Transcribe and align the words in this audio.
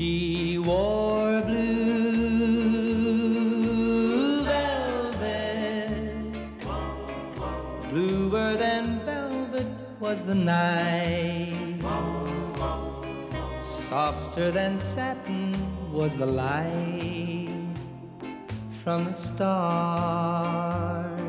She 0.00 0.56
wore 0.56 1.44
blue 1.44 1.60
velvet, 4.48 5.92
bluer 7.90 8.56
than 8.56 9.04
velvet 9.04 9.68
was 10.00 10.22
the 10.22 10.34
night, 10.34 11.84
softer 13.60 14.50
than 14.50 14.80
satin 14.80 15.52
was 15.92 16.16
the 16.16 16.24
light 16.24 17.52
from 18.82 19.04
the 19.04 19.12
stars. 19.12 21.20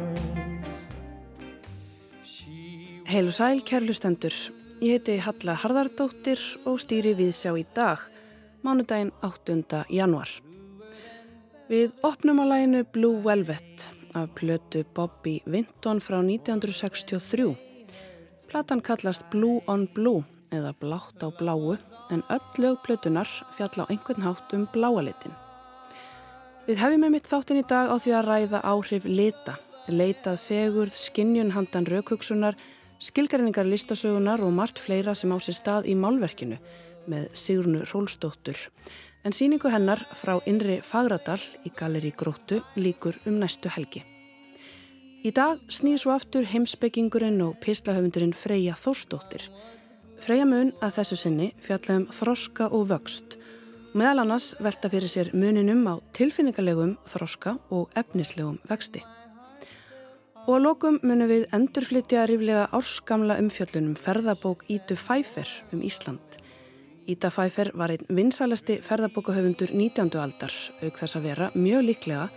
Heil 3.06 3.28
og 3.28 3.34
sæl, 3.34 3.62
kærlustendur. 3.68 4.32
Ég 4.80 4.96
heiti 4.96 5.20
Halla 5.20 5.60
Harðardóttir 5.60 6.40
og 6.64 6.80
stýri 6.80 7.12
við 7.20 7.36
sjá 7.36 7.52
í 7.60 7.68
dag, 7.76 8.00
mánudaginn 8.62 9.12
8. 9.22 9.86
januar. 9.90 10.30
Við 11.70 11.94
opnum 12.06 12.42
á 12.44 12.46
læginu 12.46 12.84
Blue 12.94 13.22
Velvet 13.24 13.88
af 14.14 14.34
plötu 14.36 14.84
Bobby 14.94 15.42
Vinton 15.46 16.02
frá 16.04 16.20
1963. 16.20 17.56
Platan 18.50 18.82
kallast 18.82 19.24
Blue 19.32 19.62
on 19.68 19.88
Blue 19.96 20.24
eða 20.52 20.74
Blátt 20.80 21.24
á 21.24 21.32
bláu 21.32 21.78
en 22.12 22.24
öll 22.30 22.58
lög 22.58 22.84
plötunar 22.84 23.30
fjalla 23.56 23.88
á 23.88 23.90
einhvern 23.90 24.22
hátt 24.22 24.54
um 24.54 24.68
bláalitin. 24.74 25.34
Við 26.68 26.78
hefum 26.84 27.02
með 27.02 27.16
mitt 27.16 27.32
þáttin 27.32 27.64
í 27.64 27.66
dag 27.66 27.90
á 27.90 27.96
því 27.98 28.14
að 28.14 28.28
ræða 28.28 28.62
áhrif 28.62 29.06
lita, 29.06 29.58
leitað 29.88 30.38
fegurð, 30.44 30.94
skinnjun 30.94 31.56
handan 31.56 31.88
raukugsunar, 31.88 32.56
skilgarinningar 33.00 33.66
listasögunar 33.66 34.44
og 34.46 34.54
margt 34.54 34.78
fleira 34.78 35.16
sem 35.16 35.32
á 35.34 35.38
sér 35.42 35.58
stað 35.58 35.90
í 35.90 35.96
málverkinu 35.98 36.60
með 37.08 37.30
Sigrunu 37.34 37.86
Rólstóttur. 37.90 38.58
En 39.24 39.34
síningu 39.34 39.70
hennar 39.70 40.02
frá 40.18 40.40
Inri 40.50 40.80
Fagradal 40.84 41.40
í 41.66 41.72
Galeri 41.78 42.14
Gróttu 42.18 42.62
líkur 42.76 43.20
um 43.26 43.40
næstu 43.40 43.70
helgi. 43.70 44.04
Í 45.22 45.30
dag 45.32 45.62
snýr 45.70 46.02
svo 46.02 46.16
aftur 46.16 46.48
heimsbyggingurinn 46.50 47.42
og 47.46 47.60
pislahöfundurinn 47.62 48.34
Freyja 48.34 48.74
Þórstóttir. 48.74 49.48
Freyja 50.22 50.46
mun 50.50 50.74
að 50.82 50.98
þessu 51.00 51.20
sinni 51.24 51.52
fjalla 51.62 52.02
um 52.02 52.08
þroska 52.14 52.72
og 52.74 52.90
vöxt 52.90 53.38
og 53.38 53.50
meðal 53.98 54.24
annars 54.24 54.54
velta 54.64 54.90
fyrir 54.92 55.12
sér 55.12 55.32
muninum 55.36 55.84
á 55.84 56.00
tilfinningarlegum 56.16 56.94
þroska 57.12 57.58
og 57.76 57.92
efnislegum 58.00 58.60
vexti. 58.70 59.02
Og 60.48 60.56
að 60.58 60.64
lokum 60.66 61.00
munum 61.04 61.30
við 61.30 61.44
endurflytja 61.54 62.24
ríflega 62.30 62.70
árskamla 62.74 63.38
umfjöllunum 63.44 63.98
ferðabók 64.00 64.64
Ítu 64.72 64.98
Fæfer 64.98 65.50
um 65.76 65.84
Ísland. 65.86 66.40
Íta 67.10 67.32
Fæfer 67.34 67.72
var 67.74 67.90
einn 67.90 68.06
vinsalasti 68.14 68.76
ferðabókahöfundur 68.86 69.72
19. 69.74 70.12
aldar, 70.22 70.54
auk 70.86 71.00
þess 71.00 71.18
að 71.18 71.24
vera 71.26 71.48
mjög 71.58 71.88
líklega 71.88 72.28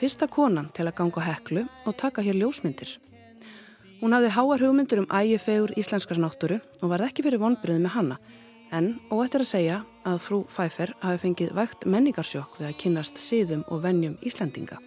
fyrsta 0.00 0.28
konan 0.32 0.70
til 0.72 0.86
að 0.86 0.96
ganga 1.02 1.24
heklu 1.26 1.66
og 1.84 1.98
taka 2.00 2.24
hér 2.24 2.38
ljósmyndir. 2.40 2.96
Hún 4.00 4.16
hafði 4.16 4.32
háar 4.32 4.64
hugmyndur 4.64 5.02
um 5.04 5.10
ægifegur 5.12 5.76
íslenskar 5.76 6.20
náttúru 6.20 6.62
og 6.80 6.90
var 6.92 7.04
ekki 7.04 7.26
fyrir 7.26 7.42
vonbyrðið 7.44 7.84
með 7.84 7.96
hanna, 7.96 8.18
en 8.72 8.90
óættir 9.12 9.44
að 9.44 9.52
segja 9.52 9.78
að 10.08 10.18
frú 10.24 10.42
Fæfer 10.48 10.96
hafi 11.04 11.22
fengið 11.26 11.54
vægt 11.56 11.84
menningarsjokk 11.84 12.58
við 12.60 12.70
að 12.70 12.76
kynast 12.82 13.20
síðum 13.20 13.68
og 13.68 13.84
vennjum 13.84 14.16
Íslandinga. 14.24 14.80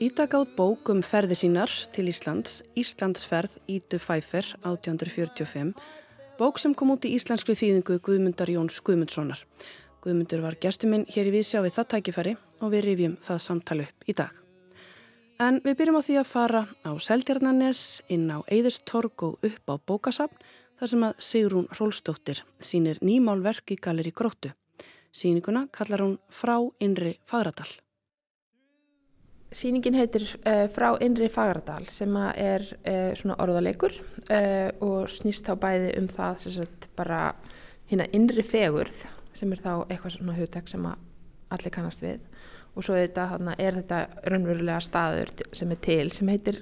Íta 0.00 0.24
gátt 0.24 0.56
bók 0.56 0.88
um 0.88 1.02
ferði 1.04 1.36
sínar 1.36 1.72
til 1.92 2.08
Íslands, 2.08 2.62
Íslandsferð 2.72 3.58
Ítu 3.68 4.00
Fæfer 4.00 4.54
1845, 4.64 5.74
bók 6.40 6.58
sem 6.58 6.72
kom 6.74 6.94
út 6.94 7.04
í 7.04 7.12
íslenskri 7.12 7.52
þýðingu 7.52 7.98
Guðmundar 8.00 8.48
Jóns 8.48 8.78
Guðmundssonar. 8.80 9.42
Guðmundur 10.00 10.40
var 10.40 10.54
gestuminn 10.62 11.04
hér 11.12 11.28
í 11.28 11.34
Vísjá 11.34 11.60
við 11.60 11.74
það 11.74 11.88
tækifæri 11.92 12.32
og 12.64 12.72
við 12.72 12.84
rifjum 12.86 13.16
það 13.20 13.42
samtali 13.44 13.84
upp 13.84 14.08
í 14.08 14.14
dag. 14.16 14.32
En 15.40 15.60
við 15.64 15.76
byrjum 15.76 15.98
á 16.00 16.06
því 16.06 16.16
að 16.20 16.30
fara 16.30 16.62
á 16.80 16.90
Seldjarnanes, 16.96 17.82
inn 18.08 18.24
á 18.32 18.40
Eðistorg 18.48 19.26
og 19.26 19.44
upp 19.44 19.68
á 19.68 19.74
bókasafn 19.84 20.40
þar 20.80 20.92
sem 20.94 21.06
að 21.10 21.20
Sigrún 21.28 21.68
Rólstóttir 21.76 22.40
sínir 22.56 23.04
nýmálverk 23.04 23.76
í 23.76 23.76
Galeri 23.76 24.12
Gróttu. 24.16 24.54
Sýninguna 25.12 25.66
kallar 25.76 26.06
hún 26.06 26.18
Frá 26.32 26.56
Inri 26.80 27.18
Fagradal. 27.28 27.68
Sýningin 29.50 29.96
heitir 29.98 30.22
uh, 30.46 30.68
Frá 30.70 30.92
Inri 31.02 31.26
Fagradal 31.26 31.88
sem 31.90 32.14
er 32.38 32.62
uh, 32.86 33.10
svona 33.18 33.34
orðaleikur 33.42 33.96
uh, 34.30 34.68
og 34.86 35.10
snýst 35.10 35.48
þá 35.48 35.56
bæði 35.58 35.88
um 35.98 36.06
það 36.10 36.36
sem 36.44 36.54
sagt 36.60 36.86
bara 36.98 37.32
hérna 37.90 38.06
innri 38.14 38.44
fegurð 38.46 39.02
sem 39.34 39.50
er 39.50 39.62
þá 39.64 39.72
eitthvað 39.88 40.14
svona 40.14 40.36
hugtek 40.38 40.70
sem 40.70 40.86
allir 40.86 41.74
kannast 41.74 42.04
við. 42.04 42.22
Og 42.78 42.86
svo 42.86 42.94
þetta, 42.94 43.26
þarna, 43.32 43.56
er 43.58 43.80
þetta 43.80 44.00
raunverulega 44.30 44.78
staður 44.86 45.32
sem 45.58 45.74
er 45.74 45.82
til 45.82 46.12
sem 46.14 46.30
heitir 46.30 46.60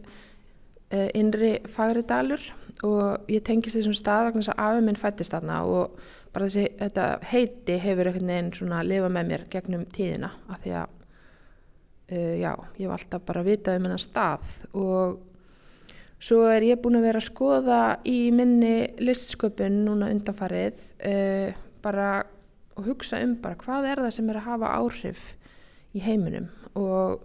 Inri 1.18 1.58
Fagradalur. 1.68 2.40
Og 2.88 3.28
ég 3.28 3.44
tengist 3.44 3.76
þessum 3.76 3.96
stað 3.98 4.30
vegna 4.30 4.40
þess 4.40 4.54
að 4.54 4.62
afi 4.64 4.86
minn 4.86 5.00
fættist 5.02 5.34
þarna 5.34 5.58
og 5.68 5.98
bara 6.32 6.48
þessi 6.48 7.26
heiti 7.28 7.76
hefur 7.82 8.08
einhvern 8.08 8.32
veginn 8.32 8.54
svona 8.56 8.80
að 8.80 8.94
lifa 8.94 9.10
með 9.12 9.34
mér 9.34 9.44
gegnum 9.52 9.84
tíðina 9.92 10.32
af 10.48 10.62
því 10.62 10.78
að 10.78 10.94
Uh, 12.08 12.38
já, 12.40 12.54
ég 12.80 12.86
hef 12.86 12.94
alltaf 12.94 13.24
bara 13.28 13.44
vitað 13.44 13.76
um 13.76 13.88
hennar 13.88 14.00
stað 14.00 14.52
og 14.72 15.18
svo 16.16 16.46
er 16.48 16.64
ég 16.64 16.80
búin 16.80 16.96
að 16.96 17.04
vera 17.04 17.20
að 17.20 17.26
skoða 17.26 17.80
í 18.08 18.30
minni 18.32 18.94
listsköpun 19.02 19.82
núna 19.84 20.08
undanfarið 20.14 20.80
uh, 21.04 21.52
bara 21.84 22.08
og 22.78 22.88
hugsa 22.88 23.20
um 23.20 23.36
bara 23.42 23.58
hvað 23.60 23.90
er 23.90 24.02
það 24.06 24.16
sem 24.16 24.30
er 24.30 24.40
að 24.40 24.48
hafa 24.48 24.72
áhrif 24.78 25.28
í 25.92 26.02
heiminum. 26.04 26.48
Og 26.78 27.20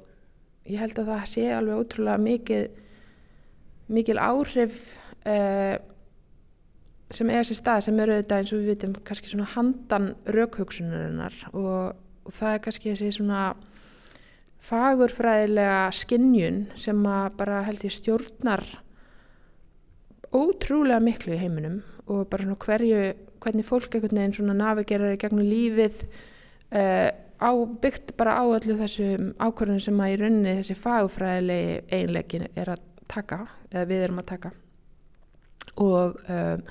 ég 0.67 0.81
held 0.81 0.99
að 0.99 1.11
það 1.13 1.25
sé 1.31 1.47
alveg 1.53 1.79
ótrúlega 1.83 2.19
mikið 2.27 2.69
mikil 3.93 4.19
áhrif 4.19 4.79
uh, 5.27 5.75
sem 7.13 7.29
er 7.29 7.43
þessi 7.43 7.59
stað 7.59 7.83
sem 7.87 7.99
eru 8.03 8.15
þetta 8.19 8.39
eins 8.39 8.53
og 8.53 8.63
við 8.63 8.73
vitum 8.73 8.95
kannski 9.05 9.31
svona 9.31 9.51
handan 9.53 10.15
raukhugsunarinnar 10.27 11.35
og, 11.53 11.93
og 12.25 12.35
það 12.35 12.55
er 12.55 12.63
kannski 12.67 12.93
þessi 12.93 13.19
svona 13.19 13.51
fagurfræðilega 14.63 15.91
skinnjun 15.95 16.63
sem 16.79 16.99
að 17.09 17.25
bara 17.39 17.63
held 17.67 17.83
ég 17.83 17.93
stjórnar 17.93 18.63
ótrúlega 20.33 21.01
miklu 21.03 21.35
í 21.35 21.41
heiminum 21.41 21.81
og 22.07 22.25
bara 22.31 22.45
svona 22.45 22.59
hverju, 22.63 23.01
hvernig 23.43 23.67
fólk 23.67 23.95
einhvern 23.95 24.19
veginn 24.19 24.37
svona 24.37 24.55
navigerar 24.57 25.15
í 25.15 25.19
gegnum 25.21 25.45
lífið 25.45 26.01
uh, 26.05 27.11
á, 27.43 27.51
byggt 27.83 28.15
bara 28.19 28.39
á 28.39 28.43
allir 28.45 28.79
þessum 28.79 29.31
ákvörðunum 29.37 29.83
sem 29.83 30.01
að 30.01 30.15
í 30.15 30.17
rauninni 30.21 30.57
þessi 30.59 30.79
fagurfræðilegi 30.79 31.77
eiginleikin 31.91 32.49
er 32.55 32.73
að 32.75 32.83
taka, 33.11 33.43
eða 33.71 33.87
við 33.89 34.03
erum 34.07 34.21
að 34.23 34.29
taka. 34.31 34.51
Og 35.83 36.19
um, 36.31 36.65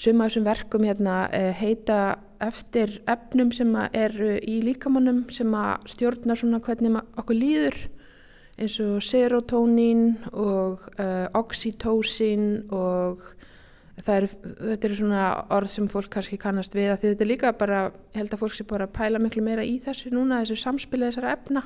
suma 0.00 0.28
þessum 0.28 0.46
verkum 0.48 0.86
hérna 0.86 1.18
uh, 1.30 1.50
heita 1.56 2.00
eftir 2.44 2.98
efnum 3.10 3.50
sem 3.54 3.70
eru 3.92 4.36
í 4.38 4.60
líkamannum 4.64 5.24
sem 5.34 5.54
að 5.56 5.88
stjórna 5.94 6.36
svona 6.38 6.62
hvernig 6.64 6.98
okkur 7.18 7.38
líður 7.38 7.78
eins 8.54 8.76
og 8.82 9.02
serotonín 9.02 10.12
og 10.30 10.84
uh, 11.00 11.26
oxytocin 11.34 12.66
og 12.72 13.22
er, 14.06 14.26
þetta 14.28 14.88
eru 14.88 14.98
svona 14.98 15.24
orð 15.54 15.72
sem 15.72 15.88
fólk 15.90 16.10
kannski 16.14 16.38
kannast 16.40 16.74
við 16.76 16.92
að 16.92 17.00
því 17.00 17.12
þetta 17.12 17.24
er 17.24 17.30
líka 17.30 17.54
bara, 17.58 17.80
ég 18.14 18.20
held 18.22 18.36
að 18.36 18.44
fólk 18.44 18.58
sé 18.58 18.66
bara 18.68 18.88
að 18.88 18.94
pæla 18.98 19.22
miklu 19.22 19.42
meira 19.46 19.66
í 19.66 19.78
þessu 19.82 20.12
núna, 20.14 20.42
þessu 20.42 20.60
samspilið 20.62 21.10
þessara 21.10 21.34
efna. 21.34 21.64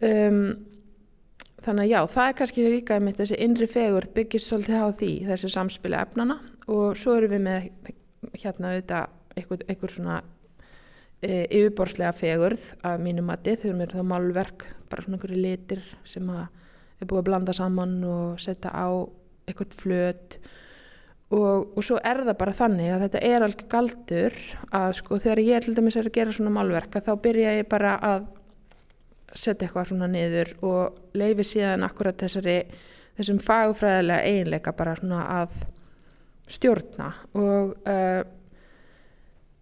Um, 0.00 0.42
þannig 1.60 1.86
að 1.86 1.90
já, 1.92 2.00
það 2.14 2.26
er 2.26 2.36
kannski 2.40 2.66
líka 2.66 2.96
einmitt 2.96 3.20
þessi 3.20 3.40
innri 3.44 3.68
fegur 3.68 4.08
byggist 4.16 4.48
svolítið 4.48 4.84
á 4.84 4.88
því, 5.00 5.10
þessi 5.28 5.52
samspilið 5.52 6.04
efnana 6.04 6.38
og 6.70 6.96
svo 6.96 7.16
eru 7.18 7.32
við 7.32 7.42
með 7.44 7.66
hérna 8.40 8.74
auðvitað 8.74 9.16
einhver, 9.40 9.64
einhver 9.68 9.94
svona 9.94 10.20
e, 11.20 11.44
yfirborslega 11.46 12.12
fegurð 12.16 12.70
af 12.86 13.00
mínu 13.02 13.24
mati 13.26 13.56
þegar 13.56 13.78
mér 13.78 13.90
er 13.90 14.00
það 14.00 14.10
málverk 14.12 14.66
bara 14.90 15.04
svona 15.04 15.18
einhverju 15.18 15.42
litir 15.42 15.84
sem 16.08 16.32
að 16.32 16.46
er 17.00 17.08
búið 17.08 17.22
að 17.22 17.28
blanda 17.30 17.54
saman 17.56 17.94
og 18.04 18.40
setja 18.42 18.72
á 18.72 18.88
eitthvað 19.48 19.78
flöt. 19.80 20.36
Og, 21.30 21.70
og 21.78 21.84
svo 21.86 22.00
er 22.02 22.24
það 22.26 22.36
bara 22.40 22.56
þannig 22.58 22.90
að 22.90 23.02
þetta 23.04 23.20
er 23.28 23.44
alveg 23.46 23.66
galdur 23.70 24.36
að 24.74 24.94
sko 24.98 25.18
þegar 25.22 25.42
ég 25.44 25.64
til 25.64 25.74
dæmis 25.76 25.96
er 25.96 26.08
að 26.10 26.16
gera 26.16 26.34
svona 26.34 26.54
málverk 26.56 26.98
þá 27.06 27.12
byrja 27.22 27.52
ég 27.60 27.68
bara 27.70 27.94
að 28.02 28.24
setja 29.30 29.68
eitthvað 29.68 29.92
svona 29.92 30.08
niður 30.10 30.50
og 30.66 31.14
leifi 31.14 31.46
síðan 31.46 31.86
akkurat 31.86 32.18
þessari 32.18 32.56
þessum 33.20 33.38
fagfræðilega 33.44 34.26
eiginleika 34.26 34.74
bara 34.74 34.96
svona 34.98 35.22
að 35.36 35.60
stjórna. 36.50 37.12
Og 37.38 37.76
uh, 37.86 38.20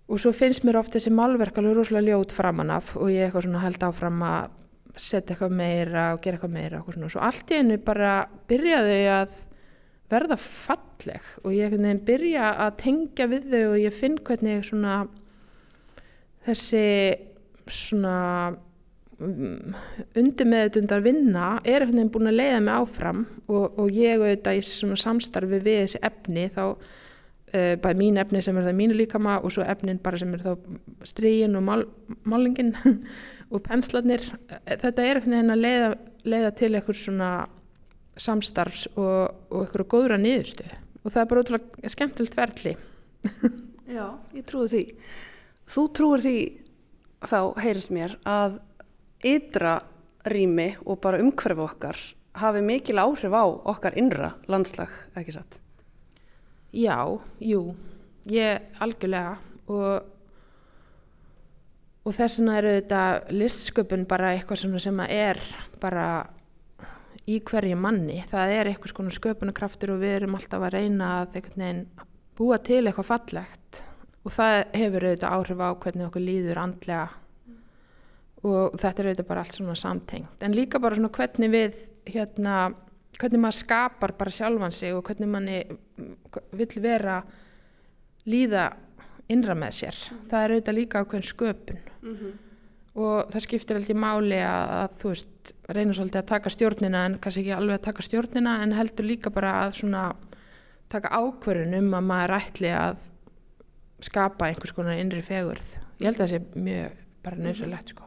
og 0.09 0.21
svo 0.21 0.33
finnst 0.33 0.65
mér 0.65 0.81
ofta 0.81 0.97
þessi 0.97 1.13
málverk 1.13 1.61
alveg 1.61 1.77
rosalega 1.77 2.17
ljót 2.17 2.33
framan 2.33 2.73
af 2.73 2.95
og 2.97 3.13
ég 3.13 3.27
eitthvað 3.27 3.45
svona 3.45 3.65
held 3.65 3.85
áfram 3.85 4.25
að 4.25 4.57
setja 4.99 5.35
eitthvað 5.35 5.55
meira 5.61 6.07
og 6.15 6.23
gera 6.25 6.39
eitthvað 6.39 6.55
meira 6.55 6.81
og 6.83 6.97
svo 6.97 7.23
allt 7.23 7.53
í 7.53 7.61
hennu 7.61 7.79
bara 7.85 8.13
byrjaði 8.51 8.99
að 9.15 9.43
verða 10.09 10.39
falleg 10.41 11.33
og 11.45 11.53
ég 11.55 11.77
byrja 12.07 12.53
að 12.65 12.79
tengja 12.83 13.29
við 13.31 13.51
þau 13.53 13.65
og 13.73 13.81
ég 13.83 13.95
finn 13.95 14.17
hvernig 14.25 14.65
svona 14.67 14.95
þessi 16.49 16.85
svona 17.69 18.17
um, 19.21 19.75
undirmeðutundar 20.17 21.05
vinna 21.05 21.59
er 21.65 21.85
einhvern 21.85 21.99
veginn 21.99 22.15
búin 22.15 22.31
að 22.33 22.39
leiða 22.41 22.63
mig 22.65 22.79
áfram 22.79 23.27
og, 23.47 23.77
og 23.77 23.93
ég 23.93 24.17
auðvitað 24.23 24.63
í 24.63 24.97
samstarfi 25.05 25.61
við 25.61 25.83
þessi 25.85 26.03
efni 26.09 26.49
þá 26.55 26.65
uh, 27.53 27.75
bæði 27.83 27.99
mín 28.01 28.21
efni 28.21 28.43
sem 28.45 28.57
er 28.59 28.69
það 28.69 28.79
mínu 28.81 28.99
líkama 28.99 29.39
og 29.43 29.55
svo 29.55 29.67
efnin 29.67 30.01
bara 30.03 30.21
sem 30.21 30.33
er 30.37 30.45
þá 30.45 30.53
strígin 31.09 31.59
og 31.59 31.65
mál, 31.67 31.87
málingin 32.29 32.75
og 33.53 33.63
penslarnir. 33.67 34.25
Þetta 34.67 35.05
er 35.05 35.21
einhvern 35.21 35.39
veginn 35.39 35.55
að 35.55 35.65
leiða, 35.65 35.95
leiða 36.29 36.53
til 36.59 36.75
eitthvað 36.75 37.01
svona 37.03 37.31
samstarfs 38.19 38.89
og, 38.97 39.35
og 39.53 39.65
eitthvað 39.65 39.91
góðra 39.95 40.19
niðurstu 40.21 40.67
og 41.05 41.13
það 41.15 41.21
er 41.21 41.29
bara 41.31 41.43
ótrúlega 41.45 41.91
skemmtilegt 41.93 42.35
verðli 42.35 42.73
Já, 43.89 44.05
ég 44.37 44.45
trúi 44.45 44.69
því. 44.69 44.83
Þú 45.69 45.85
trúir 45.97 46.25
því 46.25 46.39
þá 47.25 47.39
heyrist 47.63 47.93
mér 47.95 48.19
að 48.29 48.59
ytra 49.27 49.79
rými 50.29 50.75
og 50.85 51.01
bara 51.03 51.21
umhverfu 51.23 51.65
okkar 51.65 52.03
hafi 52.39 52.61
mikil 52.63 53.01
áhrif 53.01 53.33
á 53.33 53.45
okkar 53.49 53.97
innra 53.99 54.35
landslag, 54.51 54.93
ekki 55.17 55.35
satt? 55.39 55.59
Já, 56.75 57.01
jú, 57.41 57.63
ég 58.29 58.81
algjörlega 58.85 59.39
og, 59.73 60.09
og 62.05 62.17
þess 62.17 62.41
vegna 62.41 62.59
eru 62.61 62.75
þetta 62.77 63.05
listsköpun 63.33 64.05
bara 64.09 64.35
eitthvað 64.35 64.81
sem, 64.85 65.01
er 65.09 65.41
bara 65.81 66.09
í 67.29 67.39
hverju 67.45 67.77
manni. 67.81 68.23
Það 68.29 68.55
er 68.57 68.71
eitthvað 68.71 68.95
svona 68.95 69.17
sköpunarkraftur 69.17 69.95
og 69.95 70.03
við 70.05 70.19
erum 70.19 70.37
alltaf 70.37 70.65
að 70.65 70.77
reyna 70.77 71.13
að 71.23 71.41
búa 72.39 72.59
til 72.63 72.85
eitthvað 72.87 73.09
fallegt 73.09 73.83
og 74.25 74.35
það 74.35 74.59
hefur 74.77 75.07
auðvitað 75.09 75.35
áhrif 75.35 75.63
á 75.65 75.69
hvernig 75.83 76.07
okkur 76.09 76.25
líður 76.25 76.61
andlega 76.63 77.09
og 78.47 78.77
þetta 78.79 79.03
er 79.03 79.09
auðvitað 79.09 79.29
bara 79.31 79.43
allt 79.43 79.57
svona 79.57 79.77
samtengt 79.79 80.45
en 80.47 80.55
líka 80.55 80.81
bara 80.83 80.99
svona 80.99 81.11
hvernig 81.15 81.51
við 81.55 81.81
hérna, 82.09 82.57
hvernig 83.19 83.43
maður 83.43 83.59
skapar 83.59 84.15
bara 84.19 84.35
sjálfan 84.35 84.75
sig 84.75 84.95
og 84.95 85.07
hvernig 85.07 85.31
manni 85.31 85.63
vill 86.57 86.83
vera 86.83 87.23
líða 88.29 88.69
innra 89.29 89.57
með 89.59 89.75
sér. 89.81 89.99
Það 90.31 90.45
er 90.45 90.55
auðvitað 90.55 90.79
líka 90.79 91.03
ákveðin 91.03 91.29
sköpun. 91.29 91.81
Mm 92.03 92.15
-hmm. 92.15 92.33
og 92.95 93.31
það 93.33 93.43
skiptir 93.43 93.77
alltaf 93.77 93.97
máli 93.97 94.39
að, 94.43 94.71
að 94.83 94.95
þú 95.01 95.09
veist 95.09 95.53
reynur 95.69 95.95
svolítið 95.95 96.21
að 96.21 96.31
taka 96.33 96.51
stjórnina 96.51 97.05
en 97.07 97.19
kannski 97.19 97.41
ekki 97.41 97.53
alveg 97.57 97.75
að 97.75 97.85
taka 97.85 98.03
stjórnina 98.03 98.63
en 98.63 98.73
heldur 98.73 99.05
líka 99.05 99.31
bara 99.31 99.53
að 99.67 99.73
svona 99.81 100.15
taka 100.89 101.09
ákverðin 101.09 101.79
um 101.79 101.95
að 101.95 102.09
maður 102.09 102.35
ætli 102.39 102.73
að 102.73 102.97
skapa 104.01 104.49
einhvers 104.49 104.73
konar 104.73 104.99
innri 104.99 105.23
fegurð. 105.23 105.77
Ég 105.99 106.07
held 106.07 106.21
að 106.21 106.23
það 106.23 106.33
sé 106.33 106.61
mjög 106.63 106.93
bara 107.23 107.37
nöðsulegt 107.37 107.89
sko. 107.89 108.05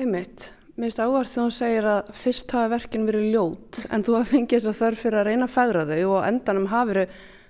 Ummitt, 0.00 0.52
mér 0.74 0.90
finnst 0.90 1.00
áhverð 1.04 1.30
þegar 1.30 1.44
hún 1.44 1.54
segir 1.54 1.86
að 1.86 2.08
fyrst 2.18 2.52
hafa 2.54 2.70
verkin 2.72 3.06
verið 3.06 3.28
ljót 3.30 3.80
en 3.94 4.02
þú 4.02 4.16
hafa 4.16 4.30
fengið 4.32 4.56
þess 4.56 4.70
að 4.70 4.80
þörf 4.80 5.02
fyrir 5.04 5.18
að 5.20 5.28
reyna 5.28 5.46
að 5.46 5.54
fegra 5.54 5.84
þau 5.90 6.00
og 6.08 6.26
endanum 6.26 6.66
hafiru 6.72 7.04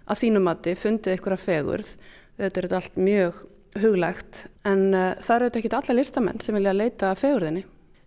að 0.04 0.20
þínum 0.20 0.44
mati 0.44 0.74
fundið 0.76 1.16
ykkur 1.16 1.36
að 1.36 1.44
fegurð. 1.46 1.92
Þetta 2.36 2.60
er 2.60 2.74
allt 2.76 2.98
mjög 3.00 3.38
huglegt 3.80 4.42
en 4.68 4.82
uh, 4.92 5.14
það 5.24 5.36
eru 5.36 5.48
þetta 5.48 5.60
ekki 5.62 5.72
allar 5.78 5.98
listamenn 5.98 6.44
sem 6.44 6.58
vilja 6.58 6.76
leita 6.76 7.14
að 7.14 7.22
fegurðinni. 7.22 7.64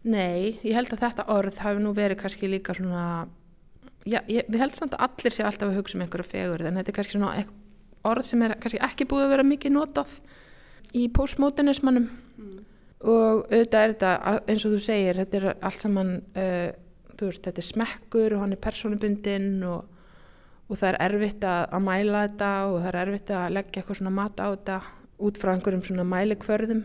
Nei, 0.08 0.60
ég 0.62 0.78
held 0.78 0.94
að 0.94 1.04
þetta 1.08 1.28
orð 1.34 1.60
hafi 1.66 1.82
nú 1.82 1.96
verið 1.98 2.22
kannski 2.22 2.52
líka 2.52 2.78
svona 2.78 3.08
já, 4.06 4.22
ég, 4.30 4.46
við 4.46 4.62
held 4.62 4.78
samt 4.78 4.94
að 4.96 5.08
allir 5.10 5.34
sé 5.34 5.48
alltaf 5.48 5.72
að 5.72 5.82
hugsa 5.82 5.98
um 5.98 6.06
einhverja 6.06 6.30
fegurð 6.30 6.70
en 6.70 6.78
þetta 6.80 6.94
er 6.94 7.00
kannski 7.00 7.18
svona 7.18 7.48
orð 8.08 8.30
sem 8.30 8.46
er 8.46 8.56
kannski 8.62 8.86
ekki 8.86 9.10
búið 9.10 9.26
að 9.26 9.34
vera 9.34 9.50
mikið 9.50 9.76
notað 9.76 10.14
í 10.96 11.10
postmodernismannum 11.18 12.06
mm 12.38 12.67
og 13.06 13.46
auðvitað 13.52 13.84
er 13.84 13.94
þetta 13.94 14.12
eins 14.50 14.66
og 14.66 14.74
þú 14.74 14.82
segir, 14.82 15.22
þetta 15.22 15.38
er 15.38 15.48
allt 15.62 15.84
saman 15.84 16.14
uh, 16.34 16.70
veist, 17.26 17.44
þetta 17.46 17.62
er 17.62 17.68
smekkur 17.68 18.36
og 18.36 18.44
hann 18.44 18.56
er 18.56 18.62
personubundinn 18.62 19.64
og, 19.68 19.86
og 20.68 20.80
það 20.80 20.90
er 20.92 21.00
erfitt 21.08 21.48
að, 21.48 21.64
að 21.78 21.84
mæla 21.88 22.24
þetta 22.28 22.52
og 22.68 22.78
það 22.82 22.90
er 22.92 23.00
erfitt 23.04 23.34
að 23.38 23.50
leggja 23.58 23.82
eitthvað 23.82 24.00
svona 24.02 24.16
mat 24.18 24.42
á 24.42 24.48
þetta 24.48 24.78
út 25.28 25.42
frá 25.42 25.52
einhverjum 25.54 25.84
svona 25.86 26.08
mælikvörðum. 26.08 26.84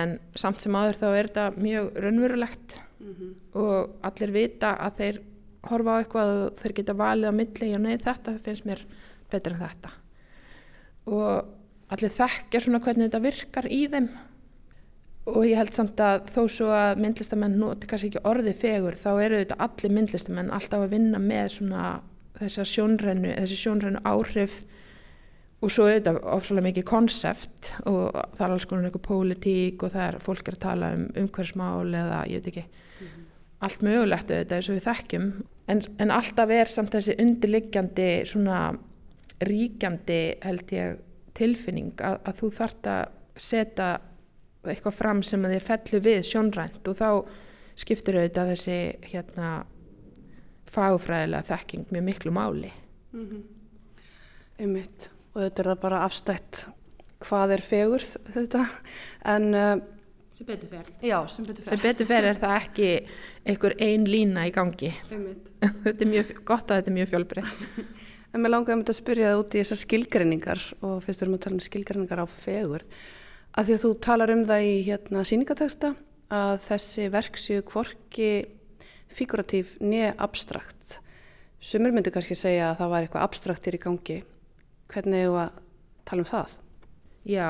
En 0.00 0.16
samt 0.34 0.62
sem 0.64 0.74
aður 0.74 0.98
þá 0.98 1.06
er 1.10 1.28
þetta 1.28 1.62
mjög 1.62 1.90
raunverulegt 2.02 2.78
mm 2.98 3.10
-hmm. 3.12 3.32
og 3.62 3.90
allir 4.08 4.32
vita 4.34 4.74
að 4.74 4.96
þeir 5.00 5.20
horfa 5.70 5.90
á 5.94 6.00
eitthvað 6.00 6.30
og 6.36 6.56
þeir 6.60 6.72
geta 6.78 6.94
valið 6.98 7.30
á 7.30 7.38
milli 7.40 7.74
og 7.74 7.80
nei 7.80 7.96
þetta 7.98 8.38
finnst 8.44 8.66
mér 8.66 8.80
betur 9.30 9.52
en 9.52 9.60
þetta. 9.60 9.90
Og 11.06 11.44
allir 11.94 12.10
þekkja 12.10 12.60
svona 12.60 12.80
hvernig 12.80 13.08
þetta 13.10 13.22
virkar 13.22 13.68
í 13.70 13.86
þeim 13.88 14.08
og 15.24 15.46
ég 15.48 15.56
held 15.56 15.72
samt 15.72 16.00
að 16.04 16.26
þó 16.34 16.42
svo 16.52 16.68
að 16.74 17.00
myndlistamenn 17.00 17.56
noti 17.56 17.88
kannski 17.88 18.10
ekki 18.10 18.24
orði 18.28 18.52
fegur 18.60 18.96
þá 18.98 19.10
eru 19.24 19.40
þetta 19.40 19.56
allir 19.64 19.94
myndlistamenn 19.96 20.52
alltaf 20.52 20.84
að 20.84 20.92
vinna 20.92 21.20
með 21.22 21.48
svona 21.56 21.84
þessa 22.38 22.66
sjónrennu, 22.68 23.32
þessi 23.38 23.58
sjónrennu 23.58 24.02
áhrif. 24.04 24.62
Og 25.64 25.72
svo 25.72 25.86
er 25.88 26.02
þetta 26.02 26.20
ofsalega 26.34 26.66
mikið 26.66 26.84
konsept 26.90 27.70
og 27.88 28.12
það 28.12 28.42
er 28.44 28.52
alls 28.52 28.66
konar 28.68 28.88
eitthvað 28.90 29.06
pólitík 29.06 29.84
og 29.86 29.94
það 29.94 30.06
er 30.06 30.18
fólk 30.26 30.48
er 30.50 30.58
að 30.58 30.64
tala 30.66 30.90
um 30.92 31.04
umhverfsmál 31.22 31.86
eða 31.88 32.18
ég 32.28 32.42
veit 32.42 32.50
ekki. 32.50 32.64
Mm 32.64 33.06
-hmm. 33.06 33.22
allt 33.64 33.82
mögulegt 33.82 34.30
auðvitað 34.30 34.56
eins 34.56 34.68
og 34.68 34.74
við 34.74 34.88
þekkjum. 34.88 35.30
En, 35.68 35.82
en 35.98 36.10
alltaf 36.10 36.50
er 36.50 36.68
samt 36.68 36.92
þessi 36.92 37.16
undirliggjandi 37.18 38.10
svona 38.26 38.74
ríkjandi 39.40 40.36
held 40.42 40.72
ég 40.72 40.98
tilfinning 41.34 41.94
að, 42.00 42.18
að 42.24 42.34
þú 42.40 42.50
þart 42.50 42.86
að 42.86 43.08
setja 43.36 43.88
eitthvað 44.72 44.98
fram 44.98 45.22
sem 45.26 45.44
að 45.44 45.56
þið 45.56 45.66
fellu 45.68 46.00
við 46.04 46.20
sjónrænt 46.28 46.90
og 46.90 46.98
þá 46.98 47.08
skiptir 47.78 48.18
auðvitað 48.18 48.52
þessi 48.52 48.78
hérna 49.10 49.50
fagfræðilega 50.74 51.48
þekking 51.50 51.90
mjög 51.94 52.06
miklu 52.08 52.34
máli. 52.34 52.70
Mm 53.14 53.26
-hmm. 53.26 53.42
Ummitt 54.64 55.10
og 55.34 55.42
þetta 55.42 55.62
er 55.62 55.68
það 55.70 55.80
bara 55.82 56.04
afstætt 56.04 56.66
hvað 57.24 57.56
er 57.56 57.62
fegurð 57.64 58.16
þetta. 58.34 58.66
En 59.24 59.54
uh, 59.54 59.74
sem 60.34 60.46
betur 60.46 60.68
fer. 60.68 60.86
Já, 61.02 61.18
sem 61.30 61.46
betur 61.46 61.64
fer. 61.64 61.76
Sem 61.76 61.82
betur 61.82 62.06
fer 62.06 62.24
er 62.24 62.38
það 62.42 62.56
ekki 62.60 62.88
einhver 63.46 63.74
ein 63.78 64.06
lína 64.08 64.46
í 64.48 64.54
gangi. 64.54 64.92
Þetta 65.84 66.00
er 66.04 66.10
mjög 66.10 66.32
gott 66.44 66.70
að 66.70 66.80
þetta 66.80 66.90
er 66.90 66.98
mjög 66.98 67.12
fjölbreytt. 67.12 67.68
En 68.34 68.42
mér 68.42 68.50
langaði 68.50 68.82
að 68.90 68.96
spyrja 68.98 69.28
það 69.30 69.40
út 69.40 69.54
í 69.54 69.60
þessar 69.60 69.78
skilgreiningar 69.78 70.62
og 70.82 70.94
fyrst 71.04 71.20
við 71.20 71.22
erum 71.22 71.34
að 71.36 71.42
tala 71.44 71.54
um 71.54 71.60
skilgreiningar 71.62 72.18
á 72.18 72.26
fegurð 72.26 72.96
að 73.54 73.68
því 73.68 73.76
að 73.76 73.84
þú 73.84 73.92
talar 74.06 74.34
um 74.34 74.44
það 74.48 74.66
í 74.66 74.74
hérna 74.88 75.24
síningateksta 75.28 75.94
að 76.34 76.54
þessi 76.64 77.08
verk 77.14 77.38
séu 77.38 77.64
kvorki 77.66 78.30
figuratív 79.14 79.76
nýja 79.84 80.14
abstrakt 80.22 80.98
sumur 81.64 81.94
myndu 81.94 82.12
kannski 82.14 82.36
segja 82.38 82.72
að 82.72 82.80
það 82.82 82.92
var 82.92 83.04
eitthvað 83.06 83.26
abstraktir 83.28 83.78
í 83.78 83.82
gangi 83.82 84.18
hvernig 84.92 85.24
hefur 85.24 85.40
að 85.44 85.60
tala 86.04 86.24
um 86.24 86.28
það? 86.28 86.56
Já, 87.24 87.48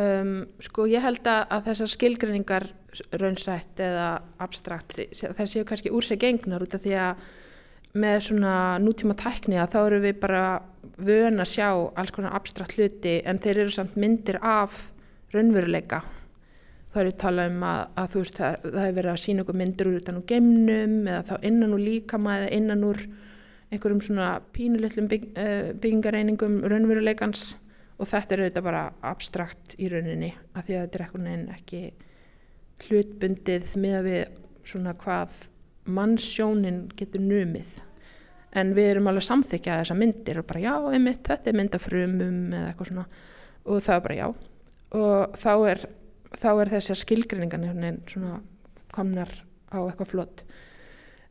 um, 0.00 0.36
sko 0.64 0.86
ég 0.88 1.04
held 1.04 1.26
að 1.28 1.66
þessar 1.66 1.92
skilgrinningar 1.92 2.70
raunsætt 3.20 3.82
eða 3.84 4.06
abstrakt 4.40 4.96
þær 4.96 5.50
séu 5.50 5.66
kannski 5.68 5.92
úr 5.92 6.06
sig 6.06 6.22
gengnar 6.22 6.64
út 6.64 6.74
af 6.74 6.82
því 6.86 6.94
að 6.98 7.26
með 8.00 8.16
svona 8.28 8.54
nútíma 8.82 9.16
tækni 9.18 9.58
að 9.58 9.74
þá 9.74 9.78
eru 9.82 10.00
við 10.06 10.18
bara 10.22 10.44
vöna 10.96 11.44
að 11.44 11.52
sjá 11.52 11.68
alls 11.68 12.14
konar 12.14 12.36
abstrakt 12.38 12.76
hluti 12.78 13.18
en 13.26 13.40
þeir 13.42 13.64
eru 13.64 13.74
samt 13.74 13.96
myndir 13.98 14.38
af 14.40 14.78
raunveruleika. 15.34 16.02
Þá 16.90 16.98
er 16.98 17.06
ég 17.06 17.14
að 17.14 17.22
tala 17.22 17.46
um 17.46 17.60
að, 17.62 17.80
að 18.02 18.14
veist, 18.18 18.38
það, 18.40 18.54
það 18.64 18.84
hefur 18.84 18.96
verið 18.96 19.12
að 19.12 19.20
sína 19.22 19.42
okkur 19.44 19.58
myndir 19.60 19.90
úr 19.90 19.98
utan 20.00 20.16
úr 20.18 20.26
gemnum 20.26 20.96
eða 21.06 21.20
þá 21.28 21.34
innan 21.46 21.74
úr 21.76 21.82
líkama 21.86 22.36
eða 22.40 22.48
innan 22.56 22.86
úr 22.88 23.02
einhverjum 23.70 24.00
svona 24.02 24.30
pínulillum 24.56 25.10
bygg, 25.12 25.28
uh, 25.38 25.68
byggingareiningum 25.78 26.58
raunveruleikans. 26.66 27.44
Og 28.00 28.08
þetta 28.10 28.34
er 28.34 28.42
auðvitað 28.42 28.66
bara 28.66 28.82
abstrakt 29.06 29.74
í 29.78 29.90
rauninni 29.92 30.32
af 30.56 30.66
því 30.66 30.76
að 30.78 30.84
þetta 30.86 30.98
er 30.98 31.04
eitthvað 31.04 31.54
ekki 31.54 31.82
hlutbundið 32.88 33.74
með 33.76 33.96
að 33.98 34.06
við 34.08 34.20
svona 34.72 34.94
hvað 34.98 35.40
mannsjónin 35.90 36.84
getur 36.96 37.22
numið. 37.22 37.78
En 38.56 38.72
við 38.74 38.94
erum 38.96 39.10
alveg 39.12 39.28
samþykjað 39.28 39.84
þessa 39.84 40.00
myndir 40.00 40.40
og 40.40 40.48
bara 40.48 40.64
já, 40.64 40.74
einmitt, 40.90 41.22
þetta 41.28 41.52
er 41.52 41.60
myndafrumum 41.60 42.40
eða 42.56 42.70
eitthvað 42.72 42.90
svona. 42.90 43.10
Og 43.68 43.84
það 43.84 44.00
er 44.00 44.08
bara 44.08 44.22
já 44.24 44.49
og 44.96 45.38
þá 45.38 45.52
er, 45.70 45.84
þá 46.34 46.50
er 46.52 46.72
þessar 46.74 47.00
skilgrinningan 47.04 48.40
komnar 48.90 49.32
á 49.70 49.78
eitthvað 49.84 50.10
flott 50.10 50.44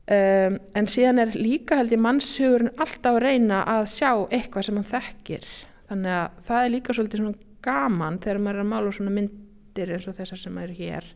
um, 0.10 0.58
en 0.78 0.89
síðan 0.89 1.24
er 1.24 1.36
líka 1.38 1.80
held 1.80 1.94
ég 1.94 2.01
mannshugurinn 2.04 2.74
alltaf 2.78 3.18
að 3.18 3.25
reyna 3.25 3.63
að 3.70 3.89
sjá 3.94 4.12
eitthvað 4.28 4.68
sem 4.68 4.80
hann 4.80 4.89
þekkir. 4.94 5.48
Þannig 5.89 6.16
að 6.16 6.44
það 6.48 6.66
er 6.66 6.74
líka 6.75 6.96
svolítið 6.96 7.32
gaman 7.66 8.20
þegar 8.24 8.42
maður 8.44 8.60
er 8.60 8.63
að 8.63 8.72
mála 8.72 8.94
svona 8.96 9.16
myndir 9.16 9.94
eins 9.96 10.08
og 10.08 10.18
þessar 10.20 10.44
sem 10.44 10.56
maður 10.56 10.75
er 10.75 10.80
hér. 10.80 11.10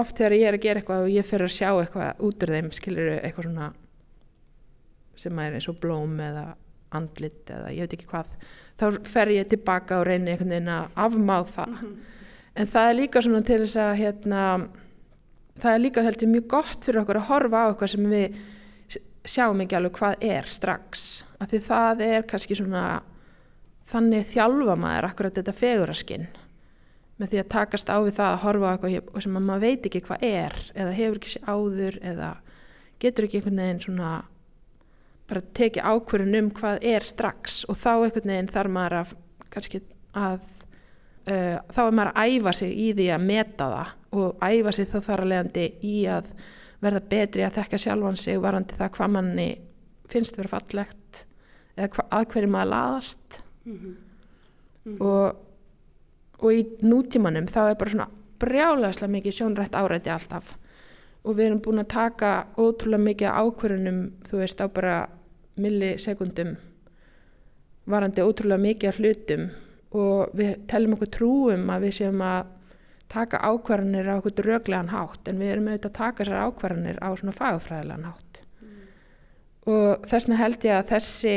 Oft 0.00 0.18
þegar 0.18 0.36
ég 0.38 0.48
er 0.48 0.56
að 0.56 0.66
gera 0.66 0.82
eitthvað 0.82 1.06
og 1.06 1.12
ég 1.12 1.28
fyrir 1.28 1.48
að 1.48 1.56
sjá 1.56 1.68
eitthvað 1.70 2.26
út 2.28 2.44
úr 2.44 2.54
þeim 2.56 2.68
skilur 2.72 3.12
eitthvað 3.18 3.48
svona 3.48 3.70
sem 5.22 5.34
maður 5.36 5.52
er 5.52 5.58
eins 5.58 5.70
og 5.70 5.80
blóm 5.80 6.20
eða 6.24 6.44
andlit 6.96 7.50
eða 7.52 7.72
ég 7.72 7.86
veit 7.86 7.96
ekki 7.96 8.08
hvað 8.10 8.30
þá 8.82 9.08
fer 9.08 9.32
ég 9.36 9.50
tilbaka 9.50 10.00
og 10.00 10.08
reynir 10.08 10.34
einhvern 10.34 10.54
veginn 10.56 10.72
að 10.74 10.98
afmáð 11.06 11.46
það. 11.56 11.68
Mm 11.68 11.78
-hmm. 11.82 11.94
en 12.54 12.66
það 12.66 12.88
er 12.88 12.98
líka 12.98 13.22
svona 13.22 13.42
til 13.42 13.60
þess 13.62 13.76
að 13.76 13.94
hérna, 14.02 14.42
það 15.60 15.74
er 15.74 15.84
líka 15.84 16.02
heldur 16.02 16.28
mjög 16.28 16.46
gott 16.48 16.84
fyrir 16.84 17.00
okkur 17.00 17.16
að 17.16 17.28
horfa 17.30 17.62
á 17.62 17.68
eitthvað 17.70 17.90
sem 17.90 18.10
við 18.10 18.36
sjáum 19.24 19.60
ekki 19.60 19.76
alveg 19.76 19.92
hvað 19.92 20.14
er 20.20 20.44
strax. 20.44 21.24
Af 21.38 21.48
því 21.48 21.58
það 21.58 22.00
er 22.00 22.22
kannski 22.22 22.54
svona 22.54 23.02
þannig 23.92 24.26
þjálfa 24.26 24.76
maður 24.76 25.08
akkurat 25.10 25.34
þetta 25.34 25.52
feguraskinn 25.52 26.26
með 27.20 27.32
því 27.32 27.38
að 27.42 27.52
takast 27.54 27.90
á 27.92 27.98
við 28.02 28.16
það 28.18 28.32
að 28.32 28.42
horfa 28.42 28.66
á 28.66 28.74
eitthvað 28.74 29.22
sem 29.22 29.38
maður 29.38 29.64
veit 29.66 29.86
ekki 29.86 30.02
hvað 30.06 30.24
er 30.26 30.54
eða 30.74 30.92
hefur 30.96 31.20
ekki 31.20 31.42
áður 31.46 31.98
eða 32.02 32.30
getur 33.02 33.26
ekki 33.26 33.40
einhvern 33.40 33.62
veginn 33.62 33.82
svona 33.82 34.10
bara 35.32 35.42
tekið 35.56 35.88
ákverðin 35.88 36.38
um 36.38 36.50
hvað 36.58 36.86
er 36.92 37.06
strax 37.08 37.62
og 37.70 37.78
þá 37.80 37.92
einhvern 37.94 38.34
veginn 38.34 38.52
þarf 38.52 38.74
maður 38.76 38.98
að 39.00 39.14
að 40.12 40.40
uh, 41.28 41.58
þá 41.72 41.82
er 41.82 41.94
maður 41.96 42.12
að 42.12 42.32
æfa 42.36 42.54
sig 42.60 42.72
í 42.72 42.88
því 42.96 43.08
að 43.16 43.26
meta 43.28 43.68
það 43.72 43.92
og 44.22 44.44
æfa 44.44 44.72
sig 44.76 44.88
þá 44.92 44.98
þar 45.08 45.22
að 45.24 45.30
leiðandi 45.32 45.66
í 45.88 45.98
að 46.12 46.32
verða 46.82 47.04
betri 47.12 47.44
að 47.46 47.58
þekka 47.58 47.82
sjálfan 47.84 48.18
sig 48.20 48.40
varandi 48.42 48.78
það 48.78 48.94
hvað 48.96 49.14
manni 49.16 49.48
finnst 50.12 50.38
vera 50.38 50.52
fallegt 50.52 51.22
eða 51.76 51.88
hva, 51.94 52.06
að 52.18 52.26
hverju 52.34 52.52
maður 52.52 52.72
laðast 52.72 53.38
mm 53.64 53.76
-hmm. 53.76 53.94
Mm 54.82 54.96
-hmm. 54.96 55.06
og 55.06 55.36
og 56.42 56.52
í 56.52 56.62
nútímanum 56.82 57.46
þá 57.46 57.70
er 57.70 57.78
bara 57.78 57.90
svona 57.90 58.08
brjálega 58.42 59.08
mikið 59.08 59.36
sjónrætt 59.36 59.74
árætti 59.78 60.10
alltaf 60.10 60.56
og 61.22 61.36
við 61.36 61.46
erum 61.46 61.60
búin 61.62 61.78
að 61.78 61.92
taka 61.94 62.46
ótrúlega 62.58 63.06
mikið 63.06 63.28
ákverðunum 63.28 64.00
þú 64.26 64.40
veist 64.42 64.60
á 64.60 64.66
bara 64.66 64.96
millisekundum 65.60 66.56
varandi 67.90 68.24
ótrúlega 68.24 68.62
mikið 68.62 69.00
hlutum 69.00 69.48
og 69.98 70.32
við 70.38 70.54
tellum 70.70 70.96
okkur 70.96 71.10
trúum 71.12 71.72
að 71.72 71.88
við 71.88 71.96
séum 71.98 72.22
að 72.24 72.52
taka 73.12 73.42
ákvarðanir 73.44 74.08
á 74.08 74.14
okkur 74.16 74.36
dröglegan 74.38 74.92
hátt 74.92 75.28
en 75.28 75.42
við 75.42 75.54
erum 75.54 75.68
auðvitað 75.68 75.90
að 75.90 75.98
taka 75.98 76.24
þessar 76.24 76.46
ákvarðanir 76.46 77.02
á 77.04 77.08
svona 77.12 77.36
fagfræðilegan 77.36 78.08
hátt 78.08 78.40
mm. 78.40 78.80
og 79.74 80.08
þess 80.08 80.28
vegna 80.28 80.40
held 80.40 80.66
ég 80.68 80.78
að 80.78 80.90
þessi 80.94 81.36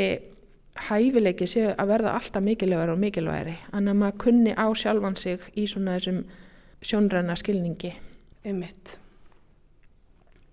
hæfileiki 0.88 1.48
séu 1.50 1.74
að 1.74 1.92
verða 1.92 2.16
alltaf 2.16 2.44
mikilvægari 2.46 2.96
og 2.96 3.04
mikilvægari 3.04 3.58
en 3.76 3.92
að 3.92 4.02
maður 4.02 4.22
kunni 4.24 4.56
á 4.56 4.68
sjálfan 4.76 5.20
sig 5.20 5.52
í 5.56 5.68
svona 5.72 5.98
þessum 5.98 6.24
sjónræna 6.86 7.36
skilningi 7.40 7.96
Einmitt. 8.46 9.00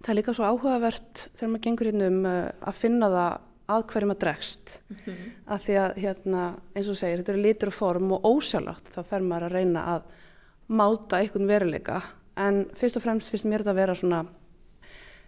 Það 0.02 0.10
er 0.10 0.16
líka 0.16 0.32
svo 0.34 0.46
áhugavert 0.48 1.26
þegar 1.36 1.50
maður 1.52 1.64
gengur 1.66 1.88
hérna 1.90 2.06
um 2.08 2.22
uh, 2.24 2.36
að 2.64 2.78
finna 2.78 3.10
það 3.12 3.34
að 3.70 3.84
hverju 3.92 4.08
maður 4.08 4.20
dregst. 4.24 4.80
Mm 4.88 4.96
-hmm. 5.04 5.30
að 5.46 5.62
því 5.64 5.76
að 5.82 5.96
hérna, 6.02 6.42
eins 6.74 6.88
og 6.88 6.96
segir, 6.96 7.18
þetta 7.18 7.32
eru 7.32 7.42
lítur 7.42 7.68
og 7.68 7.74
form 7.74 8.12
og 8.12 8.24
ósjálflátt 8.24 8.92
þá 8.94 9.02
fer 9.02 9.20
maður 9.20 9.46
að 9.46 9.52
reyna 9.52 9.84
að 9.94 10.02
máta 10.68 11.18
einhvern 11.18 11.46
veruleika. 11.46 12.02
En 12.36 12.66
fyrst 12.74 12.96
og 12.96 13.02
fremst 13.02 13.30
finnst 13.30 13.44
mér 13.44 13.60
þetta 13.60 13.70
að 13.70 13.80
vera 13.80 13.94
svona 13.94 14.26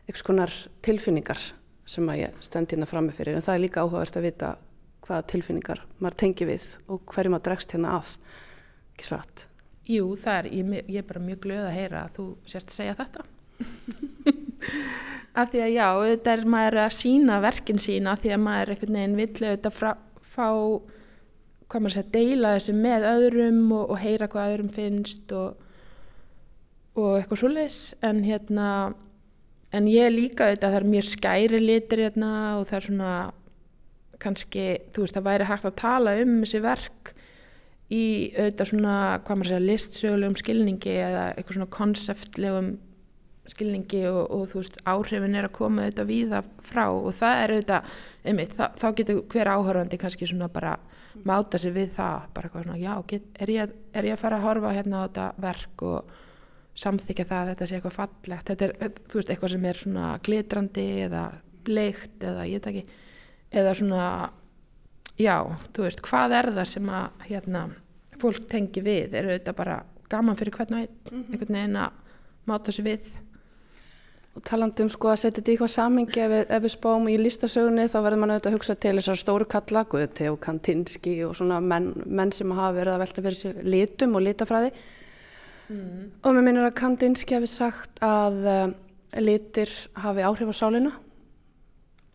einhvers 0.07 0.23
konar 0.23 0.53
tilfinningar 0.83 1.41
sem 1.87 2.09
að 2.09 2.19
ég 2.19 2.37
stend 2.41 2.71
hérna 2.73 2.87
fram 2.87 3.07
með 3.07 3.15
fyrir. 3.15 3.35
En 3.37 3.43
það 3.43 3.55
er 3.55 3.61
líka 3.61 3.81
áhugavert 3.81 4.17
að 4.17 4.23
vita 4.23 4.57
hvaða 5.05 5.27
tilfinningar 5.27 5.85
maður 5.99 6.17
tengi 6.17 6.47
við 6.49 6.79
og 6.89 7.05
hverju 7.05 7.31
maður 7.31 7.45
dregst 7.45 7.73
hérna 7.73 7.99
að. 7.99 8.17
Ekki 8.95 9.05
satt? 9.05 9.47
Jú, 9.85 10.17
það 10.17 10.39
er, 10.39 10.47
ég, 10.55 10.85
ég 10.89 11.03
er 11.03 11.09
bara 11.09 11.21
mjög 11.21 11.41
glöð 11.45 11.67
að 11.67 11.77
heyra 11.77 12.05
að 12.05 12.13
þú 12.17 12.27
sérst 12.49 12.71
að 12.73 12.77
segja 12.79 12.95
þetta 12.95 13.25
af 15.35 15.51
því 15.51 15.63
að 15.65 15.73
já, 15.75 15.87
þetta 16.07 16.33
er 16.35 16.45
maður 16.55 16.81
að 16.85 16.97
sína 16.99 17.39
verkin 17.43 17.81
sína 17.83 18.17
því 18.23 18.35
að 18.35 18.43
maður 18.45 18.75
einhvern 18.75 18.99
veginn 18.99 19.17
vill 19.19 19.49
auðvitað 19.49 19.77
frá, 19.79 19.91
fá 20.23 20.49
hvað 21.69 21.83
maður 21.83 21.95
sé 21.97 22.03
að 22.05 22.13
deila 22.15 22.53
þessu 22.55 22.75
með 22.79 23.07
öðrum 23.11 23.63
og, 23.75 23.85
og 23.91 24.03
heyra 24.05 24.29
hvað 24.31 24.53
öðrum 24.53 24.75
finnst 24.75 25.35
og, 25.35 25.65
og 26.95 27.17
eitthvað 27.19 27.43
svolítið 27.43 28.07
en 28.11 28.23
hérna 28.29 28.69
en 29.75 29.91
ég 29.91 30.13
líka 30.15 30.47
auðvitað 30.47 30.69
að 30.69 30.77
það 30.77 30.81
er 30.81 30.93
mjög 30.93 31.09
skæri 31.11 31.61
litur 31.63 32.05
hérna 32.05 32.31
og 32.61 32.69
það 32.71 32.79
er 32.79 32.87
svona 32.89 33.15
kannski, 34.23 34.67
þú 34.95 35.05
veist, 35.05 35.17
það 35.17 35.27
væri 35.27 35.51
hægt 35.51 35.69
að 35.69 35.79
tala 35.81 36.17
um 36.23 36.35
þessi 36.45 36.61
verk 36.65 37.15
í 37.93 38.05
auðvitað 38.39 38.71
svona, 38.71 38.97
hvað 39.27 39.41
maður 39.41 39.51
segja, 39.51 39.65
listsögulegum 39.69 40.37
skilningi 40.41 40.95
eða 40.95 41.25
eitthvað 41.35 41.59
svona 41.59 41.73
konseptlegum 41.75 42.71
skilningi 43.53 44.03
og, 44.09 44.23
og 44.33 44.45
þú 44.51 44.61
veist, 44.63 44.77
áhrifin 44.89 45.37
er 45.37 45.49
að 45.49 45.57
koma 45.59 45.85
auðvitað 45.85 46.11
víða 46.11 46.43
frá 46.65 46.85
og 46.89 47.11
það 47.15 47.41
er 47.43 47.55
auðvitað, 47.55 47.97
einmitt, 48.25 48.55
það, 48.59 48.77
þá 48.81 48.87
getur 49.01 49.23
hver 49.35 49.51
áhörðandi 49.53 50.01
kannski 50.01 50.29
svona 50.31 50.49
bara 50.53 50.77
máta 51.29 51.61
sig 51.61 51.75
við 51.75 51.93
það, 51.99 52.29
bara 52.35 52.49
eitthvað 52.49 52.65
svona, 52.65 52.79
já, 52.81 52.95
get, 53.11 53.27
er, 53.39 53.53
ég, 53.55 53.75
er 53.95 54.09
ég 54.09 54.17
að 54.17 54.23
fara 54.25 54.39
að 54.41 54.47
horfa 54.49 54.73
hérna 54.75 55.03
á 55.03 55.05
þetta 55.05 55.27
verk 55.45 55.85
og 55.87 56.15
samþykja 56.85 57.27
það 57.31 57.43
að 57.43 57.51
þetta 57.53 57.69
sé 57.69 57.77
eitthvað 57.79 57.99
fallegt, 57.99 58.49
þetta 58.51 58.67
er, 58.67 58.95
þú 59.11 59.21
veist, 59.21 59.35
eitthvað 59.35 59.55
sem 59.55 59.69
er 59.71 59.81
svona 59.83 60.07
glitrandi 60.27 60.87
eða 61.05 61.25
bleikt 61.65 62.25
eða 62.25 62.49
ég 62.49 62.59
veit 62.59 62.71
ekki 62.73 63.03
eða 63.55 63.75
svona 63.79 64.09
já, 65.21 65.37
þú 65.77 65.87
veist, 65.87 66.03
hvað 66.05 66.37
er 66.41 66.51
það 66.57 66.71
sem 66.73 66.91
að 66.91 67.27
hérna, 67.29 67.67
fólk 68.23 68.49
tengi 68.51 68.83
við? 68.85 69.15
Er 69.15 69.29
auðvitað 69.29 69.59
bara 69.61 69.79
gaman 70.11 70.39
fyrir 70.39 70.55
hvern 70.55 70.75
mm 70.75 70.87
-hmm. 70.87 71.31
einhvern 71.33 71.55
veginn 71.55 71.77
að 71.77 71.91
máta 72.47 72.73
sér 72.73 72.85
við 72.85 73.07
og 74.35 74.43
talandum 74.43 74.91
sko 74.91 75.13
að 75.13 75.21
setja 75.23 75.39
þetta 75.39 75.51
í 75.51 75.55
eitthvað 75.55 75.73
samingi 75.75 76.23
ef 76.25 76.35
ef 76.43 76.65
við 76.65 76.73
spáum 76.75 77.07
í 77.11 77.15
listasögunni 77.21 77.87
þá 77.91 77.97
verður 78.01 78.21
mann 78.23 78.35
auðvitað 78.35 78.51
að 78.51 78.57
hugsa 78.57 78.77
til 78.83 78.95
þessar 78.99 79.21
stóru 79.21 79.49
kalla 79.51 79.85
Guði 79.91 80.29
og 80.33 80.39
Kantinski 80.43 81.15
og 81.27 81.37
svona 81.39 81.61
menn, 81.63 81.93
menn 82.07 82.35
sem 82.35 82.51
hafa 82.51 82.75
verið 82.81 82.97
að 82.97 83.03
velta 83.05 83.25
fyrir 83.27 83.41
sér 83.41 83.61
litum 83.63 84.19
og 84.19 84.25
litafræði 84.27 84.73
mm. 85.71 86.05
og 86.23 86.35
mér 86.35 86.47
minnir 86.49 86.67
að 86.67 86.77
Kantinski 86.83 87.39
hafi 87.39 87.51
sagt 87.53 88.03
að 88.03 88.41
uh, 88.43 88.65
litir 89.23 89.71
hafi 90.03 90.27
áhrif 90.27 90.51
á 90.51 90.55
sálina 90.59 90.95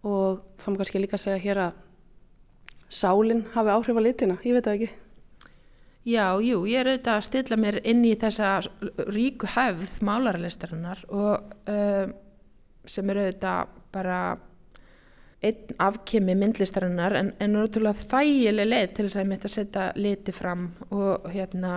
og 0.03 0.43
þá 0.59 0.67
má 0.71 0.79
kannski 0.79 1.03
líka 1.03 1.19
segja 1.19 1.39
hér 1.43 1.63
að 1.69 1.85
sálinn 2.89 3.45
hafi 3.53 3.71
áhrif 3.71 3.99
á 3.99 4.01
litina, 4.01 4.37
ég 4.43 4.55
veit 4.57 4.65
það 4.65 4.75
ekki. 4.79 4.89
Já, 6.07 6.39
jú, 6.39 6.63
ég 6.69 6.79
er 6.79 6.87
auðvitað 6.93 7.17
að 7.17 7.25
stilla 7.27 7.57
mér 7.59 7.79
inn 7.83 8.05
í 8.07 8.13
þessa 8.19 8.59
ríku 9.11 9.49
hefð 9.51 9.97
málarlistarinnar 10.07 11.01
og 11.11 11.49
uh, 11.69 12.11
sem 12.87 13.11
er 13.11 13.19
auðvitað 13.25 13.73
bara 13.93 14.19
einn 15.43 15.75
afkemi 15.79 16.35
myndlistarinnar 16.35 17.15
en, 17.15 17.33
en 17.39 17.53
náttúrulega 17.55 18.07
þægileg 18.11 18.69
leið 18.69 18.93
til 18.95 19.05
þess 19.05 19.17
að 19.17 19.23
ég 19.23 19.29
mitt 19.29 19.45
að 19.47 19.53
setja 19.55 19.85
liti 19.95 20.35
fram 20.35 20.65
og 20.91 21.27
hérna 21.31 21.75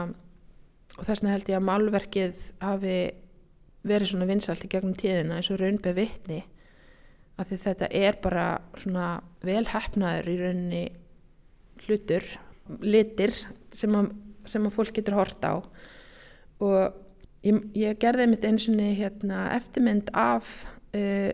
og 0.99 1.03
þess 1.07 1.23
vegna 1.23 1.35
held 1.35 1.51
ég 1.51 1.59
að 1.59 1.69
málverkið 1.69 2.47
hafi 2.63 2.97
verið 3.87 4.13
svona 4.13 4.31
vinsalt 4.31 4.67
í 4.67 4.71
gegnum 4.71 4.97
tíðina 4.99 5.39
eins 5.39 5.51
og 5.51 5.63
raunbe 5.63 5.95
vittni 5.97 6.43
því 7.43 7.59
þetta 7.59 7.89
er 7.99 8.19
bara 8.23 8.47
svona 8.79 9.07
velhæfnaður 9.43 10.29
í 10.31 10.35
rauninni 10.39 10.83
hlutur, 11.87 12.27
litir 12.81 13.35
sem 13.75 13.95
að, 13.99 14.13
sem 14.49 14.67
að 14.67 14.77
fólk 14.77 14.95
getur 14.97 15.19
hort 15.21 15.45
á 15.45 15.55
og 16.63 16.95
ég, 17.47 17.59
ég 17.77 17.99
gerði 18.03 18.29
mitt 18.31 18.45
eins 18.47 18.69
og 18.71 18.79
hérna, 18.81 19.49
eftirmynd 19.57 20.13
af 20.15 20.53
uh, 20.97 21.33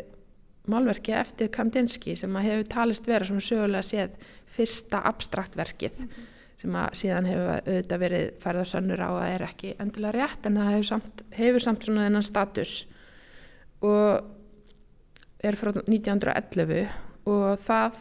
málverki 0.69 1.15
eftir 1.17 1.51
Kandinsky 1.53 2.17
sem 2.19 2.35
að 2.37 2.49
hefur 2.49 2.73
talist 2.75 3.09
vera 3.09 3.27
svona 3.27 3.45
sögulega 3.45 3.85
séð 3.87 4.17
fyrsta 4.49 5.01
abstraktverkið 5.09 5.99
mm 5.99 6.09
-hmm. 6.09 6.27
sem 6.61 6.77
að 6.77 6.97
síðan 7.01 7.29
hefur 7.31 7.51
auðvitað 7.55 8.03
verið 8.05 8.33
færða 8.43 8.65
sönnur 8.65 9.01
á 9.01 9.11
að 9.11 9.31
er 9.35 9.43
ekki 9.49 9.75
endilega 9.79 10.17
rétt 10.19 10.47
en 10.47 10.57
það 10.57 10.71
hefur 10.73 10.89
samt, 10.93 11.23
hefur 11.31 11.61
samt 11.61 11.85
svona 11.85 12.05
þennan 12.05 12.23
status 12.23 12.87
og 13.81 14.25
er 15.41 15.55
frá 15.55 15.71
1911 15.71 16.89
og 17.27 17.59
það 17.59 17.95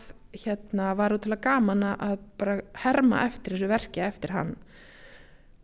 hérna 0.43 0.93
var 0.97 1.15
útrúlega 1.15 1.49
gaman 1.49 1.83
að 1.93 2.17
bara 2.39 2.59
herma 2.83 3.25
eftir 3.25 3.55
þessu 3.55 3.69
verki 3.71 4.03
eftir 4.05 4.35
hann 4.35 4.55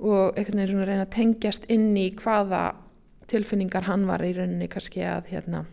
og 0.03 0.35
einhvern 0.37 0.59
veginn 0.59 0.73
svona 0.73 0.87
reyna 0.89 1.05
að 1.05 1.13
tengjast 1.15 1.69
inn 1.71 1.93
í 1.99 2.09
hvaða 2.19 2.63
tilfinningar 3.31 3.87
hann 3.87 4.07
var 4.09 4.23
í 4.25 4.33
rauninni 4.35 4.67
kannski 4.71 5.05
að 5.07 5.29
hérna 5.31 5.63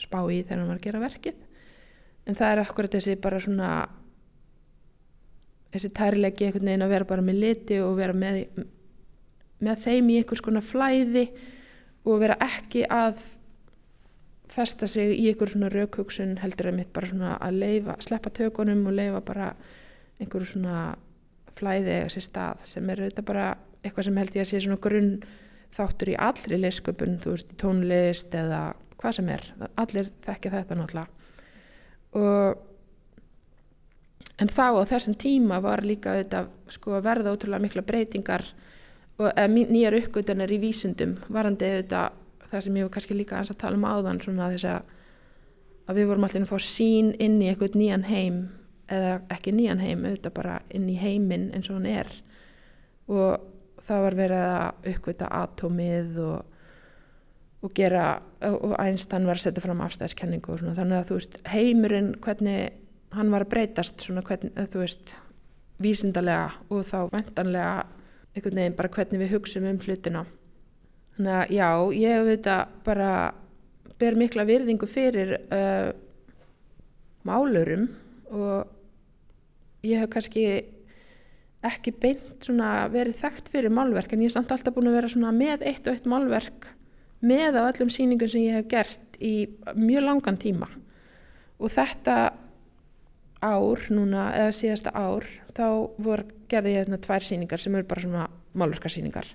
spá 0.00 0.18
í 0.30 0.40
þegar 0.42 0.60
hann 0.62 0.70
var 0.70 0.78
að 0.80 0.86
gera 0.86 1.02
verkið. 1.02 1.42
En 2.26 2.38
það 2.38 2.52
er 2.52 2.62
akkurat 2.62 2.96
þessi 2.96 3.16
bara 3.22 3.42
svona 3.42 3.70
þessi 5.74 5.92
tærlegi 5.96 6.46
einhvern 6.46 6.70
veginn 6.70 6.86
að 6.86 6.94
vera 6.94 7.08
bara 7.10 7.26
með 7.26 7.42
liti 7.42 7.80
og 7.84 7.98
vera 7.98 8.16
með 8.16 8.42
með 9.64 9.84
þeim 9.86 10.10
í 10.12 10.18
einhvers 10.20 10.44
konar 10.44 10.64
flæði 10.64 11.26
og 12.06 12.20
vera 12.20 12.36
ekki 12.44 12.84
að 12.92 13.20
festa 14.52 14.86
sig 14.90 15.14
í 15.16 15.26
einhver 15.30 15.50
svona 15.50 15.70
raukhugsun 15.72 16.36
heldur 16.42 16.70
að 16.70 16.78
mitt 16.78 16.92
bara 16.94 17.10
svona 17.10 17.32
að 17.42 17.58
leifa, 17.62 17.96
sleppa 18.04 18.30
tökunum 18.34 18.86
og 18.86 18.96
leifa 18.96 19.22
bara 19.26 19.48
einhverju 20.20 20.52
svona 20.52 20.76
flæði 21.56 21.92
eða 21.96 22.12
sér 22.12 22.26
stað 22.26 22.62
sem 22.68 22.92
er 22.92 23.02
þetta 23.06 23.24
bara 23.26 23.46
eitthvað 23.82 24.08
sem 24.08 24.20
held 24.20 24.36
ég 24.36 24.44
að 24.44 24.50
sé 24.50 24.62
svona 24.62 24.82
grunn 24.86 25.12
þáttur 25.76 26.12
í 26.12 26.16
allri 26.28 26.60
leysköpun, 26.60 27.18
þú 27.22 27.34
veist, 27.34 27.50
tónlist 27.60 28.34
eða 28.36 28.60
hvað 28.96 29.18
sem 29.18 29.28
er, 29.34 29.44
allir 29.76 30.08
þekkja 30.24 30.54
þetta 30.54 30.78
náttúrulega. 30.78 31.08
Og 32.16 32.62
en 34.40 34.52
þá 34.52 34.66
á 34.80 34.82
þessum 34.92 35.16
tíma 35.20 35.60
var 35.64 35.84
líka 35.84 36.14
þetta 36.16 36.46
sko 36.72 36.96
að 36.96 37.06
verða 37.08 37.34
ótrúlega 37.34 37.64
mikla 37.64 37.84
breytingar 37.86 38.46
og 39.16 39.28
nýjar 39.52 39.96
uppgötunar 40.00 40.52
í 40.52 40.60
vísundum 40.60 41.16
varandi 41.32 41.68
auðvitað 41.72 42.22
það 42.50 42.66
sem 42.66 42.78
ég 42.78 42.86
var 42.86 42.94
kannski 42.96 43.16
líka 43.16 43.40
að 43.40 43.56
tala 43.60 43.78
um 43.78 43.88
áðan 43.88 44.22
svona 44.22 44.50
þess 44.54 44.68
að, 44.70 44.94
að 45.86 46.00
við 46.00 46.08
vorum 46.10 46.28
allir 46.28 46.46
að 46.46 46.52
fá 46.52 46.66
sín 46.66 47.12
inn 47.22 47.40
í 47.42 47.50
eitthvað 47.50 47.78
nýjan 47.80 48.06
heim 48.08 48.40
eða 48.92 49.12
ekki 49.34 49.54
nýjan 49.54 49.82
heim, 49.82 50.04
auðvitað 50.06 50.34
bara 50.36 50.60
inn 50.74 50.88
í 50.90 50.96
heiminn 51.00 51.50
eins 51.54 51.70
og 51.70 51.80
hann 51.80 51.88
er. 51.90 52.12
Og 53.10 53.82
það 53.82 54.04
var 54.04 54.18
verið 54.20 54.44
að 54.46 54.90
uppgöta 54.92 55.30
atómið 55.42 56.20
og, 56.22 56.62
og 57.66 57.74
gera 57.74 58.06
og 58.46 58.74
Einstein 58.78 59.26
var 59.26 59.40
að 59.40 59.46
setja 59.46 59.64
fram 59.64 59.82
afstæðiskenningu 59.84 60.54
og 60.54 60.62
svona. 60.62 60.76
Þannig 60.78 61.00
að 61.00 61.10
þú 61.10 61.20
veist 61.20 61.38
heimurinn 61.50 62.12
hvernig 62.22 62.82
hann 63.16 63.32
var 63.32 63.46
að 63.46 63.52
breytast 63.54 64.06
svona 64.06 64.24
hvernig 64.26 64.54
þú 64.72 64.82
veist 64.82 65.14
vísindarlega 65.82 66.50
og 66.72 66.86
þá 66.88 66.98
vendanlega 67.12 67.86
einhvern 68.36 68.60
veginn 68.60 68.76
bara 68.78 68.92
hvernig 68.92 69.22
við 69.22 69.32
hugsaum 69.34 69.68
um 69.70 69.80
hlutina 69.82 70.24
þannig 71.16 71.34
að 71.34 71.52
já, 71.56 71.68
ég 71.96 72.14
hef 72.14 72.30
þetta 72.30 72.56
bara 72.86 73.10
ber 74.00 74.16
mikla 74.20 74.44
virðingu 74.48 74.88
fyrir 74.90 75.36
uh, 75.48 75.90
málurum 77.26 77.88
og 78.30 79.86
ég 79.86 80.02
hef 80.02 80.12
kannski 80.12 80.46
ekki 81.66 81.92
beint 81.98 82.46
verið 82.92 83.16
þekkt 83.22 83.50
fyrir 83.50 83.72
málverk 83.74 84.12
en 84.12 84.22
ég 84.22 84.30
er 84.30 84.36
samt 84.36 84.52
alltaf 84.54 84.74
búin 84.76 84.90
að 84.90 84.98
vera 85.00 85.32
með 85.32 85.64
eitt 85.66 85.86
og 85.86 85.96
eitt 85.96 86.06
málverk 86.06 86.68
með 87.26 87.58
á 87.58 87.62
öllum 87.66 87.90
síningum 87.90 88.30
sem 88.30 88.44
ég 88.44 88.58
hef 88.58 88.68
gert 88.70 89.16
í 89.18 89.48
mjög 89.74 90.04
langan 90.04 90.36
tíma. 90.36 90.68
Og 91.56 91.72
þetta 91.72 92.34
ár 93.40 93.86
núna 93.92 94.28
eða 94.36 94.54
síðasta 94.56 94.92
ár 94.92 95.26
þá 95.56 95.66
voru, 96.02 96.26
gerði 96.50 96.74
ég 96.76 96.86
þetta 96.86 97.04
tvær 97.06 97.24
síningar 97.24 97.62
sem 97.62 97.74
eru 97.74 97.88
bara 97.88 98.04
svona 98.04 98.26
málverkarsíningar 98.56 99.28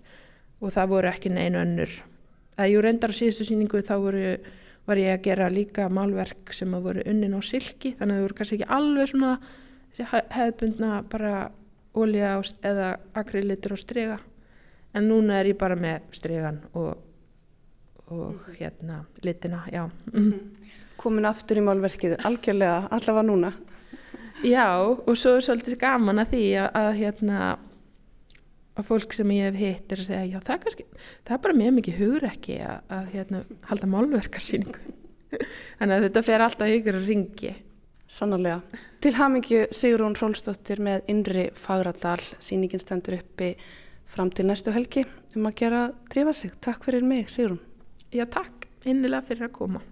og 0.61 0.73
það 0.73 0.91
voru 0.93 1.11
ekki 1.11 1.31
neinu 1.33 1.61
önnur. 1.61 1.93
Eða 2.57 2.69
ég 2.69 2.83
reyndar 2.85 3.13
á 3.13 3.17
síðustu 3.17 3.47
síningu 3.47 3.81
þá 3.85 3.95
voru, 4.03 4.25
var 4.85 5.01
ég 5.01 5.15
að 5.15 5.25
gera 5.25 5.49
líka 5.51 5.87
málverk 5.89 6.53
sem 6.55 6.73
að 6.77 6.87
voru 6.89 7.05
unnin 7.09 7.37
á 7.37 7.41
silki 7.41 7.95
þannig 7.97 8.13
að 8.13 8.19
það 8.19 8.25
voru 8.27 8.37
kannski 8.39 8.59
ekki 8.59 8.73
alveg 8.77 9.11
svona 9.11 9.33
hefðbundna 10.31 10.91
bara 11.11 11.33
ólja 11.97 12.35
eða 12.63 12.91
akrilitur 13.17 13.75
og 13.75 13.81
strega 13.81 14.19
en 14.95 15.07
núna 15.07 15.39
er 15.39 15.51
ég 15.51 15.59
bara 15.59 15.75
með 15.79 16.07
stregan 16.15 16.61
og, 16.73 16.95
og 18.07 18.23
mhm. 18.33 18.55
hérna 18.59 19.03
litina, 19.23 19.63
já. 19.71 19.85
Komin 21.01 21.25
aftur 21.25 21.57
í 21.57 21.65
málverkið, 21.65 22.19
algjörlega 22.27 22.87
allavega 22.93 23.25
núna. 23.25 23.51
Já, 24.45 24.67
og 24.81 25.17
svo 25.17 25.35
er 25.37 25.45
svolítið 25.45 25.79
gaman 25.81 26.21
að 26.21 26.33
því 26.33 26.45
að, 26.61 26.67
að 26.77 26.91
hérna 26.99 27.39
að 28.77 28.87
fólk 28.87 29.15
sem 29.15 29.33
ég 29.35 29.49
hef 29.49 29.59
hitt 29.59 29.91
er 29.91 30.03
að 30.03 30.09
segja 30.09 30.29
já 30.29 30.39
það 30.39 30.53
er 30.55 30.61
kannski, 30.65 30.85
það 31.27 31.35
er 31.35 31.43
bara 31.45 31.59
mjög 31.59 31.73
mikið 31.79 31.99
hugur 31.99 32.27
ekki 32.29 32.61
að, 32.63 32.77
að 32.97 33.09
hérna 33.15 33.41
halda 33.67 33.91
málverkarsýningu 33.91 34.95
þannig 35.79 35.97
að 35.97 36.07
þetta 36.07 36.25
fer 36.29 36.45
alltaf 36.45 36.77
ykkur 36.77 36.99
að 37.01 37.11
ringi 37.11 37.53
Sannarlega. 38.11 38.59
Til 38.99 39.13
hamingju 39.15 39.61
Sigrún 39.71 40.17
Rólstóttir 40.19 40.81
með 40.83 41.07
Inri 41.13 41.45
Fagradal 41.55 42.19
síningin 42.43 42.83
stendur 42.83 43.21
uppi 43.21 43.53
fram 44.11 44.33
til 44.35 44.49
næstu 44.49 44.75
helgi 44.75 45.05
um 45.37 45.47
að 45.47 45.57
gera 45.63 45.85
drífa 46.11 46.35
sig. 46.35 46.59
Takk 46.59 46.83
fyrir 46.89 47.07
mig 47.07 47.31
Sigrún. 47.31 47.63
Já 48.11 48.27
takk, 48.27 48.67
innilega 48.83 49.23
fyrir 49.31 49.47
að 49.47 49.55
koma. 49.61 49.85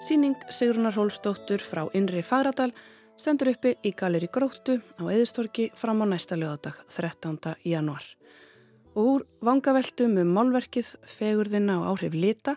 Síning 0.00 0.36
Sigrunar 0.48 0.94
Rólstóttur 0.94 1.58
frá 1.58 1.88
Inri 1.92 2.20
Fagradal 2.22 2.70
stendur 3.18 3.50
uppi 3.50 3.72
í 3.82 3.90
Galeri 3.98 4.28
Gróttu 4.30 4.76
á 4.94 5.02
Eðistorki 5.10 5.72
fram 5.74 6.00
á 6.00 6.06
næsta 6.06 6.38
lögadag 6.38 6.78
13. 6.86 7.58
januar. 7.66 8.06
Og 8.94 9.10
úr 9.10 9.26
vangaveltum 9.42 10.14
um 10.22 10.30
málverkið, 10.38 10.94
fegurðina 11.02 11.80
og 11.82 11.90
áhrif 11.90 12.14
lita 12.14 12.54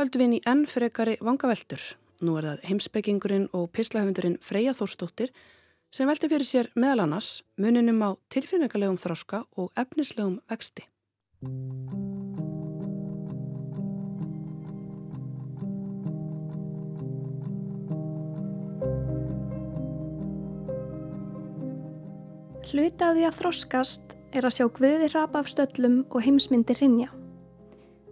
höldum 0.00 0.24
við 0.24 0.26
inn 0.26 0.38
í 0.38 0.42
enn 0.48 0.64
frekari 0.64 1.18
vangaveltur. 1.20 1.84
Nú 2.24 2.40
er 2.40 2.48
það 2.48 2.66
heimsbyggingurinn 2.72 3.48
og 3.52 3.68
pislahöfundurinn 3.76 4.40
Freyja 4.40 4.72
Þórstóttir 4.72 5.34
sem 5.92 6.08
velti 6.08 6.32
fyrir 6.32 6.48
sér 6.48 6.72
meðal 6.74 7.04
annars 7.04 7.42
muninum 7.60 8.00
á 8.00 8.10
tilfinningarlegum 8.32 8.96
þráska 8.96 9.44
og 9.60 9.68
efnislegum 9.76 10.40
vexti. 10.48 10.88
Hluti 22.68 23.00
af 23.00 23.14
því 23.16 23.22
að 23.24 23.36
þroskast 23.38 24.10
er 24.36 24.44
að 24.44 24.52
sjá 24.58 24.66
guði 24.76 25.06
rapa 25.14 25.40
af 25.40 25.46
stöllum 25.48 26.02
og 26.12 26.20
heimsmyndi 26.20 26.74
rinja. 26.76 27.06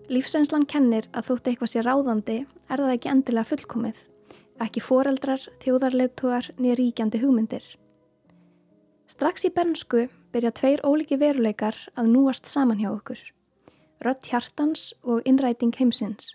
Lífsreynslan 0.09 0.65
kennir 0.65 1.11
að 1.13 1.27
þótt 1.29 1.51
eitthvað 1.51 1.71
sé 1.75 1.83
ráðandi 1.85 2.37
er 2.41 2.81
það 2.81 2.93
ekki 2.95 3.11
endilega 3.13 3.51
fullkomið, 3.51 3.99
ekki 4.65 4.83
foreldrar, 4.87 5.45
þjóðarleituar 5.61 6.49
nýja 6.57 6.79
ríkjandi 6.81 7.21
hugmyndir. 7.21 7.67
Strax 9.13 9.45
í 9.45 9.53
bernsku 9.53 10.07
byrja 10.33 10.55
tveir 10.57 10.85
óliki 10.89 11.21
veruleikar 11.21 11.77
að 11.93 12.09
núast 12.15 12.49
saman 12.49 12.81
hjá 12.81 12.89
okkur. 12.95 13.21
Rött 14.09 14.33
hjartans 14.33 14.95
og 15.05 15.21
innræting 15.29 15.77
heimsins. 15.77 16.33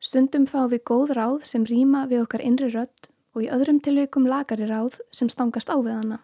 Stundum 0.00 0.48
fá 0.48 0.64
við 0.72 0.86
góð 0.88 1.12
ráð 1.20 1.44
sem 1.52 1.68
rýma 1.68 2.06
við 2.08 2.24
okkar 2.24 2.48
innri 2.48 2.72
rött 2.72 3.12
og 3.36 3.44
í 3.44 3.52
öðrum 3.52 3.84
tilveikum 3.84 4.24
lagari 4.24 4.72
ráð 4.72 5.02
sem 5.12 5.28
stangast 5.28 5.68
á 5.68 5.76
við 5.76 6.00
hana. 6.00 6.22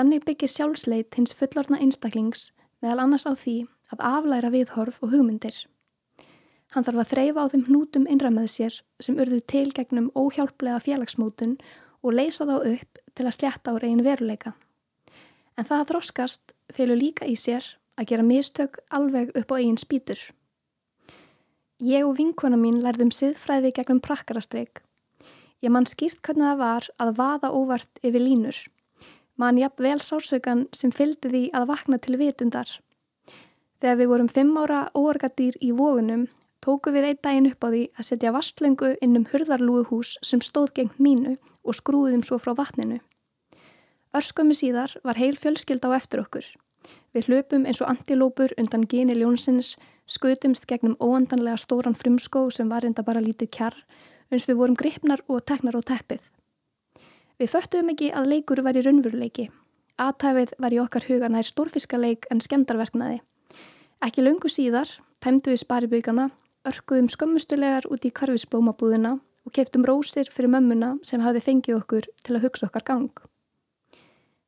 Þannig 0.00 0.22
byggir 0.24 0.48
sjálfsleit 0.48 1.16
hins 1.18 1.34
fullorna 1.36 1.76
einstaklings 1.84 2.46
meðal 2.80 3.02
annars 3.02 3.26
á 3.28 3.36
því 3.36 3.56
að 3.92 4.04
aflæra 4.08 4.48
viðhorf 4.54 5.02
og 5.04 5.10
hugmyndir. 5.12 5.58
Hann 6.72 6.86
þarf 6.86 7.02
að 7.02 7.10
þreyfa 7.10 7.44
á 7.44 7.50
þeim 7.52 7.64
hnútum 7.66 8.06
innra 8.08 8.30
með 8.32 8.46
sér 8.48 8.78
sem 9.04 9.20
urðu 9.20 9.42
til 9.52 9.66
gegnum 9.76 10.08
óhjálplega 10.16 10.80
félagsmótun 10.86 11.52
og 12.00 12.16
leysa 12.16 12.48
þá 12.48 12.54
upp 12.70 13.02
til 13.12 13.28
að 13.28 13.36
sletta 13.36 13.76
á 13.76 13.80
reyn 13.84 14.00
veruleika. 14.08 14.54
En 15.60 15.68
það 15.68 15.82
að 15.82 15.92
þroskast 15.92 16.56
fylgur 16.72 17.02
líka 17.02 17.28
í 17.28 17.36
sér 17.36 17.68
að 18.00 18.14
gera 18.14 18.28
mistök 18.32 18.80
alveg 18.88 19.36
upp 19.36 19.52
á 19.52 19.58
eigin 19.60 19.76
spýtur. 19.84 20.24
Ég 21.84 22.08
og 22.08 22.16
vinkona 22.16 22.56
mín 22.56 22.80
lærðum 22.80 23.12
siðfræði 23.12 23.76
gegnum 23.76 24.00
prakkarastreik. 24.00 24.80
Ég 25.60 25.68
mann 25.68 25.84
skýrt 25.84 26.24
hvernig 26.24 26.54
það 26.54 26.60
var 26.64 26.92
að 26.96 27.16
vaða 27.20 27.52
óvart 27.52 28.00
yfir 28.00 28.30
línur 28.30 28.64
mann 29.40 29.58
jafn 29.58 29.82
vel 29.86 29.98
sásaukan 30.04 30.66
sem 30.76 30.92
fylgdi 30.92 31.32
því 31.32 31.42
að 31.56 31.66
vakna 31.72 31.98
til 31.98 32.18
vitundar. 32.20 32.68
Þegar 33.80 33.98
við 34.00 34.10
vorum 34.12 34.28
fimm 34.28 34.56
ára 34.60 34.80
óorgadýr 34.92 35.56
í 35.64 35.70
vógunum, 35.72 36.26
tóku 36.60 36.92
við 36.92 37.06
einn 37.08 37.20
daginn 37.24 37.48
upp 37.48 37.64
á 37.64 37.68
því 37.72 37.84
að 37.96 38.08
setja 38.08 38.32
vastlöngu 38.36 38.90
inn 39.00 39.16
um 39.16 39.28
hurðarlúuhús 39.30 40.18
sem 40.20 40.42
stóð 40.44 40.74
gengt 40.76 40.98
mínu 41.00 41.38
og 41.64 41.78
skrúðum 41.78 42.24
svo 42.26 42.36
frá 42.36 42.52
vatninu. 42.58 43.00
Örskömmu 44.16 44.56
síðar 44.58 44.96
var 45.06 45.16
heil 45.16 45.38
fjölskyld 45.38 45.86
á 45.86 45.96
eftir 45.96 46.20
okkur. 46.24 46.44
Við 47.14 47.30
hlöpum 47.30 47.64
eins 47.66 47.80
og 47.80 47.88
antilópur 47.92 48.52
undan 48.58 48.84
geni 48.90 49.14
ljónsins, 49.16 49.76
skutumst 50.06 50.66
gegnum 50.70 50.96
óandanlega 51.00 51.58
stóran 51.62 51.96
frumskó 51.96 52.48
sem 52.50 52.68
var 52.68 52.84
enda 52.84 53.06
bara 53.06 53.22
lítið 53.22 53.50
kjarr, 53.56 53.78
eins 54.30 54.48
við 54.50 54.60
vorum 54.60 54.78
gripnar 54.78 55.22
og 55.28 55.44
teknar 55.46 55.78
á 55.78 55.82
teppið. 55.82 56.20
Við 57.40 57.54
föttuðum 57.54 57.94
ekki 57.94 58.10
að 58.12 58.26
leikur 58.34 58.60
var 58.60 58.76
í 58.76 58.82
raunveruleiki. 58.84 59.46
Aðtæfið 59.96 60.50
var 60.60 60.74
í 60.76 60.78
okkar 60.82 61.06
huga 61.08 61.30
nær 61.32 61.46
stórfiskaleik 61.48 62.26
en 62.28 62.42
skemdarverknaði. 62.44 63.22
Ekki 64.04 64.24
lungu 64.26 64.50
síðar 64.52 64.92
tæmdu 65.24 65.54
við 65.54 65.62
sparibaugana, 65.62 66.26
örkuðum 66.68 67.08
skömmustulegar 67.08 67.88
út 67.88 68.04
í 68.04 68.12
karfisblómabúðina 68.12 69.14
og 69.16 69.54
keftum 69.56 69.88
rósir 69.88 70.28
fyrir 70.28 70.52
mömmuna 70.52 70.92
sem 71.00 71.24
hafi 71.24 71.40
fengið 71.46 71.78
okkur 71.78 72.10
til 72.20 72.36
að 72.36 72.44
hugsa 72.44 72.68
okkar 72.68 72.84
gang. 72.92 73.24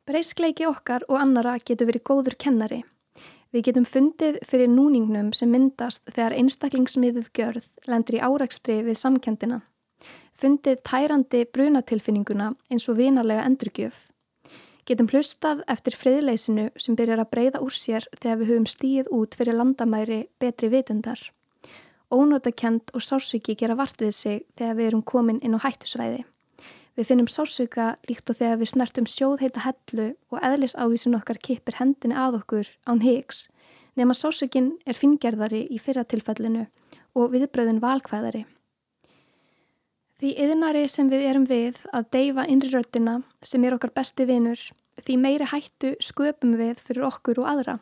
Breyskleiki 0.05 0.69
okkar 0.69 1.09
og 1.09 1.17
annara 1.17 1.57
getur 1.65 1.89
verið 1.89 2.05
góður 2.13 2.37
kennari. 2.37 2.83
Við 3.57 3.71
getum 3.71 3.89
fundið 3.89 4.43
fyrir 4.45 4.69
núningnum 4.69 5.33
sem 5.33 5.49
myndast 5.49 6.05
þegar 6.13 6.37
einstaklingsmiðuð 6.37 7.33
gjörð 7.33 7.73
lendur 7.89 8.21
í 8.21 8.25
árækstri 8.25 8.83
við 8.85 9.01
samkendina 9.01 9.63
fundið 10.43 10.81
tærandi 10.87 11.45
brunatilfinninguna 11.55 12.51
eins 12.71 12.89
og 12.91 12.99
vinarlega 12.99 13.45
endurgjöf. 13.47 14.09
Getum 14.83 15.07
hlustað 15.13 15.63
eftir 15.71 15.95
friðleysinu 15.95 16.65
sem 16.83 16.97
byrjar 16.99 17.23
að 17.23 17.31
breyða 17.31 17.63
úr 17.63 17.75
sér 17.77 18.09
þegar 18.17 18.41
við 18.41 18.51
höfum 18.51 18.67
stíð 18.67 19.13
út 19.15 19.37
fyrir 19.39 19.55
landamæri 19.55 20.25
betri 20.43 20.73
vitundar. 20.73 21.21
Ónótakent 22.11 22.91
og 22.93 23.05
sásöki 23.07 23.55
gera 23.57 23.79
vart 23.79 24.03
við 24.03 24.11
sig 24.17 24.43
þegar 24.59 24.79
við 24.79 24.89
erum 24.91 25.05
komin 25.07 25.39
inn 25.41 25.55
á 25.55 25.63
hættusvæði. 25.63 26.25
Við 26.99 27.09
finnum 27.09 27.31
sásöka 27.31 27.95
líkt 28.11 28.29
og 28.29 28.37
þegar 28.37 28.59
við 28.61 28.73
snertum 28.73 29.07
sjóðheita 29.09 29.63
hellu 29.65 30.09
og 30.35 30.43
eðlisávísin 30.45 31.17
okkar 31.17 31.39
kipir 31.41 31.79
hendinni 31.79 32.19
að 32.19 32.43
okkur 32.43 32.69
án 32.85 33.01
higgs 33.07 33.47
nema 33.97 34.17
sásökin 34.17 34.75
er 34.87 34.99
fingerðari 34.99 35.63
í 35.71 35.79
fyrratilfellinu 35.81 36.67
og 37.15 37.33
viðbröðin 37.33 37.81
valkvæðari. 37.81 38.45
Því 40.23 40.37
yðnari 40.39 40.85
sem 40.87 41.09
við 41.11 41.23
erum 41.27 41.45
við 41.51 41.81
að 41.91 42.05
deyfa 42.15 42.43
innri 42.47 42.69
röttina 42.71 43.17
sem 43.43 43.65
er 43.67 43.75
okkar 43.75 43.91
besti 43.91 44.23
vinur, 44.23 44.61
því 45.03 45.17
meiri 45.19 45.49
hættu 45.51 45.89
sköpum 45.99 46.53
við 46.61 46.79
fyrir 46.79 47.09
okkur 47.09 47.41
og 47.43 47.49
aðra. 47.51 47.75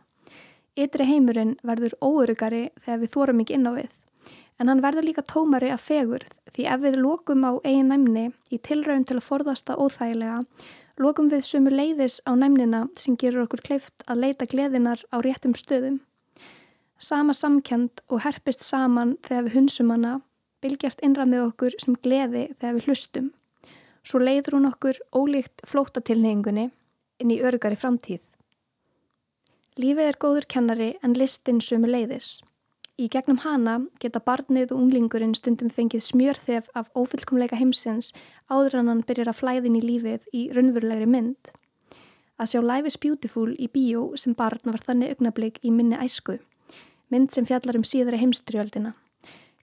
Ytri 0.72 1.04
heimurinn 1.04 1.58
verður 1.60 1.98
óörugari 2.00 2.62
þegar 2.80 3.02
við 3.02 3.12
þórum 3.12 3.42
ekki 3.44 3.58
inn 3.58 3.68
á 3.68 3.72
við. 3.74 3.90
En 4.56 4.72
hann 4.72 4.80
verður 4.80 5.04
líka 5.10 5.26
tómari 5.28 5.68
að 5.74 5.84
fegurð 5.84 6.32
því 6.54 6.66
ef 6.72 6.80
við 6.86 6.96
lókum 7.02 7.44
á 7.44 7.52
eigin 7.60 7.92
næmni 7.92 8.24
í 8.48 8.60
tilraun 8.64 9.04
til 9.04 9.18
að 9.18 9.26
forðasta 9.28 9.76
óþægilega, 9.76 10.40
lókum 10.96 11.28
við 11.28 11.44
sömu 11.44 11.74
leiðis 11.76 12.22
á 12.24 12.32
næmnina 12.40 12.86
sem 12.96 13.20
gerur 13.20 13.44
okkur 13.44 13.66
kleift 13.68 14.08
að 14.08 14.24
leita 14.24 14.48
gleðinar 14.48 15.04
á 15.12 15.20
réttum 15.20 15.52
stöðum. 15.52 16.00
Sama 16.96 17.36
samkend 17.36 18.00
og 18.08 18.24
herpist 18.24 18.64
saman 18.64 19.18
þegar 19.28 19.50
við 19.50 19.60
hunsum 19.60 19.92
hana, 19.92 20.22
bylgjast 20.62 21.02
innra 21.06 21.26
með 21.28 21.46
okkur 21.50 21.76
sem 21.82 21.96
gleði 22.02 22.48
þegar 22.58 22.76
við 22.76 22.88
hlustum. 22.88 23.30
Svo 24.02 24.20
leiður 24.20 24.58
hún 24.58 24.68
okkur 24.70 25.00
ólíkt 25.12 25.64
flótatilnegingunni 25.68 26.70
inn 27.20 27.32
í 27.34 27.40
örugari 27.44 27.76
framtíð. 27.76 28.22
Lífið 29.80 30.08
er 30.10 30.18
góður 30.20 30.46
kennari 30.50 30.94
en 31.04 31.16
listin 31.16 31.60
sömu 31.64 31.88
leiðis. 31.88 32.40
Í 33.00 33.06
gegnum 33.08 33.38
hana 33.40 33.78
geta 34.02 34.20
barnið 34.20 34.74
og 34.74 34.82
unglingurinn 34.82 35.32
stundum 35.36 35.70
fengið 35.72 36.02
smjörþef 36.04 36.66
af 36.76 36.90
ófullkomleika 36.92 37.56
heimsins 37.56 38.10
áður 38.52 38.80
en 38.80 38.90
hann 38.92 39.04
byrjar 39.08 39.30
að 39.32 39.38
flæðin 39.38 39.78
í 39.78 39.84
lífið 39.84 40.26
í 40.36 40.42
raunverulegri 40.52 41.08
mynd. 41.08 41.52
Að 42.40 42.50
sjá 42.52 42.60
Life 42.64 42.90
is 42.90 42.98
Beautiful 43.00 43.54
í 43.56 43.70
bíó 43.72 44.10
sem 44.20 44.36
barn 44.36 44.60
var 44.68 44.84
þannig 44.84 45.14
augnablík 45.14 45.62
í 45.64 45.72
minni 45.72 45.96
æsku. 45.96 46.36
Mynd 47.08 47.32
sem 47.32 47.48
fjallar 47.48 47.78
um 47.80 47.86
síðari 47.88 48.20
heimstrjöldina. 48.20 48.92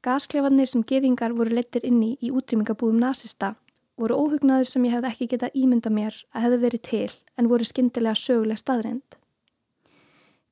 Gasklefanir 0.08 0.70
sem 0.72 0.86
geðingar 0.88 1.34
voru 1.36 1.52
lettir 1.52 1.84
inni 1.84 2.14
í 2.24 2.30
útrýmingabúðum 2.32 3.02
nazista 3.02 3.56
voru 4.00 4.16
óhugnaður 4.16 4.70
sem 4.72 4.86
ég 4.88 4.94
hefði 4.96 5.10
ekki 5.10 5.26
getað 5.34 5.58
ímynda 5.60 5.92
mér 5.92 6.16
að 6.32 6.46
hefði 6.46 6.60
verið 6.62 6.84
til 6.88 7.10
en 7.36 7.50
voru 7.52 7.68
skindilega 7.68 8.16
söguleg 8.22 8.62
staðrind. 8.62 9.18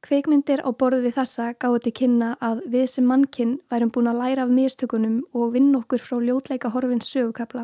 Kveikmyndir 0.05 0.59
á 0.61 0.69
borðu 0.75 1.05
við 1.05 1.15
þessa 1.21 1.45
gáði 1.55 1.85
til 1.85 1.93
kynna 2.01 2.33
að 2.43 2.65
við 2.73 2.85
sem 2.91 3.07
mannkinn 3.07 3.55
værum 3.71 3.93
búin 3.95 4.11
að 4.11 4.19
læra 4.25 4.43
af 4.43 4.51
mistökunum 4.57 5.21
og 5.33 5.55
vinna 5.55 5.79
okkur 5.79 6.03
frá 6.03 6.19
ljótleika 6.19 6.73
horfins 6.75 7.07
sögukabla, 7.15 7.63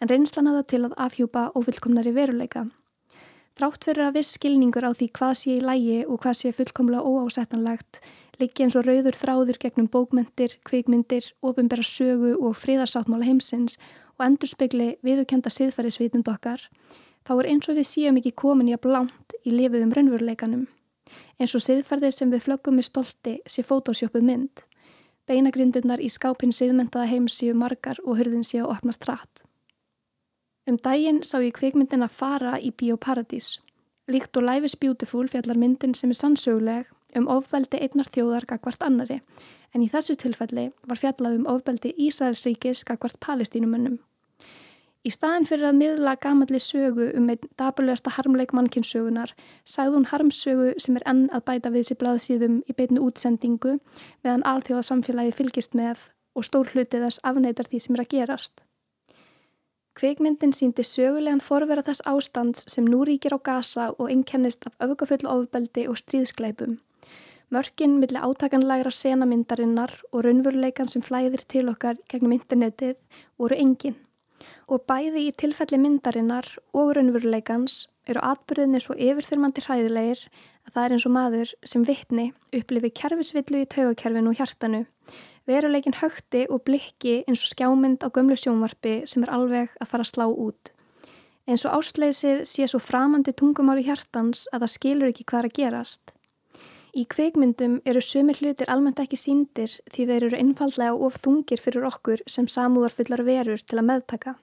en 0.00 0.10
reynslan 0.10 0.48
aða 0.50 0.64
til 0.72 0.82
að 0.88 0.96
afhjúpa 0.96 1.50
ófullkomnari 1.54 2.14
veruleika. 2.16 2.64
Drátt 3.60 3.84
fyrir 3.84 4.08
að 4.08 4.16
viss 4.16 4.38
skilningur 4.38 4.88
á 4.88 4.96
því 4.96 5.12
hvað 5.12 5.38
sé 5.38 5.58
í 5.58 5.62
lægi 5.62 6.02
og 6.08 6.24
hvað 6.24 6.38
sé 6.40 6.56
fullkomlega 6.56 7.04
óásettanlegt, 7.04 8.00
liggi 8.40 8.64
eins 8.64 8.76
og 8.78 8.86
rauður 8.86 9.18
þráður 9.18 9.58
gegnum 9.60 9.88
bókmyndir, 9.92 10.56
kveikmyndir, 10.64 11.32
ofinbæra 11.42 11.84
sögu 11.84 12.36
og 12.40 12.56
fríðarsáttmála 12.56 13.28
heimsins 13.28 13.78
og 14.18 14.26
endurspegli 14.28 14.94
viðukenda 15.04 15.50
siðfærisvitund 15.52 16.28
okkar, 16.28 16.68
þá 17.26 17.32
er 17.38 17.50
eins 17.52 17.68
og 17.68 17.80
við 17.80 17.90
séum 17.90 18.20
ekki 18.22 18.36
komin 18.44 18.70
í 18.72 18.76
að 18.76 18.86
blánt 18.88 19.36
í 19.44 19.52
lifiðum 19.52 19.92
raunveruleikanum 19.96 20.68
eins 21.40 21.54
og 21.56 21.64
siðferðir 21.64 22.14
sem 22.14 22.30
við 22.32 22.44
flöggum 22.46 22.78
með 22.78 22.88
stolti 22.88 23.38
sé 23.50 23.64
fótósjópu 23.66 24.22
mynd. 24.24 24.62
Beinagrindunar 25.28 26.02
í 26.02 26.10
skápinn 26.10 26.54
siðmentaða 26.54 27.08
heim 27.12 27.28
séu 27.30 27.54
margar 27.58 28.00
og 28.04 28.18
hurðin 28.18 28.46
séu 28.46 28.64
að 28.64 28.76
opnast 28.76 29.06
rætt. 29.08 29.44
Um 30.66 30.78
daginn 30.78 31.22
sá 31.26 31.38
ég 31.42 31.54
kvikmyndin 31.58 32.04
að 32.06 32.16
fara 32.16 32.56
í 32.58 32.70
Bíóparadís. 32.70 33.56
Líkt 34.10 34.36
og 34.38 34.46
Life 34.46 34.66
is 34.66 34.76
Beautiful 34.78 35.28
fjallar 35.30 35.58
myndin 35.58 35.94
sem 35.98 36.10
er 36.10 36.18
sannsöguleg 36.18 36.90
um 37.18 37.28
ofbeldi 37.32 37.80
einnar 37.82 38.08
þjóðar 38.12 38.46
gagvart 38.48 38.82
annari, 38.86 39.20
en 39.74 39.84
í 39.84 39.90
þessu 39.92 40.16
tilfelli 40.20 40.70
var 40.88 41.00
fjallað 41.00 41.40
um 41.40 41.50
ofbeldi 41.52 41.94
Ísraelsríkis 42.06 42.84
gagvart 42.88 43.20
palestínumönnum. 43.20 43.98
Í 45.02 45.10
staðin 45.10 45.46
fyrir 45.48 45.66
að 45.66 45.78
miðla 45.80 46.12
gamalli 46.22 46.60
sögu 46.62 47.08
um 47.18 47.24
einn 47.32 47.48
daburlegasta 47.58 48.12
harmleik 48.14 48.52
mannkinsögunar 48.54 49.32
sagði 49.66 49.96
hún 49.96 50.10
harmsögu 50.12 50.74
sem 50.78 50.98
er 51.00 51.06
enn 51.10 51.24
að 51.34 51.46
bæta 51.48 51.72
við 51.74 51.88
sér 51.88 51.98
blaðsíðum 52.02 52.60
í 52.70 52.76
beitnu 52.78 53.02
útsendingu 53.08 53.80
meðan 54.22 54.46
alþjóða 54.46 54.84
samfélagi 54.86 55.34
fylgist 55.40 55.74
með 55.74 56.04
og 56.38 56.46
stór 56.46 56.70
hluti 56.70 57.02
þess 57.02 57.18
afneitar 57.26 57.66
því 57.66 57.82
sem 57.82 57.98
er 57.98 58.04
að 58.04 58.12
gerast. 58.14 58.62
Kveikmyndin 59.98 60.54
síndi 60.56 60.86
sögulegan 60.86 61.42
forvera 61.44 61.82
þess 61.84 62.06
ástands 62.08 62.62
sem 62.70 62.86
nú 62.86 63.02
ríkir 63.04 63.34
á 63.34 63.38
gasa 63.42 63.90
og 63.98 64.06
innkennist 64.14 64.70
af 64.70 64.78
öfgafull 64.86 65.26
ofbeldi 65.34 65.88
og 65.90 65.98
stríðskleipum. 65.98 66.78
Mörkin 67.52 67.98
millir 68.00 68.22
átakanlægra 68.24 68.90
senamyndarinnar 68.96 69.90
og 70.12 70.22
raunveruleikan 70.24 70.88
sem 70.88 71.02
flæðir 71.04 71.42
til 71.44 71.66
okkar 71.68 71.98
gegnum 72.08 72.32
internetið 72.38 72.96
voru 73.36 73.58
enginn 73.60 73.98
og 74.72 74.86
bæði 74.88 75.26
í 75.28 75.34
tilfelli 75.36 75.78
myndarinnar 75.80 76.46
og 76.72 76.94
raunveruleikans 76.96 77.74
eru 78.08 78.22
atbyrðinni 78.24 78.80
svo 78.82 78.96
yfirþyrmandi 78.96 79.64
hræðilegir 79.66 80.22
að 80.64 80.72
það 80.74 80.86
er 80.86 80.94
eins 80.96 81.06
og 81.08 81.14
maður 81.16 81.52
sem 81.72 81.84
vittni 81.90 82.24
upplifi 82.56 82.92
kerfisvillu 83.02 83.60
í 83.62 83.68
taugakerfinu 83.74 84.32
og 84.32 84.40
hjartanu, 84.40 84.82
veruleikin 85.44 85.98
högti 86.00 86.46
og 86.48 86.64
blikki 86.66 87.18
eins 87.26 87.44
og 87.44 87.52
skjámynd 87.52 88.06
á 88.06 88.08
gömlu 88.08 88.38
sjónvarpi 88.40 89.02
sem 89.12 89.26
er 89.26 89.34
alveg 89.36 89.76
að 89.76 89.92
fara 89.92 90.06
að 90.06 90.12
slá 90.14 90.26
út. 90.30 90.72
Eins 91.44 91.66
og 91.66 91.76
ástleysið 91.82 92.46
sé 92.48 92.64
svo 92.70 92.80
framandi 92.80 93.36
tungumáli 93.36 93.84
hjartans 93.84 94.46
að 94.54 94.64
það 94.64 94.74
skilur 94.78 95.12
ekki 95.12 95.28
hvað 95.28 95.50
að 95.50 95.56
gerast. 95.60 96.16
Í 96.92 97.06
kveikmyndum 97.08 97.78
eru 97.88 98.02
sumi 98.04 98.34
hlutir 98.36 98.68
almennt 98.68 98.98
ekki 99.00 99.16
síndir 99.16 99.78
því 99.94 100.04
þeir 100.10 100.24
eru 100.26 100.40
einfallega 100.42 100.96
of 101.06 101.14
þungir 101.24 101.60
fyrir 101.64 101.86
okkur 101.88 102.20
sem 102.28 102.44
samúðar 102.44 102.92
fullar 102.92 103.22
verur 103.24 103.62
til 103.64 103.78
að 103.80 103.86
meðtaka. 103.88 104.34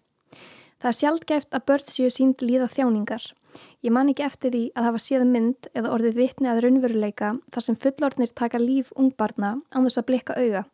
Það 0.81 0.89
er 0.89 0.97
sjálfgeft 0.97 1.53
að 1.53 1.65
börn 1.69 1.85
séu 1.85 2.09
sínd 2.09 2.41
líða 2.41 2.71
þjáningar. 2.73 3.27
Ég 3.85 3.93
man 3.93 4.09
ekki 4.09 4.25
eftir 4.25 4.55
því 4.55 4.63
að 4.73 4.87
hafa 4.89 5.03
séð 5.05 5.27
mynd 5.29 5.69
eða 5.77 5.93
orðið 5.93 6.17
vitni 6.23 6.49
að 6.49 6.63
raunveruleika 6.65 7.31
þar 7.53 7.67
sem 7.67 7.77
fullorðnir 7.83 8.33
taka 8.41 8.63
líf 8.63 8.89
ungbarna 8.97 9.53
án 9.69 9.85
þess 9.85 10.01
að 10.01 10.09
blikka 10.09 10.39
auga. 10.41 10.65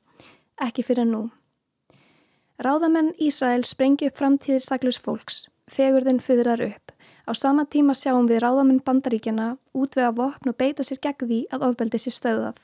Ekki 0.63 0.87
fyrir 0.87 1.11
nú. 1.11 1.25
Ráðamenn 2.55 3.11
Ísrael 3.19 3.67
sprengi 3.67 4.07
upp 4.07 4.23
framtíðir 4.23 4.63
saglus 4.63 5.01
fólks. 5.03 5.49
Fegurðin 5.67 6.23
föðrar 6.23 6.63
upp. 6.69 6.94
Á 7.25 7.33
sama 7.33 7.65
tíma 7.65 7.95
sjáum 7.97 8.27
við 8.29 8.43
ráðamenn 8.43 8.83
bandaríkjana 8.85 9.57
útvega 9.73 10.11
vopn 10.13 10.51
og 10.51 10.57
beita 10.61 10.85
sér 10.85 11.01
gegn 11.01 11.29
því 11.29 11.39
að 11.53 11.65
ofbeldi 11.69 12.01
sér 12.01 12.13
stöðað. 12.13 12.59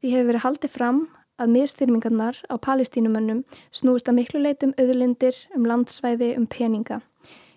Því 0.00 0.14
hefur 0.14 0.28
verið 0.30 0.44
haldið 0.46 0.74
fram 0.74 0.98
að 1.40 1.52
misþyrmingarnar 1.54 2.40
á 2.50 2.54
palestínumönnum 2.58 3.44
snúist 3.70 4.10
að 4.10 4.18
miklu 4.18 4.42
leitum 4.42 4.74
auðlindir 4.76 5.38
um 5.54 5.68
landsvæði 5.70 6.34
um 6.40 6.48
peninga. 6.50 7.00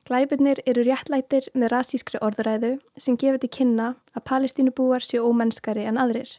Glæburnir 0.05 0.59
eru 0.67 0.83
réttlætir 0.83 1.49
með 1.55 1.73
rasískri 1.73 2.19
orðræðu 2.21 2.73
sem 2.99 3.17
gefur 3.17 3.39
til 3.39 3.49
kynna 3.57 3.93
að 4.13 4.25
palestínubúar 4.29 5.03
séu 5.03 5.23
ómennskari 5.25 5.87
en 5.89 5.97
aðrir. 5.97 6.29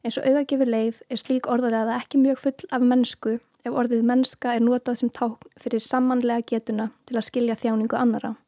En 0.00 0.14
svo 0.14 0.22
auðagifur 0.24 0.70
leið 0.70 1.02
er 1.10 1.20
slík 1.20 1.48
orðræða 1.50 1.98
ekki 2.00 2.22
mjög 2.22 2.44
full 2.44 2.70
af 2.70 2.86
mennsku 2.92 3.38
ef 3.66 3.74
orðið 3.82 4.06
mennska 4.08 4.54
er 4.56 4.64
notað 4.64 5.02
sem 5.02 5.10
ták 5.12 5.42
fyrir 5.60 5.84
samanlega 5.84 6.46
getuna 6.54 6.92
til 7.04 7.18
að 7.18 7.26
skilja 7.28 7.58
þjáningu 7.60 7.98
annara. 7.98 8.38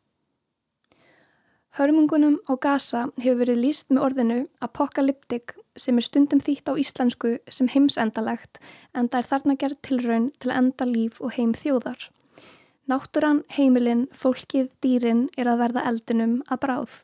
Hörmungunum 1.72 2.34
á 2.44 2.52
Gaza 2.60 3.06
hefur 3.16 3.38
verið 3.40 3.62
líst 3.64 3.88
með 3.88 4.02
orðinu 4.04 4.34
apokalyptik 4.60 5.54
sem 5.80 5.96
er 5.96 6.04
stundum 6.04 6.42
þýtt 6.44 6.68
á 6.68 6.76
íslensku 6.76 7.30
sem 7.48 7.70
heimsendalegt 7.72 8.60
en 8.92 9.08
það 9.08 9.16
er 9.22 9.28
þarna 9.30 9.56
gerð 9.62 9.78
tilraun 9.88 10.26
til 10.36 10.50
að 10.50 10.58
enda 10.58 10.88
líf 10.90 11.22
og 11.24 11.32
heim 11.38 11.54
þjóðar. 11.56 12.04
Náttúran, 12.92 13.40
heimilinn, 13.56 14.04
fólkið, 14.12 14.68
dýrin 14.84 15.24
er 15.40 15.48
að 15.48 15.64
verða 15.64 15.86
eldinum 15.88 16.36
að 16.52 16.62
bráð. 16.66 16.98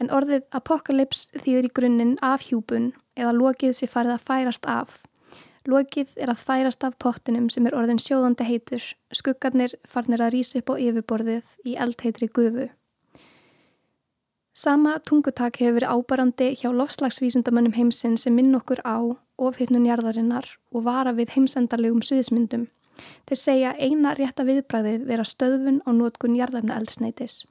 En 0.00 0.08
orðið 0.08 0.48
apokalyps 0.56 1.26
þýðir 1.36 1.68
í 1.68 1.74
grunninn 1.76 2.16
afhjúpun 2.24 2.94
eða 3.20 3.36
lokið 3.36 3.76
sem 3.82 3.94
farið 3.98 4.16
að 4.16 4.26
færast 4.32 4.64
af. 4.80 4.98
Lokið 5.68 6.16
er 6.16 6.32
að 6.32 6.46
færast 6.48 6.88
af 6.88 6.96
pottinum 6.96 7.52
sem 7.52 7.68
er 7.68 7.76
orðin 7.76 8.00
sjóðandi 8.00 8.48
heitur, 8.48 8.80
skuggarnir 9.12 9.76
farnir 9.84 10.24
að 10.24 10.38
rýsa 10.38 10.64
upp 10.64 10.72
á 10.72 10.80
yfirborðið 10.88 11.68
í 11.68 11.76
eldheitri 11.76 12.32
gufu. 12.32 12.70
Sama 14.54 14.96
tungutak 15.06 15.60
hefur 15.60 15.76
verið 15.78 15.92
ábarandi 15.94 16.46
hjá 16.58 16.72
lofslagsvísindamönnum 16.74 17.76
heimsinn 17.76 18.16
sem 18.18 18.34
minn 18.34 18.56
okkur 18.58 18.82
á 18.82 18.98
ofhittnun 19.38 19.86
jarðarinnar 19.86 20.48
og 20.74 20.84
vara 20.88 21.12
við 21.14 21.36
heimsendarlegum 21.36 22.02
sviðismyndum. 22.02 22.66
Þeir 23.30 23.38
segja 23.38 23.70
eina 23.78 24.12
rétta 24.18 24.44
viðbræðið 24.44 25.06
vera 25.08 25.24
stöðvun 25.24 25.78
á 25.86 25.90
nótkun 25.94 26.34
jarðarna 26.36 26.80
eldsneitis. 26.80 27.44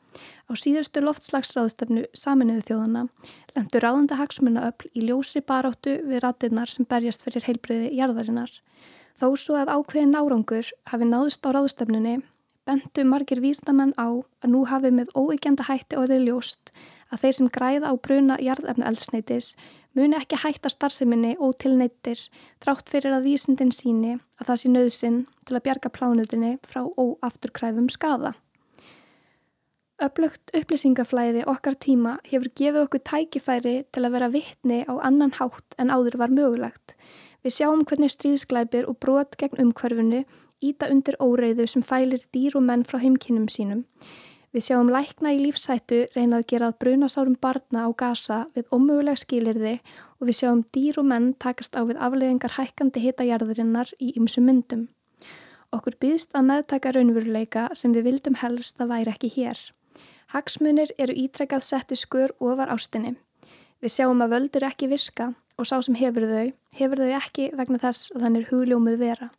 Á 0.46 0.52
síðustu 0.60 1.02
loftslagsráðstöfnu 1.06 2.04
saminuðu 2.14 2.66
þjóðana 2.68 3.06
lendur 3.56 3.86
ráðanda 3.86 4.20
hagsmunaöfl 4.20 4.92
í 4.92 5.06
ljósri 5.08 5.42
baráttu 5.42 5.96
við 6.04 6.24
ratinnar 6.26 6.70
sem 6.70 6.86
berjast 6.86 7.24
fyrir 7.24 7.48
heilbreyði 7.48 7.94
jarðarinnar. 7.96 8.52
Þó 9.20 9.32
svo 9.40 9.56
að 9.60 9.72
ákveðin 9.72 10.20
árangur 10.20 10.68
hafi 10.92 11.08
náðust 11.08 11.48
á 11.48 11.50
ráðstöfnunni 11.56 12.20
bentu 12.70 13.04
margir 13.10 13.42
vísnamenn 13.42 13.96
á 13.98 14.14
að 14.14 14.52
nú 14.54 14.64
hafi 14.70 14.92
með 14.94 15.14
óeikjanda 15.18 15.66
hætti 15.66 15.98
orðið 15.98 16.28
ljóst 16.28 16.74
að 17.10 17.24
þeir 17.24 17.36
sem 17.38 17.54
græða 17.56 17.90
á 17.90 17.94
bruna 17.98 18.36
jarðefna 18.46 18.90
eldsneitis 18.92 19.56
muni 19.98 20.18
ekki 20.20 20.38
hætta 20.44 20.70
starfseminni 20.70 21.32
og 21.42 21.56
tilneittir 21.64 22.22
þrátt 22.62 22.92
fyrir 22.94 23.16
að 23.18 23.26
vísindin 23.30 23.74
síni 23.74 24.20
að 24.38 24.52
það 24.52 24.60
sé 24.62 24.74
nöðsinn 24.74 25.18
til 25.50 25.58
að 25.58 25.66
bjarga 25.66 25.92
plánutinni 25.96 26.52
frá 26.70 26.84
óafturkræfum 26.86 27.90
skada. 27.90 28.36
Öflugt 30.00 30.54
upplýsingaflæði 30.56 31.42
okkar 31.52 31.76
tíma 31.76 32.20
hefur 32.30 32.52
gefið 32.56 32.84
okkur 32.86 33.02
tækifæri 33.10 33.74
til 33.92 34.06
að 34.06 34.14
vera 34.16 34.30
vittni 34.32 34.84
á 34.88 34.94
annan 35.10 35.34
hátt 35.36 35.76
en 35.82 35.92
áður 35.92 36.22
var 36.22 36.32
mögulegt. 36.32 36.94
Við 37.44 37.58
sjáum 37.58 37.82
hvernig 37.88 38.14
stríðsklæpir 38.14 38.88
og 38.88 39.00
brot 39.04 39.36
gegn 39.42 39.60
umhverfunu 39.66 40.22
íta 40.62 40.90
undir 40.92 41.18
óreiðu 41.20 41.68
sem 41.68 41.84
fælir 41.86 42.26
dýr 42.36 42.58
og 42.60 42.66
menn 42.68 42.84
frá 42.88 43.00
heimkinnum 43.02 43.48
sínum. 43.52 43.86
Við 44.50 44.66
sjáum 44.66 44.88
lækna 44.90 45.36
í 45.36 45.42
lífsættu 45.44 45.98
reynað 46.16 46.48
gerað 46.50 46.78
brunasárum 46.82 47.36
barna 47.38 47.84
á 47.86 47.90
gasa 47.94 48.40
við 48.56 48.72
ómöguleg 48.74 49.20
skilirði 49.22 49.76
og 50.18 50.30
við 50.30 50.40
sjáum 50.40 50.64
dýr 50.74 50.98
og 50.98 51.06
menn 51.12 51.28
takast 51.38 51.78
á 51.78 51.86
við 51.86 52.02
afleðingar 52.02 52.56
hækkandi 52.58 53.04
hitajarðurinnar 53.04 53.94
í 54.02 54.16
ymsu 54.18 54.42
myndum. 54.42 54.88
Okkur 55.70 56.00
býðst 56.02 56.34
að 56.34 56.48
meðtaka 56.50 56.96
raunveruleika 56.96 57.68
sem 57.78 57.94
við 57.94 58.08
vildum 58.10 58.40
helst 58.42 58.82
að 58.82 58.90
væri 58.96 59.14
ekki 59.14 59.30
hér. 59.36 59.60
Hagsmunir 60.34 60.96
eru 60.98 61.14
ítrekkað 61.14 61.68
setti 61.68 61.98
skur 61.98 62.34
ofar 62.42 62.74
ástinni. 62.74 63.14
Við 63.82 63.94
sjáum 64.00 64.26
að 64.26 64.34
völdur 64.34 64.66
ekki 64.66 64.90
viska 64.90 65.36
og 65.62 65.70
sá 65.70 65.78
sem 65.86 65.98
hefur 66.00 66.26
þau, 66.26 66.50
hefur 66.80 67.04
þau 67.06 67.14
ekki 67.20 67.52
vegna 67.54 67.78
þess 67.86 68.16
að 68.16 68.26
þann 68.26 68.40
er 68.40 68.50
hugljómið 68.50 68.98
vera. 69.04 69.30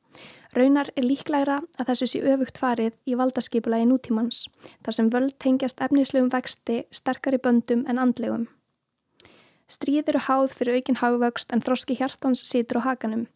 Raunar 0.56 0.88
er 0.98 1.06
líklægra 1.06 1.60
að 1.78 1.92
þessu 1.92 2.06
sé 2.10 2.20
öfugt 2.26 2.58
farið 2.58 2.96
í 3.06 3.14
valdaskipulagi 3.18 3.86
nútímans, 3.86 4.48
þar 4.82 4.96
sem 4.96 5.10
völd 5.12 5.36
tengjast 5.38 5.82
efnislegum 5.84 6.30
vexti 6.32 6.82
sterkari 6.90 7.38
böndum 7.38 7.84
en 7.86 8.02
andlegum. 8.02 8.48
Stríð 9.70 10.08
eru 10.10 10.20
háð 10.26 10.48
fyrir 10.58 10.80
aukin 10.80 10.98
hagvöxt 10.98 11.52
en 11.54 11.62
þroski 11.62 11.94
hjartans 12.00 12.42
situr 12.48 12.80
á 12.82 12.90
hakanum. 12.90 13.28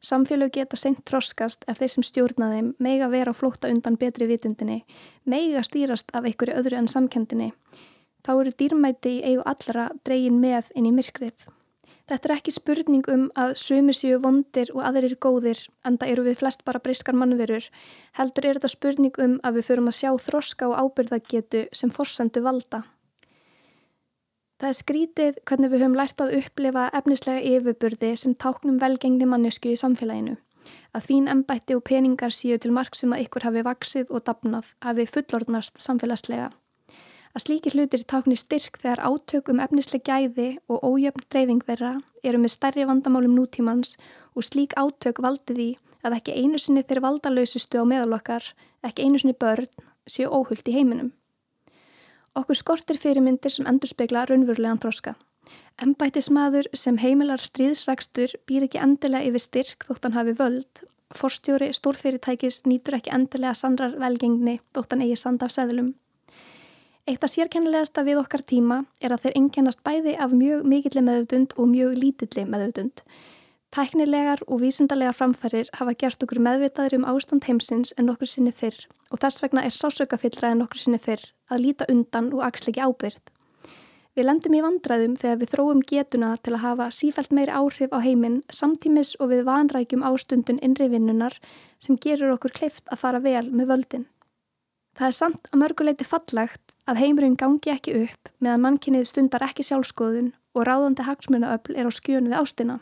Samfélög 0.00 0.54
geta 0.56 0.78
seint 0.80 1.02
þroskast 1.08 1.66
ef 1.68 1.82
þeir 1.82 1.92
sem 1.94 2.06
stjórnaðum 2.08 2.72
meiga 2.80 3.10
vera 3.12 3.36
á 3.36 3.36
flótta 3.36 3.68
undan 3.68 3.98
betri 4.00 4.30
vitundinni, 4.30 4.86
meiga 5.28 5.60
stýrast 5.68 6.08
af 6.16 6.24
einhverju 6.24 6.56
öðru 6.56 6.80
en 6.80 6.88
samkendinni. 6.88 7.52
Þá 8.24 8.32
eru 8.38 8.56
dýrmæti 8.56 9.18
í 9.18 9.24
eigu 9.28 9.44
allra 9.44 9.90
dreyin 10.06 10.40
með 10.40 10.72
inn 10.78 10.88
í 10.88 10.96
myrkrið. 10.96 11.36
Þetta 12.10 12.28
er 12.28 12.34
ekki 12.34 12.52
spurning 12.52 13.04
um 13.12 13.28
að 13.38 13.52
sumi 13.62 13.94
séu 13.94 14.18
vondir 14.22 14.72
og 14.74 14.82
aðrir 14.84 15.14
góðir, 15.22 15.60
enda 15.86 16.08
eru 16.10 16.24
við 16.26 16.40
flest 16.40 16.64
bara 16.66 16.82
briskar 16.82 17.14
mannverur. 17.14 17.68
Heldur 18.18 18.48
er 18.48 18.58
þetta 18.58 18.70
spurning 18.72 19.20
um 19.22 19.36
að 19.46 19.60
við 19.60 19.68
förum 19.68 19.90
að 19.90 19.98
sjá 20.00 20.10
þroska 20.24 20.70
og 20.70 20.78
ábyrðagetu 20.82 21.66
sem 21.72 21.92
forsendu 21.94 22.42
valda. 22.42 22.82
Það 24.62 24.68
er 24.68 24.78
skrítið 24.78 25.38
hvernig 25.48 25.70
við 25.72 25.82
höfum 25.82 25.98
lært 25.98 26.22
að 26.22 26.36
upplifa 26.38 26.88
efnislega 26.94 27.42
yfirburði 27.54 28.14
sem 28.18 28.34
táknum 28.34 28.78
velgengni 28.82 29.26
mannesku 29.26 29.72
í 29.72 29.78
samfélaginu. 29.78 30.36
Að 30.94 31.06
þín 31.08 31.30
embætti 31.30 31.74
og 31.74 31.82
peningar 31.86 32.34
séu 32.34 32.58
til 32.62 32.70
marksum 32.74 33.14
að 33.14 33.26
ykkur 33.26 33.48
hafi 33.48 33.64
vaksið 33.66 34.10
og 34.14 34.26
dapnað, 34.26 34.74
hafi 34.86 35.08
fullordnast 35.10 35.82
samfélagslega 35.82 36.52
að 37.32 37.44
slíki 37.46 37.72
hlutir 37.72 38.04
tákni 38.04 38.36
styrk 38.36 38.76
þegar 38.82 39.04
átök 39.08 39.48
um 39.52 39.62
efnisleg 39.64 40.04
gæði 40.04 40.48
og 40.68 40.84
ójöfn 40.84 41.24
dreifing 41.32 41.64
þeirra 41.64 41.94
eru 42.22 42.40
með 42.42 42.54
stærri 42.56 42.84
vandamálum 42.88 43.34
nútímans 43.36 43.96
og 44.36 44.46
slík 44.46 44.76
átök 44.76 45.22
valdi 45.24 45.56
því 45.56 45.70
að 46.02 46.18
ekki 46.18 46.36
einu 46.36 46.60
sinni 46.60 46.84
þeir 46.86 47.02
valdalausustu 47.04 47.80
á 47.80 47.84
meðalokkar, 47.88 48.44
ekki 48.84 49.06
einu 49.06 49.20
sinni 49.22 49.34
börn, 49.38 49.68
séu 50.06 50.28
óhullt 50.28 50.68
í 50.68 50.76
heiminum. 50.76 51.12
Okkur 52.38 52.58
skortir 52.58 52.98
fyrirmyndir 52.98 53.52
sem 53.52 53.68
endur 53.68 53.90
spekla 53.90 54.24
raunverulegan 54.28 54.80
þroska. 54.82 55.14
Embætismadur 55.82 56.68
sem 56.76 56.98
heimilar 57.02 57.42
stríðsrækstur 57.42 58.34
býr 58.48 58.66
ekki 58.66 58.80
endilega 58.80 59.28
yfir 59.28 59.44
styrk 59.46 59.86
þótt 59.88 60.06
hann 60.06 60.16
hafi 60.16 60.34
völd. 60.38 60.84
Forstjóri 61.12 61.68
stórfyrirtækis 61.76 62.62
nýtur 62.64 62.96
ekki 62.98 63.12
endilega 63.12 63.52
sandrar 63.58 63.98
velgengni 64.00 64.60
þótt 64.72 64.94
hann 64.94 65.04
eigi 65.04 65.18
sand 65.20 65.44
af 65.44 65.52
seðlum. 65.52 65.92
Eitt 67.02 67.24
að 67.26 67.32
sérkennilegasta 67.32 68.04
við 68.06 68.20
okkar 68.20 68.44
tíma 68.46 68.76
er 69.02 69.10
að 69.10 69.24
þeir 69.24 69.38
engjannast 69.40 69.80
bæði 69.82 70.12
af 70.22 70.34
mjög 70.38 70.60
mikilli 70.70 71.00
meðutund 71.02 71.56
og 71.58 71.66
mjög 71.72 71.96
lítilli 71.98 72.44
meðutund. 72.46 73.02
Tæknilegar 73.74 74.44
og 74.46 74.60
vísindarlegar 74.62 75.16
framfærir 75.18 75.72
hafa 75.80 75.96
gert 75.98 76.22
okkur 76.22 76.38
meðvitaður 76.46 77.00
um 77.00 77.08
ástand 77.10 77.48
heimsins 77.48 77.90
en 77.98 78.06
nokkur 78.06 78.30
sinni 78.30 78.54
fyrr 78.54 78.78
og 79.10 79.18
þess 79.18 79.42
vegna 79.42 79.66
er 79.66 79.74
sásökafillra 79.74 80.52
en 80.52 80.62
nokkur 80.62 80.78
sinni 80.78 81.02
fyrr 81.02 81.26
að 81.50 81.64
líta 81.64 81.90
undan 81.90 82.30
og 82.36 82.44
axleiki 82.46 82.84
ábyrð. 82.86 83.18
Við 84.14 84.28
lendum 84.28 84.54
í 84.54 84.62
vandraðum 84.62 85.18
þegar 85.18 85.42
við 85.42 85.52
þróum 85.56 85.84
getuna 85.88 86.32
til 86.38 86.54
að 86.54 86.64
hafa 86.68 86.90
sífælt 86.94 87.34
meiri 87.34 87.58
áhrif 87.58 87.90
á 87.90 87.98
heiminn 87.98 88.42
samtímis 88.46 89.16
og 89.18 89.34
við 89.34 89.46
vanrækjum 89.50 90.06
ástundun 90.06 90.62
innrivinnunar 90.62 91.40
sem 91.82 91.98
gerur 91.98 92.36
okkur 92.36 92.54
kleift 92.62 92.86
að 92.92 93.02
fara 93.02 93.24
vel 93.24 93.48
með 93.50 93.72
völdin. 93.74 94.11
Það 94.92 95.08
er 95.08 95.16
samt 95.16 95.48
að 95.48 95.60
mörguleiti 95.62 96.04
fallegt 96.04 96.74
að 96.90 97.00
heimurinn 97.00 97.36
gangi 97.40 97.72
ekki 97.72 97.94
upp 98.02 98.30
meðan 98.44 98.64
mannkynnið 98.66 99.06
stundar 99.08 99.44
ekki 99.46 99.64
sjálfskoðun 99.64 100.32
og 100.52 100.66
ráðandi 100.68 101.06
hagsmunaöfl 101.06 101.76
er 101.80 101.88
á 101.88 101.92
skjön 101.96 102.28
við 102.28 102.38
ástina. 102.42 102.80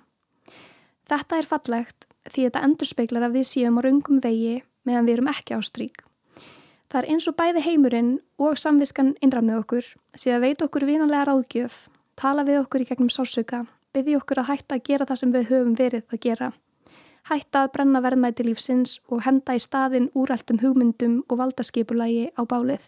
Þetta 1.11 1.39
er 1.39 1.47
fallegt 1.47 2.07
því 2.27 2.47
þetta 2.49 2.63
endurspeglar 2.67 3.27
að 3.29 3.37
við 3.39 3.47
séum 3.53 3.79
á 3.79 3.81
rungum 3.87 4.19
vegi 4.23 4.61
meðan 4.89 5.07
við 5.07 5.17
erum 5.17 5.31
ekki 5.31 5.55
á 5.55 5.61
strík. 5.63 6.03
Það 6.91 6.99
er 7.01 7.09
eins 7.15 7.29
og 7.31 7.37
bæði 7.39 7.63
heimurinn 7.63 8.11
og 8.43 8.59
samviskan 8.59 9.15
innramnið 9.23 9.61
okkur 9.63 9.93
síðan 10.19 10.43
veit 10.43 10.65
okkur 10.67 10.89
vinalega 10.89 11.29
ráðgjöf, 11.29 11.85
tala 12.19 12.43
við 12.43 12.65
okkur 12.65 12.83
í 12.83 12.89
gegnum 12.89 13.13
sásöka, 13.15 13.63
byrði 13.95 14.19
okkur 14.19 14.43
að 14.43 14.51
hætta 14.51 14.81
að 14.81 14.87
gera 14.91 15.07
það 15.07 15.23
sem 15.23 15.35
við 15.37 15.47
höfum 15.53 15.77
verið 15.79 16.03
að 16.11 16.23
gera 16.27 16.51
hætta 17.31 17.65
að 17.65 17.73
brenna 17.77 18.03
verðmæti 18.03 18.47
lífsins 18.47 18.99
og 19.09 19.23
henda 19.27 19.55
í 19.55 19.63
staðin 19.63 20.11
úræltum 20.19 20.61
hugmyndum 20.63 21.21
og 21.29 21.39
valdaskipulagi 21.41 22.31
á 22.35 22.43
bálið. 22.43 22.83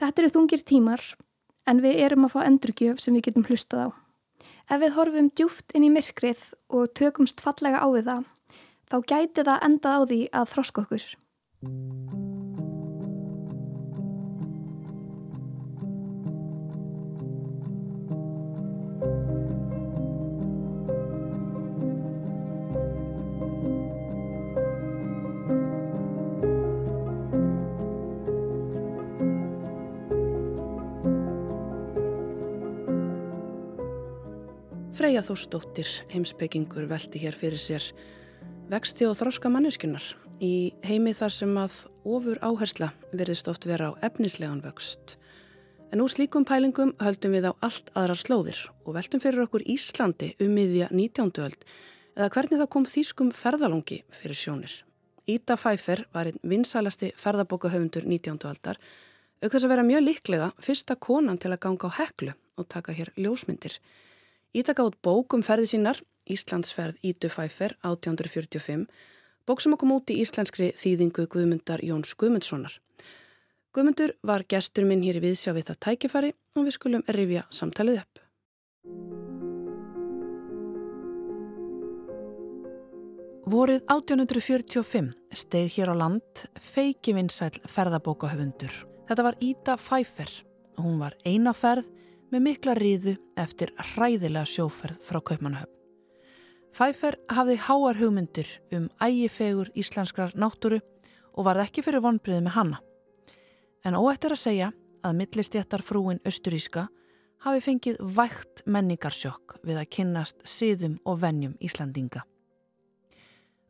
Þetta 0.00 0.22
eru 0.22 0.32
þungir 0.32 0.64
tímar 0.64 1.04
en 1.68 1.82
við 1.84 2.00
erum 2.06 2.26
að 2.26 2.34
fá 2.34 2.40
endurgjöf 2.46 3.02
sem 3.04 3.16
við 3.16 3.28
getum 3.28 3.46
hlustað 3.48 3.84
á. 3.84 3.88
Ef 4.70 4.80
við 4.80 4.96
horfum 4.96 5.30
djúft 5.34 5.74
inn 5.76 5.84
í 5.88 5.92
myrkrið 5.92 6.42
og 6.72 6.92
tökumst 6.96 7.42
fallega 7.44 7.82
á 7.84 7.88
við 7.92 8.10
það, 8.10 8.26
þá 8.88 8.96
gæti 9.12 9.46
það 9.50 9.64
endað 9.68 9.96
á 9.98 10.02
því 10.08 10.20
að 10.40 10.52
þroska 10.54 10.86
okkur. 10.86 11.08
Freyja 35.00 35.22
Þórsdóttir, 35.24 35.88
heimsbyggingur, 36.12 36.84
velti 36.84 37.22
hér 37.22 37.32
fyrir 37.32 37.56
sér 37.56 37.86
vexti 38.68 39.06
og 39.08 39.14
þróska 39.16 39.48
manneskunar 39.48 40.04
í 40.44 40.74
heimi 40.84 41.14
þar 41.16 41.32
sem 41.32 41.54
að 41.56 41.76
ofur 42.04 42.36
áhersla 42.44 42.90
verðist 43.14 43.48
oft 43.48 43.64
vera 43.64 43.86
á 43.88 43.92
efnislegan 44.04 44.60
vöxt. 44.60 45.14
En 45.88 46.02
úr 46.04 46.12
slíkum 46.12 46.44
pælingum 46.44 46.92
höldum 47.00 47.32
við 47.32 47.48
á 47.48 47.52
allt 47.64 47.88
aðrar 47.96 48.20
slóðir 48.20 48.60
og 48.84 48.98
veltum 48.98 49.22
fyrir 49.24 49.46
okkur 49.46 49.64
Íslandi 49.64 50.34
um 50.36 50.52
miðja 50.58 50.90
19. 50.92 51.32
öld 51.46 51.64
eða 52.18 52.28
hvernig 52.36 52.60
það 52.60 52.70
kom 52.76 52.86
þýskum 52.92 53.32
ferðalongi 53.32 54.02
fyrir 54.12 54.36
sjónir. 54.36 54.76
Íta 55.24 55.56
Pfeiffer 55.56 56.04
var 56.12 56.28
einn 56.28 56.44
vinsalasti 56.44 57.14
ferðabókahöfundur 57.16 58.04
19. 58.04 58.36
aldar 58.52 58.76
auk 59.40 59.48
þess 59.48 59.64
að 59.64 59.72
vera 59.78 59.88
mjög 59.94 60.06
líklega 60.10 60.52
fyrsta 60.60 61.00
konan 61.00 61.40
til 61.40 61.54
að 61.56 61.62
ganga 61.64 61.88
á 61.88 61.96
heklu 62.02 62.36
og 62.60 62.68
taka 62.68 62.92
hér 62.92 63.14
ljósmyndir. 63.16 63.80
Ítaka 64.50 64.82
át 64.82 64.96
bók 64.98 65.32
um 65.36 65.42
ferði 65.46 65.68
sínar, 65.70 65.98
Íslandsferð 66.26 66.96
Ítu 67.06 67.28
Fæfer 67.30 67.76
1845, 67.86 68.88
bók 69.46 69.60
sem 69.62 69.76
kom 69.78 69.92
út 69.94 70.10
í 70.10 70.16
íslenskri 70.24 70.72
þýðingu 70.74 71.28
Guðmundar 71.30 71.84
Jóns 71.86 72.16
Guðmundssonar. 72.18 72.74
Guðmundur 73.70 74.16
var 74.26 74.42
gestur 74.50 74.88
minn 74.90 75.04
hér 75.06 75.20
í 75.20 75.22
viðsjá 75.28 75.54
við 75.54 75.70
það 75.70 75.80
tækifari 75.86 76.32
og 76.58 76.66
við 76.66 76.76
skulum 76.80 77.06
rifja 77.06 77.44
samtalið 77.54 78.02
upp. 78.02 78.24
Vorið 83.50 83.86
1845 83.86 85.14
steið 85.30 85.72
hér 85.78 85.94
á 85.94 86.00
land 86.02 86.46
feiki 86.58 87.14
vinsæl 87.14 87.54
ferðabókahöfundur. 87.70 88.74
Þetta 89.06 89.30
var 89.30 89.38
Íta 89.38 89.78
Fæfer 89.78 90.40
hún 90.80 90.98
var 91.00 91.16
einaferð 91.26 91.88
með 92.30 92.44
mikla 92.46 92.74
ríðu 92.78 93.16
eftir 93.38 93.72
hræðilega 93.94 94.46
sjóferð 94.46 95.00
frá 95.06 95.20
Kaupmannahöfn. 95.20 95.76
Pfeiffer 96.70 97.16
hafði 97.34 97.56
háar 97.66 97.98
hugmyndir 97.98 98.50
um 98.76 98.86
ægifegur 99.02 99.72
íslenskrar 99.74 100.36
náttúru 100.38 100.78
og 101.34 101.46
varð 101.48 101.64
ekki 101.64 101.82
fyrir 101.82 102.04
vonbriði 102.04 102.44
með 102.46 102.56
hanna. 102.56 102.78
En 103.82 103.98
óættir 103.98 104.36
að 104.36 104.44
segja 104.44 104.70
að 105.02 105.16
millistjættar 105.18 105.82
frúin 105.82 106.22
Östuríska 106.28 106.86
hafi 107.44 107.62
fengið 107.64 108.00
vægt 108.16 108.62
menningarsjokk 108.66 109.58
við 109.66 109.80
að 109.80 109.90
kynnast 109.96 110.44
siðum 110.44 110.98
og 111.08 111.22
vennjum 111.24 111.56
Íslandinga. 111.58 112.22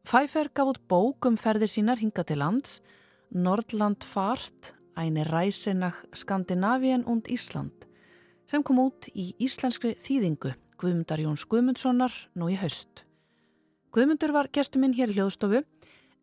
Pfeiffer 0.04 0.50
gaf 0.52 0.74
út 0.74 0.80
bók 0.90 1.28
um 1.28 1.36
ferðir 1.38 1.70
sínar 1.70 2.00
hinga 2.00 2.24
til 2.26 2.40
lands, 2.40 2.80
Nordland 3.30 4.04
fart, 4.04 4.74
eine 4.96 5.24
Reise 5.28 5.74
nach 5.74 6.02
Skandinavien 6.12 7.04
und 7.04 7.28
Ísland, 7.30 7.86
sem 8.50 8.64
kom 8.66 8.80
út 8.82 9.06
í 9.14 9.30
íslenskri 9.38 9.92
þýðingu 10.00 10.50
Guðmundar 10.80 11.20
Jóns 11.22 11.44
Guðmundssonar 11.46 12.14
nú 12.40 12.48
í 12.50 12.56
haust. 12.58 13.04
Guðmundur 13.94 14.32
var 14.34 14.48
gestuminn 14.50 14.96
hér 14.96 15.12
í 15.12 15.18
hljóðstofu 15.18 15.60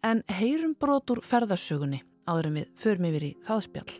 en 0.03 0.23
heyrum 0.39 0.73
brotur 0.75 1.21
ferðarsögunni 1.23 2.01
áður 2.27 2.49
en 2.49 2.59
við 2.59 2.73
förum 2.81 3.07
yfir 3.07 3.25
í 3.29 3.31
þáðspjall. 3.47 3.93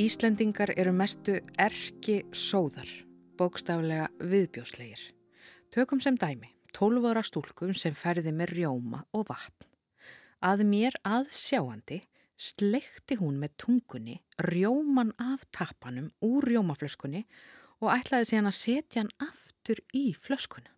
Íslendingar 0.00 0.72
eru 0.80 0.94
mestu 0.96 1.34
erki 1.60 2.22
sóðar, 2.32 2.88
bókstaflega 3.36 4.06
viðbjóslegir. 4.24 5.02
Tökum 5.74 6.00
sem 6.00 6.16
dæmi, 6.16 6.48
12 6.76 7.10
ára 7.10 7.22
stúlkum 7.26 7.74
sem 7.74 7.96
ferði 7.96 8.32
með 8.34 8.54
rjóma 8.58 9.04
og 9.16 9.28
vatn. 9.30 9.68
Að 10.40 10.64
mér 10.64 10.96
að 11.04 11.28
sjáandi 11.36 12.00
slekti 12.40 13.18
hún 13.20 13.36
með 13.40 13.56
tungunni 13.60 14.20
rjóman 14.40 15.12
af 15.20 15.44
tappanum 15.52 16.08
úr 16.24 16.46
rjómaflöskunni 16.48 17.26
og 17.80 17.92
ætlaði 17.92 18.30
síðan 18.30 18.50
að 18.50 18.60
setja 18.60 19.02
hann 19.02 19.12
aftur 19.20 19.82
í 19.96 20.10
flöskuna. 20.16 20.72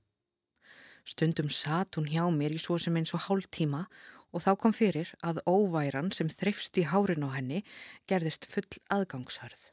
Stundum 1.07 1.51
satt 1.51 1.99
hún 1.99 2.11
hjá 2.11 2.25
mér 2.31 2.55
í 2.55 2.61
svo 2.63 2.79
sem 2.79 2.97
eins 2.99 3.15
og 3.15 3.25
hálf 3.27 3.49
tíma 3.55 3.87
og 4.33 4.45
þá 4.45 4.53
kom 4.59 4.75
fyrir 4.75 5.11
að 5.23 5.43
óværan 5.47 6.13
sem 6.15 6.31
þreifst 6.31 6.79
í 6.81 6.87
hárin 6.89 7.27
á 7.27 7.31
henni 7.35 7.63
gerðist 8.11 8.47
full 8.51 8.69
aðgangshörð. 8.95 9.71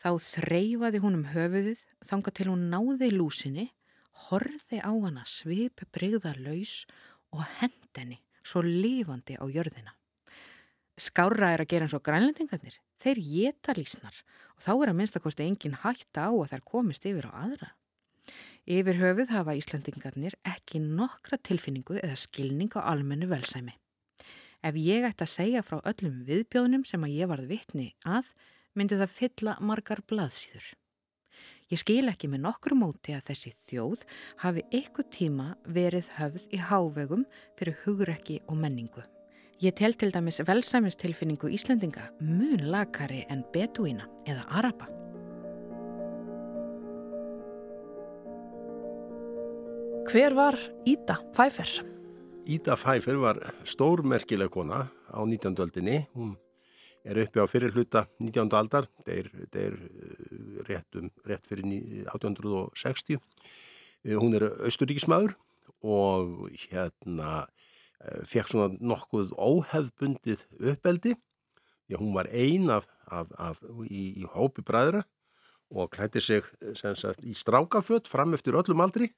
Þá 0.00 0.10
þreyfaði 0.20 1.00
hún 1.00 1.18
um 1.20 1.26
höfuðið 1.32 1.82
þanga 2.04 2.34
til 2.36 2.48
hún 2.50 2.68
náði 2.72 3.10
lúsinni, 3.14 3.70
horði 4.28 4.80
á 4.80 4.90
hana 4.92 5.24
svip 5.26 5.84
breyða 5.94 6.34
laus 6.38 6.84
og 7.34 7.44
hendenni 7.58 8.20
svo 8.44 8.62
lifandi 8.64 9.36
á 9.40 9.44
jörðina. 9.48 9.94
Skárra 10.94 11.50
er 11.54 11.64
að 11.64 11.70
gera 11.72 11.88
eins 11.88 11.94
og 11.96 12.04
grænlendingarnir. 12.06 12.76
Þeir 13.02 13.20
geta 13.26 13.74
lísnar 13.74 14.20
og 14.54 14.62
þá 14.62 14.72
er 14.74 14.92
að 14.92 14.98
minnstakosti 15.00 15.46
engin 15.46 15.80
hætta 15.82 16.28
á 16.28 16.32
að 16.32 16.52
þær 16.52 16.62
komist 16.70 17.08
yfir 17.08 17.26
á 17.26 17.32
aðra. 17.42 17.70
Yfir 18.64 19.00
höfuð 19.00 19.32
hafa 19.34 19.56
Íslandingarnir 19.58 20.38
ekki 20.48 20.80
nokkra 20.80 21.36
tilfinningu 21.36 21.98
eða 21.98 22.16
skilning 22.16 22.72
á 22.78 22.86
almennu 22.94 23.28
velsæmi. 23.28 23.74
Ef 24.64 24.78
ég 24.80 25.04
ætti 25.04 25.26
að 25.26 25.34
segja 25.34 25.64
frá 25.66 25.82
öllum 25.84 26.22
viðbjóðnum 26.24 26.86
sem 26.88 27.02
að 27.04 27.18
ég 27.18 27.28
varð 27.28 27.50
vitni 27.50 27.90
að, 28.08 28.30
myndi 28.72 28.96
það 28.96 29.12
fylla 29.18 29.58
margar 29.60 30.00
blaðsýður. 30.08 30.70
Ég 31.72 31.80
skil 31.80 32.10
ekki 32.12 32.28
með 32.28 32.42
nokkru 32.44 32.76
móti 32.76 33.14
að 33.16 33.30
þessi 33.30 33.50
þjóð 33.70 34.02
hafi 34.42 34.64
eitthvað 34.68 35.06
tíma 35.16 35.46
verið 35.64 36.10
höfð 36.18 36.48
í 36.52 36.58
hávegum 36.60 37.22
fyrir 37.56 37.78
hugrekki 37.84 38.42
og 38.52 38.58
menningu. 38.60 39.04
Ég 39.64 39.72
tel 39.78 39.96
til 39.96 40.10
dæmis 40.12 40.42
velsæmistilfinningu 40.44 41.48
Íslandinga 41.56 42.10
mun 42.20 42.66
lakari 42.68 43.22
en 43.32 43.46
betuína 43.54 44.10
eða 44.28 44.44
araba. 44.60 44.90
Hver 50.10 50.36
var 50.36 50.60
Ída 50.84 51.16
Pfeiffer? 51.32 51.70
Ída 52.44 52.76
Pfeiffer 52.76 53.16
var 53.22 53.40
stórmerkileg 53.64 54.52
kona 54.52 54.84
á 55.08 55.20
19. 55.24 55.56
öldinni. 55.64 56.04
Hún 56.12 56.36
er 57.04 57.24
uppi 57.24 57.40
á 57.40 57.48
fyrir 57.48 57.72
hluta 57.72 58.04
19. 58.20 58.52
aldar. 58.52 58.84
Það 59.06 59.56
er 59.64 59.78
rétt, 60.68 60.98
um, 61.00 61.10
rétt 61.28 61.46
fyrir 61.48 61.66
1860. 62.12 63.20
Hún 64.04 64.36
er 64.36 64.50
austuríkismæður 64.66 65.36
og 65.84 66.50
hérna 66.68 67.46
fekk 68.28 68.50
svona 68.50 68.76
nokkuð 68.80 69.32
óhefbundið 69.32 70.44
uppeldi. 70.72 71.14
Já, 71.88 71.98
hún 72.00 72.14
var 72.16 72.28
ein 72.32 72.70
af, 72.72 72.86
af, 73.08 73.32
af, 73.38 73.60
í, 73.88 74.24
í 74.24 74.28
hópi 74.28 74.64
bræðra 74.64 75.04
og 75.74 75.90
klætti 75.92 76.20
sig 76.20 76.44
sagt, 76.76 77.24
í 77.24 77.34
strákafött 77.36 78.08
fram 78.08 78.34
eftir 78.36 78.56
öllum 78.56 78.82
aldri 78.84 79.10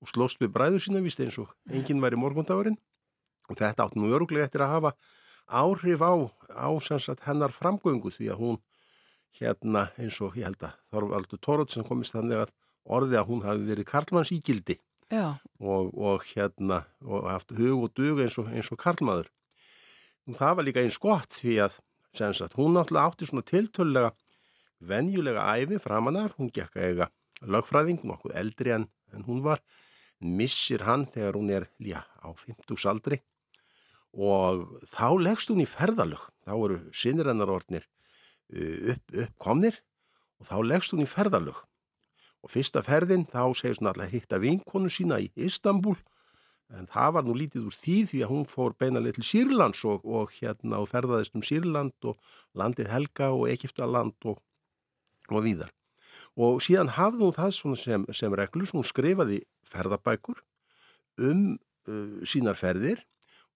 og 0.00 0.10
slóst 0.12 0.40
við 0.40 0.52
bræðu 0.54 0.80
sína 0.82 1.02
vist 1.04 1.20
eins 1.20 1.38
og 1.42 1.52
enginn 1.68 2.00
var 2.00 2.14
í 2.14 2.20
morgundagurinn 2.20 2.78
og 3.48 3.58
þetta 3.58 3.88
átt 3.88 3.96
nú 3.98 4.12
öruglega 4.12 4.46
eftir 4.46 4.64
að 4.64 4.74
hafa 4.76 4.94
áhrif 5.48 6.04
á, 6.04 6.12
á 6.52 6.68
sagt, 6.80 7.24
hennar 7.26 7.52
framgöngu 7.52 8.12
því 8.12 8.30
að 8.32 8.42
hún 8.42 8.58
hérna 9.36 9.88
eins 10.00 10.18
og 10.24 10.36
ég 10.38 10.48
held 10.48 10.62
að 10.64 10.76
Þorvaldur 10.92 11.40
Tórótsen 11.44 11.86
komist 11.86 12.16
þannig 12.16 12.44
að 12.44 12.54
orði 12.88 13.18
að 13.20 13.28
hún 13.28 13.42
hafi 13.44 13.66
verið 13.68 13.88
Karlmanns 13.88 14.32
ígildi 14.34 14.78
og, 15.12 15.92
og 15.94 16.24
hérna 16.32 16.82
og 17.04 17.28
haft 17.28 17.52
hug 17.56 17.84
og 17.86 17.92
dug 17.96 18.22
eins 18.24 18.38
og, 18.40 18.48
eins 18.52 18.70
og 18.72 18.80
Karlmaður. 18.80 19.28
Það 20.28 20.56
var 20.56 20.66
líka 20.66 20.82
eins 20.84 20.98
gott 21.00 21.36
því 21.38 21.60
að 21.64 21.78
sagt, 22.12 22.56
hún 22.58 22.74
náttúrulega 22.76 23.08
átti 23.08 23.28
svona 23.28 23.46
tiltölulega 23.46 24.12
venjulega 24.78 25.44
æfi 25.56 25.78
framan 25.82 26.18
af, 26.20 26.36
hún 26.38 26.50
gekk 26.54 26.76
að 26.76 26.88
eiga 26.88 27.08
lögfræðing, 27.42 28.02
nokkuð 28.04 28.36
eldri 28.36 28.74
en, 28.74 28.88
en 29.14 29.24
hún 29.28 29.42
var. 29.44 29.62
Missir 30.18 30.82
hann 30.82 31.06
þegar 31.06 31.38
hún 31.38 31.50
er 31.54 31.68
já, 31.78 32.02
á 32.02 32.28
50 32.34 32.88
aldri 32.90 33.20
og 34.18 34.64
þá 34.88 35.14
leggst 35.20 35.52
hún 35.52 35.62
í 35.62 35.68
ferðalög. 35.68 36.24
Þá 36.42 36.54
eru 36.56 36.78
sinnirennarordnir 36.96 37.84
uh, 37.84 37.97
upp, 38.52 39.16
uppkomnir 39.24 39.80
og 40.38 40.48
þá 40.48 40.56
leggst 40.64 40.94
hún 40.94 41.04
í 41.04 41.08
ferðalög. 41.08 41.64
Og 42.44 42.52
fyrsta 42.52 42.84
ferðin 42.86 43.26
þá 43.28 43.50
segist 43.58 43.82
hún 43.82 43.90
alltaf 43.90 44.12
hitta 44.12 44.38
vinkonu 44.42 44.90
sína 44.92 45.18
í 45.22 45.30
Istanbul 45.34 45.96
en 46.74 46.88
það 46.92 47.14
var 47.16 47.24
nú 47.24 47.34
lítið 47.36 47.68
úr 47.70 47.76
því 47.76 47.96
því 48.10 48.20
að 48.24 48.32
hún 48.32 48.44
fór 48.48 48.74
beinalið 48.80 49.18
til 49.18 49.26
Sýrlands 49.30 49.80
og, 49.88 50.04
og 50.04 50.34
hérna 50.36 50.82
og 50.82 50.90
ferðaðist 50.90 51.36
um 51.38 51.44
Sýrland 51.44 52.08
og 52.10 52.18
landið 52.58 52.90
Helga 52.92 53.30
og 53.32 53.48
Egiptaland 53.48 54.28
og, 54.28 54.42
og 55.32 55.44
víðar. 55.46 55.72
Og 56.36 56.60
síðan 56.64 56.92
hafði 56.96 57.24
hún 57.24 57.36
það 57.36 57.54
sem, 57.80 58.04
sem 58.12 58.36
reglus, 58.36 58.74
hún 58.76 58.86
skrifaði 58.86 59.40
ferðabækur 59.68 60.42
um 61.24 61.56
uh, 61.88 62.20
sínar 62.28 62.58
ferðir 62.58 63.02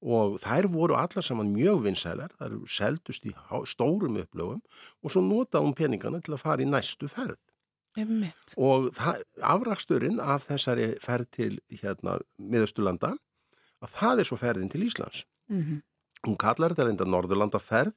og 0.02 0.38
þær 0.42 0.68
voru 0.72 0.96
allar 0.98 1.24
saman 1.24 1.52
mjög 1.54 1.84
vinsælar, 1.86 2.34
þær 2.40 2.58
seldust 2.66 3.26
í 3.28 3.32
stórum 3.70 4.18
upplöfum 4.22 4.60
og 4.62 5.14
svo 5.14 5.22
notaði 5.22 5.68
hún 5.68 5.78
peningana 5.78 6.20
til 6.20 6.34
að 6.34 6.42
fara 6.42 6.64
í 6.64 6.68
næstu 6.68 7.10
ferð. 7.10 7.38
Einmitt. 7.96 8.54
Og 8.56 8.88
afraksturinn 9.44 10.20
af 10.20 10.46
þessari 10.48 10.92
ferð 11.04 11.28
til 11.36 11.52
hérna 11.82 12.18
miðaustulanda, 12.40 13.14
að 13.82 13.96
það 13.98 14.22
er 14.22 14.28
svo 14.28 14.38
ferðin 14.40 14.70
til 14.72 14.86
Íslands. 14.86 15.26
Mm 15.48 15.62
-hmm. 15.62 15.80
Hún 16.26 16.38
kallar 16.38 16.70
þetta 16.70 16.86
reynda 16.86 17.04
Norðurlanda 17.04 17.58
ferð 17.58 17.92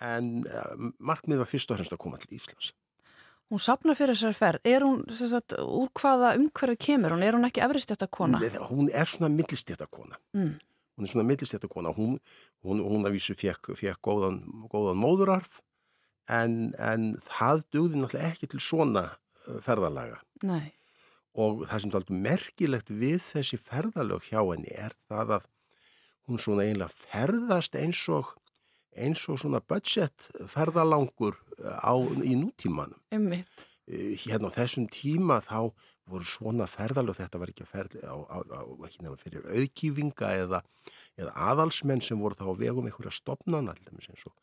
en 0.00 0.46
uh, 0.46 0.90
markmið 0.98 1.38
var 1.38 1.46
fyrst 1.46 1.70
og 1.70 1.76
fremst 1.76 1.92
að 1.92 2.02
koma 2.02 2.18
til 2.18 2.36
Íslands. 2.36 2.72
Hún 3.52 3.60
sapnar 3.60 3.94
fyrir 3.94 4.16
þessari 4.16 4.34
ferð. 4.34 4.60
Er 4.64 4.80
hún, 4.80 5.02
sagt, 5.12 5.52
úr 5.60 5.90
hvaða 5.92 6.34
umhverju 6.38 6.76
kemur 6.80 7.12
hún? 7.12 7.22
Er 7.22 7.36
hún 7.36 7.44
ekki 7.44 7.60
efristjættakona? 7.60 8.40
Hún 8.70 8.88
er 8.88 9.04
svona 9.04 9.28
millistjættakona. 9.28 10.16
Mm. 10.32 10.54
Hún 10.94 11.06
er 11.06 11.10
svona 11.10 11.26
millistjættakona. 11.26 11.94
Hún, 11.96 12.18
hún, 12.62 12.82
hún 12.84 13.06
að 13.06 13.16
vísu 13.16 13.36
fekk, 13.38 13.72
fekk 13.78 14.00
góðan, 14.04 14.40
góðan 14.70 15.00
móðurarf 15.02 15.58
en, 16.30 16.72
en 16.78 17.12
það 17.26 17.66
dugði 17.74 18.00
náttúrulega 18.00 18.30
ekki 18.30 18.50
til 18.52 18.62
svona 18.62 19.08
ferðalaga. 19.64 20.20
Nei. 20.46 20.72
Og 21.34 21.64
það 21.66 21.82
sem 21.82 21.90
er 21.90 21.98
alltaf 21.98 22.22
merkilegt 22.28 22.94
við 22.94 23.18
þessi 23.24 23.58
ferðalög 23.58 24.30
hjá 24.30 24.38
henni 24.38 24.70
er 24.70 24.94
það 25.10 25.38
að 25.40 25.50
hún 26.28 26.40
svona 26.40 26.66
einlega 26.68 26.94
ferðast 26.94 27.76
eins 27.76 28.00
og 28.12 28.36
eins 28.94 29.24
og 29.28 29.40
svona 29.42 29.60
budget 29.60 30.28
ferðalangur 30.50 31.36
á, 31.58 31.94
í 32.22 32.36
nútímanum. 32.38 33.00
Einmitt. 33.14 33.66
Hérna 33.84 34.48
á 34.48 34.56
þessum 34.56 34.86
tíma 34.88 35.40
þá 35.44 35.74
voru 36.10 36.26
svona 36.28 36.66
ferðalög, 36.68 37.16
þetta 37.16 37.40
var 37.40 37.52
ekki 37.52 37.64
að 37.64 37.70
ferði 37.72 38.02
á, 38.04 38.14
á, 38.28 38.36
á 38.44 38.60
ekki 38.86 39.04
nefnum 39.04 39.20
fyrir 39.20 39.46
auðkýfinga 39.48 40.30
eða, 40.42 40.60
eða 41.20 41.32
aðalsmenn 41.48 42.02
sem 42.04 42.20
voru 42.20 42.36
þá 42.38 42.44
á 42.50 42.60
vegum 42.60 42.88
einhverja 42.88 43.14
stopnan 43.14 43.70
alltaf 43.72 43.96
eins 43.96 44.26
og 44.28 44.34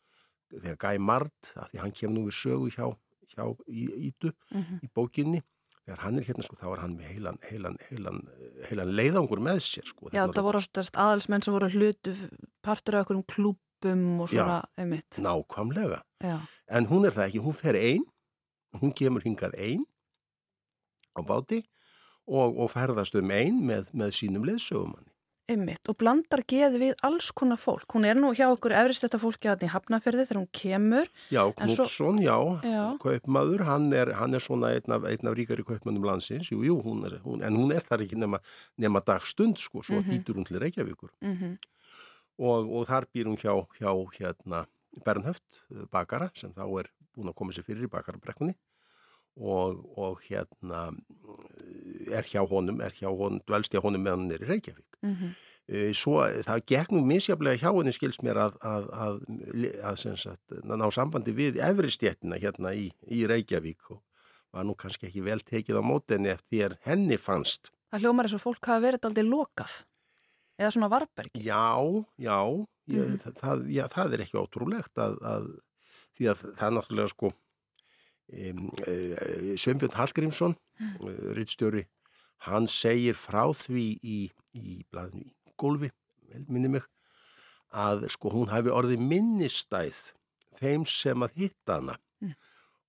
þegar 0.52 0.78
Guy 0.84 1.00
Mard, 1.00 1.52
að 1.56 1.70
því 1.70 1.82
hann 1.84 1.96
kemur 1.96 2.16
nú 2.16 2.26
við 2.26 2.38
sögu 2.40 2.70
hjá, 2.74 2.86
hjá 3.32 3.44
Ídu 3.68 4.32
mm 4.32 4.62
-hmm. 4.62 4.80
í 4.82 4.90
bókinni, 4.92 5.42
þegar 5.84 6.02
hann 6.04 6.18
er 6.18 6.26
hérna 6.26 6.46
sko 6.46 6.56
þá 6.58 6.66
er 6.72 6.82
hann 6.82 6.96
með 6.96 7.12
heilan, 7.12 7.38
heilan, 7.48 7.76
heilan, 7.90 8.20
heilan 8.68 8.94
leiðangur 8.98 9.40
með 9.40 9.62
sér 9.66 9.86
sko. 9.86 10.10
Já, 10.12 10.26
þetta 10.26 10.42
voru 10.42 10.58
oftast 10.58 10.96
aðalsmenn 10.96 11.42
sem 11.42 11.54
voru 11.54 11.70
hlutu 11.70 12.14
partur 12.60 12.96
af 12.96 13.06
einhverjum 13.06 13.26
klúb 13.26 13.58
og 13.82 14.28
svona, 14.30 14.62
Já, 14.78 15.02
nákvæmlega. 15.18 16.02
Já. 16.22 16.38
En 16.70 16.86
hún 16.86 17.04
er 17.04 17.10
það 17.10 17.26
ekki, 17.26 17.40
hún 17.42 17.54
fer 17.54 17.74
einn, 17.74 18.04
hún 18.78 18.92
kemur 18.94 19.22
hingað 19.22 19.56
einn 19.58 19.82
á 21.16 21.20
báti 21.26 21.62
og, 22.26 22.58
og 22.58 22.70
ferðast 22.72 23.16
um 23.18 23.32
einn 23.34 23.64
með, 23.66 23.90
með 23.96 24.14
sínum 24.18 24.46
leðsögumanni. 24.48 25.12
Einmitt, 25.50 25.82
og 25.90 25.96
blandar 25.98 26.44
geði 26.48 26.78
við 26.78 27.00
alls 27.02 27.32
konar 27.34 27.58
fólk. 27.58 27.88
Hún 27.96 28.06
er 28.06 28.18
nú 28.20 28.30
hjá 28.36 28.44
okkur 28.46 28.72
efrist 28.78 29.02
þetta 29.02 29.18
fólki 29.18 29.48
að 29.50 29.56
hann 29.56 29.66
í 29.66 29.70
Hafnafjörði 29.72 30.26
þegar 30.28 30.38
hún 30.38 30.50
kemur. 30.54 31.10
Já, 31.34 31.42
Knútsson, 31.58 32.20
já, 32.22 32.36
já, 32.62 32.84
kaupmaður, 33.02 33.64
hann 33.66 33.88
er, 33.96 34.12
hann 34.20 34.38
er 34.38 34.44
svona 34.44 34.70
einn 34.76 34.94
af, 34.94 35.08
einn 35.10 35.28
af 35.28 35.36
ríkari 35.36 35.66
kaupmannum 35.66 36.06
landsins, 36.06 36.52
jú, 36.54 36.62
jú, 36.64 36.78
hún 36.86 37.02
er, 37.10 37.18
hún, 37.26 37.42
en 37.42 37.58
hún 37.58 37.74
er 37.74 37.82
þar 37.88 38.06
ekki 38.06 38.20
nema, 38.22 38.38
nema 38.80 39.02
dagstund, 39.02 39.58
sko, 39.58 39.82
svo 39.82 39.98
mm 39.98 40.04
-hmm. 40.04 40.22
þýtur 40.22 40.38
hún 40.38 40.46
til 40.46 40.62
Reykjavíkur. 40.62 41.10
Mm 41.20 41.36
-hmm. 41.36 41.58
og, 42.38 42.72
og 42.72 42.86
þar 42.86 43.10
býr 43.12 43.26
hún 43.26 43.36
hjá, 43.36 43.66
hjá 43.80 43.92
hérna, 44.18 44.66
Bernhöft, 45.04 45.64
bakara, 45.90 46.30
sem 46.34 46.52
þá 46.52 46.64
er 46.78 46.92
búin 47.16 47.28
að 47.28 47.34
koma 47.34 47.52
sér 47.52 47.64
fyrir 47.64 47.84
í 47.84 47.90
bakarabrekkunni 47.90 48.54
og, 49.36 49.80
og 49.98 50.20
hérna 50.26 50.90
er 52.12 52.28
hjá 52.28 52.42
honum, 52.48 52.80
er 52.84 52.94
hjá 52.96 53.08
honum, 53.08 53.40
dvelst 53.46 53.74
hjá 53.74 53.82
honum 53.84 54.04
meðan 54.04 54.26
hann 54.26 54.36
er 54.36 54.44
í 54.44 54.50
Reykjavík. 54.50 54.98
Mm 55.02 55.14
-hmm. 55.14 55.32
Svo 55.94 56.20
það 56.44 56.64
gegnum 56.66 57.06
misjaflega 57.06 57.62
hjá 57.62 57.70
henni 57.72 57.92
skilst 57.92 58.22
mér 58.22 58.36
að, 58.36 58.56
að, 58.60 58.88
að, 58.92 59.20
að 59.82 60.76
ná 60.76 60.90
sambandi 60.90 61.32
við 61.32 61.60
efristjettina 61.62 62.36
hérna 62.36 62.74
í, 62.74 62.90
í 63.08 63.26
Reykjavík 63.26 63.90
og 63.90 64.02
var 64.52 64.64
nú 64.64 64.74
kannski 64.74 65.06
ekki 65.06 65.24
vel 65.24 65.40
tekið 65.40 65.80
á 65.80 65.82
mótenni 65.82 66.28
eftir 66.28 66.48
því 66.50 66.64
að 66.66 66.76
henni 66.84 67.16
fannst. 67.16 67.72
Það 67.90 68.00
hljómar 68.00 68.28
eins 68.28 68.36
og 68.36 68.42
fólk 68.42 68.66
hafa 68.66 68.84
verið 68.84 69.08
aldrei 69.08 69.24
lokað 69.24 69.84
eða 70.58 70.70
svona 70.70 70.90
varbergi. 70.92 71.44
Já, 71.44 72.04
já, 72.18 72.66
ég, 72.86 73.06
mm 73.06 73.16
-hmm. 73.16 73.32
það, 73.40 73.66
já 73.70 73.88
það 73.88 74.12
er 74.12 74.20
ekki 74.20 74.38
ótrúlegt 74.38 74.98
að 74.98 75.46
því 76.16 76.28
að 76.28 76.36
það 76.58 76.66
er 76.68 76.74
náttúrulega 76.76 77.08
sko 77.08 77.32
Sveinbjörn 78.32 79.96
Hallgrímsson 79.96 80.56
mm. 80.80 80.94
uh, 81.00 81.32
rittstjóri 81.36 81.84
hann 82.48 82.66
segir 82.70 83.18
frá 83.18 83.44
því 83.54 83.86
í, 84.02 84.18
í 84.58 84.80
blæðinu 84.90 85.26
í 85.28 85.34
gólfi 85.60 85.92
minni 86.48 86.70
mig 86.72 86.86
að 87.72 88.06
sko 88.12 88.32
hún 88.32 88.50
hafi 88.52 88.72
orðið 88.72 89.04
minnistæð 89.04 90.00
þeim 90.58 90.86
sem 90.88 91.24
að 91.24 91.36
hitta 91.42 91.78
hana 91.78 91.96
mm. 92.22 92.32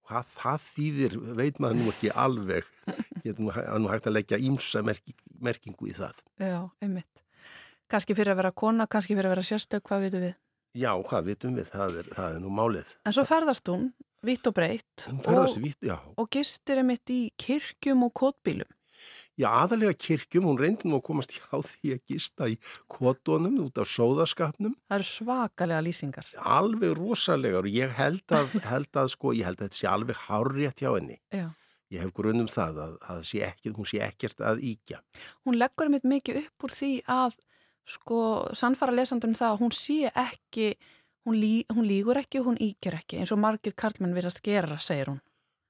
hvað 0.08 0.32
það 0.36 0.64
þýðir 0.68 1.18
veit 1.40 1.60
maður 1.64 1.80
nú 1.80 1.92
ekki 1.92 2.14
alveg 2.26 2.72
að 3.24 3.84
nú 3.84 3.92
hægt 3.92 4.08
að 4.10 4.18
leggja 4.18 4.40
ímsa 4.40 4.84
merking, 4.86 5.20
merkingu 5.44 5.92
í 5.92 5.98
það 5.98 6.24
Já, 6.40 6.60
einmitt 6.84 7.24
Kanski 7.92 8.16
fyrir 8.18 8.34
að 8.34 8.40
vera 8.40 8.54
kona, 8.58 8.88
kannski 8.90 9.14
fyrir 9.14 9.30
að 9.30 9.36
vera 9.36 9.46
sérstök, 9.46 9.84
hvað 9.86 10.08
vitum 10.08 10.24
við? 10.24 10.36
Já, 10.74 10.90
hvað 11.06 11.28
vitum 11.28 11.58
við, 11.60 11.68
það 11.70 11.98
er, 12.00 12.08
það 12.16 12.38
er 12.38 12.42
nú 12.42 12.54
málið 12.58 12.96
En 13.06 13.16
svo 13.16 13.26
ferðast 13.28 13.70
hún, 13.70 13.92
vitt 14.24 14.48
og 14.50 14.56
breytt 14.56 15.08
og, 15.12 16.14
og 16.18 16.30
gistir 16.32 16.80
einmitt 16.82 17.12
í 17.12 17.26
kirkjum 17.40 18.08
og 18.08 18.16
kótbílum 18.20 18.72
Já, 19.34 19.48
aðalega 19.50 19.96
kirkjum, 19.98 20.46
hún 20.46 20.60
reyndi 20.62 20.90
nú 20.90 21.00
að 21.00 21.06
komast 21.08 21.34
hjá 21.34 21.58
því 21.66 21.96
að 21.96 22.02
gista 22.12 22.48
í 22.52 22.58
kvotunum 22.92 23.56
út 23.64 23.80
af 23.82 23.90
sóðaskapnum. 23.90 24.76
Það 24.86 25.00
eru 25.00 25.08
svakalega 25.10 25.82
lýsingar. 25.88 26.28
Alveg 26.38 26.94
rosalegar 27.00 27.66
og 27.66 27.74
ég 27.74 27.96
held 27.98 28.36
að, 28.38 28.54
held 28.72 29.02
að 29.02 29.10
sko, 29.16 29.34
ég 29.34 29.50
held 29.50 29.60
að 29.60 29.68
þetta 29.68 29.80
sé 29.80 29.90
alveg 29.90 30.22
hárrétt 30.28 30.86
hjá 30.86 30.92
henni. 30.92 31.18
Já. 31.34 31.48
Ég 31.94 32.06
hef 32.06 32.14
grunum 32.18 32.50
það 32.50 32.80
að, 32.86 32.94
að 33.14 33.26
sé 33.30 33.42
ekki, 33.50 33.74
hún 33.74 33.90
sé 33.90 34.02
ekkert 34.06 34.46
að 34.46 34.62
íkja. 34.70 35.02
Hún 35.46 35.58
leggur 35.58 35.92
mitt 35.94 36.06
mikið 36.10 36.44
upp 36.46 36.68
úr 36.68 36.74
því 36.74 36.94
að 37.12 37.38
sko 37.90 38.20
sannfara 38.56 38.96
lesandunum 38.96 39.38
það 39.38 39.56
að 39.56 39.62
hún 39.66 39.74
sé 39.76 39.98
ekki, 40.10 40.70
hún, 41.26 41.40
lí, 41.40 41.66
hún 41.74 41.88
lígur 41.88 42.20
ekki 42.20 42.42
og 42.42 42.52
hún 42.52 42.60
íkjur 42.62 42.98
ekki 43.00 43.22
eins 43.22 43.32
og 43.32 43.42
margir 43.42 43.76
karlmenn 43.76 44.16
virðast 44.16 44.44
gera, 44.44 44.80
segir 44.80 45.12
hún. 45.12 45.22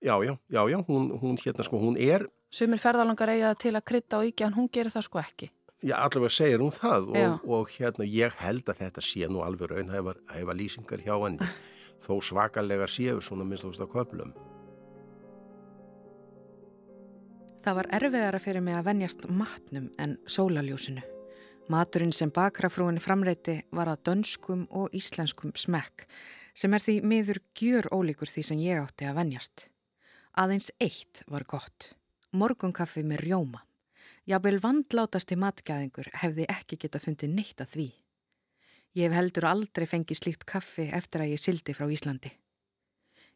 Já, 0.03 0.17
já, 0.25 0.37
já, 0.49 0.61
já, 0.69 0.77
hún, 0.87 1.11
hún 1.21 1.37
hérna 1.39 1.63
sko, 1.63 1.79
hún 1.79 1.97
er 1.97 2.27
Sumir 2.53 2.77
ferðalangar 2.77 3.31
eiga 3.33 3.55
til 3.57 3.71
að 3.73 3.85
krytta 3.89 4.19
og 4.19 4.27
íkja 4.29 4.45
en 4.45 4.53
hún 4.53 4.67
gerir 4.69 4.93
það 4.93 5.05
sko 5.07 5.19
ekki. 5.23 5.47
Já, 5.81 5.95
allavega 5.97 6.29
segir 6.35 6.61
hún 6.61 6.73
það 6.75 7.07
og, 7.17 7.47
og 7.49 7.71
hérna 7.73 8.05
ég 8.05 8.35
held 8.43 8.69
að 8.69 8.83
þetta 8.83 9.03
sé 9.03 9.29
nú 9.31 9.41
alveg 9.41 9.71
raun 9.71 9.89
að 9.89 10.11
hefa 10.35 10.55
lýsingar 10.59 11.01
hjá 11.01 11.15
henni 11.17 11.49
þó 12.05 12.19
svakalega 12.21 12.85
séu 12.85 13.23
svona 13.25 13.47
minnst 13.47 13.65
ást 13.65 13.81
á 13.81 13.87
köplum. 13.89 14.35
Það 17.63 17.79
var 17.79 17.89
erfiðara 17.95 18.43
fyrir 18.43 18.61
mig 18.61 18.77
að 18.77 18.87
venjast 18.91 19.25
matnum 19.31 19.89
en 19.97 20.17
sólaljósinu. 20.27 21.12
Maturinn 21.71 22.11
sem 22.11 22.31
bakrafrúinni 22.33 22.99
framreiti 22.99 23.61
var 23.71 23.87
að 23.87 24.01
dönskum 24.09 24.65
og 24.69 24.91
íslenskum 24.95 25.53
smekk 25.55 26.07
sem 26.53 26.73
er 26.75 26.83
því 26.83 26.95
miður 27.07 27.39
gjör 27.55 27.87
ólíkur 27.95 28.29
því 28.29 28.43
sem 28.49 28.59
ég 28.61 28.81
átti 28.83 29.07
að 29.07 29.19
venjast. 29.21 29.67
Aðeins 30.35 30.71
eitt 30.83 31.23
var 31.31 31.45
gott 31.47 31.93
morgunkaffi 32.33 33.03
með 33.05 33.27
rjóma. 33.27 33.61
Jábel 34.27 34.57
vandlátasti 34.63 35.37
matgæðingur 35.39 36.09
hefði 36.21 36.47
ekki 36.51 36.79
geta 36.81 37.01
fundið 37.01 37.35
neitt 37.37 37.61
að 37.61 37.75
því. 37.75 37.87
Ég 38.97 39.09
hef 39.09 39.17
heldur 39.17 39.47
aldrei 39.49 39.87
fengið 39.89 40.19
slíkt 40.19 40.45
kaffi 40.49 40.87
eftir 40.93 41.23
að 41.23 41.33
ég 41.33 41.41
sildi 41.41 41.75
frá 41.77 41.87
Íslandi. 41.89 42.31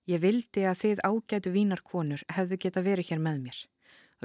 Ég 0.08 0.22
vildi 0.24 0.64
að 0.68 0.82
þið 0.84 1.04
ágætu 1.04 1.54
vínarkonur 1.54 2.24
hefðu 2.32 2.60
geta 2.64 2.84
verið 2.86 3.12
hér 3.12 3.24
með 3.24 3.42
mér. 3.48 3.58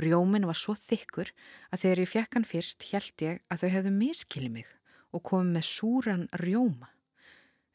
Rjómin 0.00 0.46
var 0.48 0.56
svo 0.56 0.74
þykkur 0.78 1.32
að 1.72 1.82
þegar 1.84 2.02
ég 2.02 2.12
fjekk 2.12 2.38
hann 2.38 2.48
fyrst 2.48 2.88
held 2.92 3.26
ég 3.26 3.42
að 3.52 3.64
þau 3.64 3.70
hefðu 3.76 3.94
miskilið 3.98 4.54
mig 4.56 4.74
og 5.12 5.24
komið 5.28 5.56
með 5.58 5.68
súran 5.68 6.28
rjóma. 6.40 6.88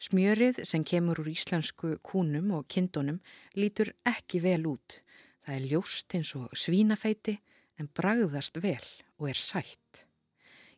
Smjörið 0.01 0.63
sem 0.65 0.83
kemur 0.85 1.21
úr 1.21 1.29
íslensku 1.33 1.95
kúnum 2.05 2.51
og 2.57 2.67
kindunum 2.69 3.17
lítur 3.57 3.93
ekki 4.05 4.41
vel 4.41 4.63
út 4.69 5.01
Það 5.47 5.55
er 5.55 5.65
ljóst 5.71 6.13
eins 6.17 6.29
og 6.35 6.57
svínafeiti 6.59 7.37
en 7.79 7.87
bragðast 7.95 8.57
vel 8.59 8.83
og 9.15 9.29
er 9.31 9.39
sætt. 9.39 10.01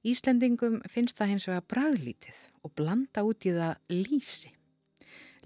Íslendingum 0.06 0.76
finnst 0.86 1.18
það 1.18 1.32
hins 1.32 1.48
vega 1.50 1.64
bragðlítið 1.74 2.42
og 2.62 2.76
blanda 2.78 3.24
út 3.26 3.48
í 3.50 3.56
það 3.56 3.96
lísi. 3.96 4.52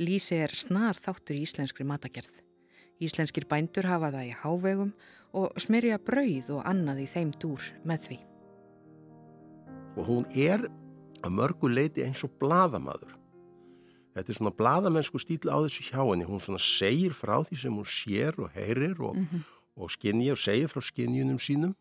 Lísi 0.04 0.42
er 0.44 0.52
snar 0.60 1.00
þáttur 1.00 1.40
í 1.40 1.46
íslenskri 1.48 1.88
matagerð. 1.88 2.34
Íslenskir 3.00 3.48
bændur 3.48 3.88
hafa 3.88 4.12
það 4.12 4.28
í 4.28 4.36
hávegum 4.42 4.92
og 5.34 5.58
smyrja 5.62 5.98
brauð 6.06 6.52
og 6.58 6.64
annað 6.70 7.04
í 7.04 7.10
þeim 7.10 7.34
dúr 7.42 7.66
með 7.88 8.08
því. 8.08 8.20
Og 9.98 10.08
hún 10.08 10.26
er 10.34 10.68
að 11.24 11.36
mörgu 11.38 11.70
leiti 11.72 12.06
eins 12.06 12.24
og 12.26 12.34
bladamadur. 12.42 13.14
Þetta 14.14 14.30
er 14.30 14.38
svona 14.38 14.54
bladamennsku 14.54 15.22
stíl 15.22 15.50
á 15.50 15.58
þessu 15.66 15.88
hjá 15.88 16.02
henni. 16.02 16.28
Hún 16.28 16.42
svona 16.44 16.62
segir 16.62 17.16
frá 17.18 17.40
því 17.42 17.58
sem 17.64 17.74
hún 17.74 17.90
sér 17.90 18.38
og 18.38 18.54
heyrir 18.54 19.00
og, 19.02 19.16
mm 19.18 19.26
-hmm. 19.26 19.42
og 19.76 19.92
skinnja 19.92 20.32
og 20.34 20.38
segir 20.38 20.70
frá 20.70 20.82
skinnjunum 20.82 21.40
sínum 21.40 21.74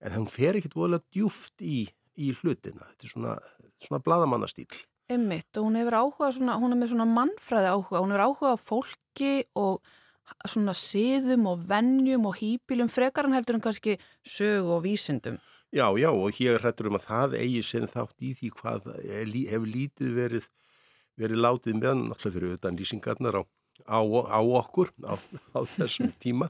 en 0.00 0.12
hún 0.12 0.28
fer 0.28 0.56
ekkit 0.56 0.74
voðalega 0.74 1.04
djúft 1.14 1.62
í, 1.62 1.88
í 2.16 2.32
hlutina. 2.34 2.86
Þetta 2.90 3.04
er 3.04 3.08
svona, 3.08 3.38
svona 3.78 4.02
bladamannastýl. 4.02 4.86
Emmitt 5.08 5.56
og 5.58 5.64
hún 5.66 5.76
hefur 5.76 5.94
áhuga, 5.94 6.32
svona, 6.32 6.58
hún 6.58 6.72
er 6.72 6.78
með 6.78 6.88
svona 6.94 7.06
mannfræði 7.06 7.68
áhuga. 7.74 8.02
Hún 8.02 8.12
hefur 8.14 8.26
áhuga 8.26 8.54
á 8.54 8.58
fólki 8.58 9.44
og 9.54 9.82
svona 10.48 10.74
siðum 10.76 11.48
og 11.50 11.64
vennjum 11.68 12.26
og 12.30 12.38
hýpilum 12.40 12.90
frekar 12.92 13.28
hann 13.28 13.36
heldur 13.36 13.58
en 13.58 13.64
kannski 13.64 13.98
sög 14.26 14.70
og 14.76 14.84
vísindum. 14.86 15.38
Já, 15.72 15.88
já 15.96 16.10
og 16.12 16.34
hér 16.36 16.60
hrettur 16.60 16.90
um 16.90 16.98
að 16.98 17.06
það 17.08 17.38
eigi 17.40 17.62
sinn 17.64 17.88
þátt 17.88 18.24
í 18.24 18.34
því 18.36 18.52
hvað 18.58 18.90
hefur 19.00 19.68
lítið 19.68 20.14
verið 20.18 20.48
verið 21.20 21.42
látið 21.44 21.76
með 21.78 22.00
náttúrulega 22.08 22.36
fyrir 22.36 22.56
utan 22.56 22.78
lýsingarnar 22.78 23.38
á, 23.40 23.42
á, 23.88 24.00
á 24.00 24.40
okkur 24.40 24.92
á, 25.04 25.14
á 25.56 25.60
þessum 25.76 26.12
tíma 26.22 26.48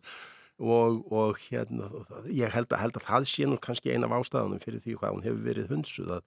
og, 0.62 1.03
og 1.12 1.39
hérna 1.49 1.89
ég 2.31 2.53
held 2.53 2.70
að, 2.70 2.83
held 2.85 2.99
að 2.99 3.07
það 3.09 3.29
sé 3.31 3.49
nú 3.49 3.59
kannski 3.62 3.95
eina 3.95 4.09
af 4.09 4.20
ástæðanum 4.20 4.62
fyrir 4.62 4.83
því 4.85 4.99
hvað 5.01 5.16
hún 5.16 5.27
hefur 5.27 5.47
verið 5.49 5.73
hundsuð 5.73 6.12
að, 6.18 6.27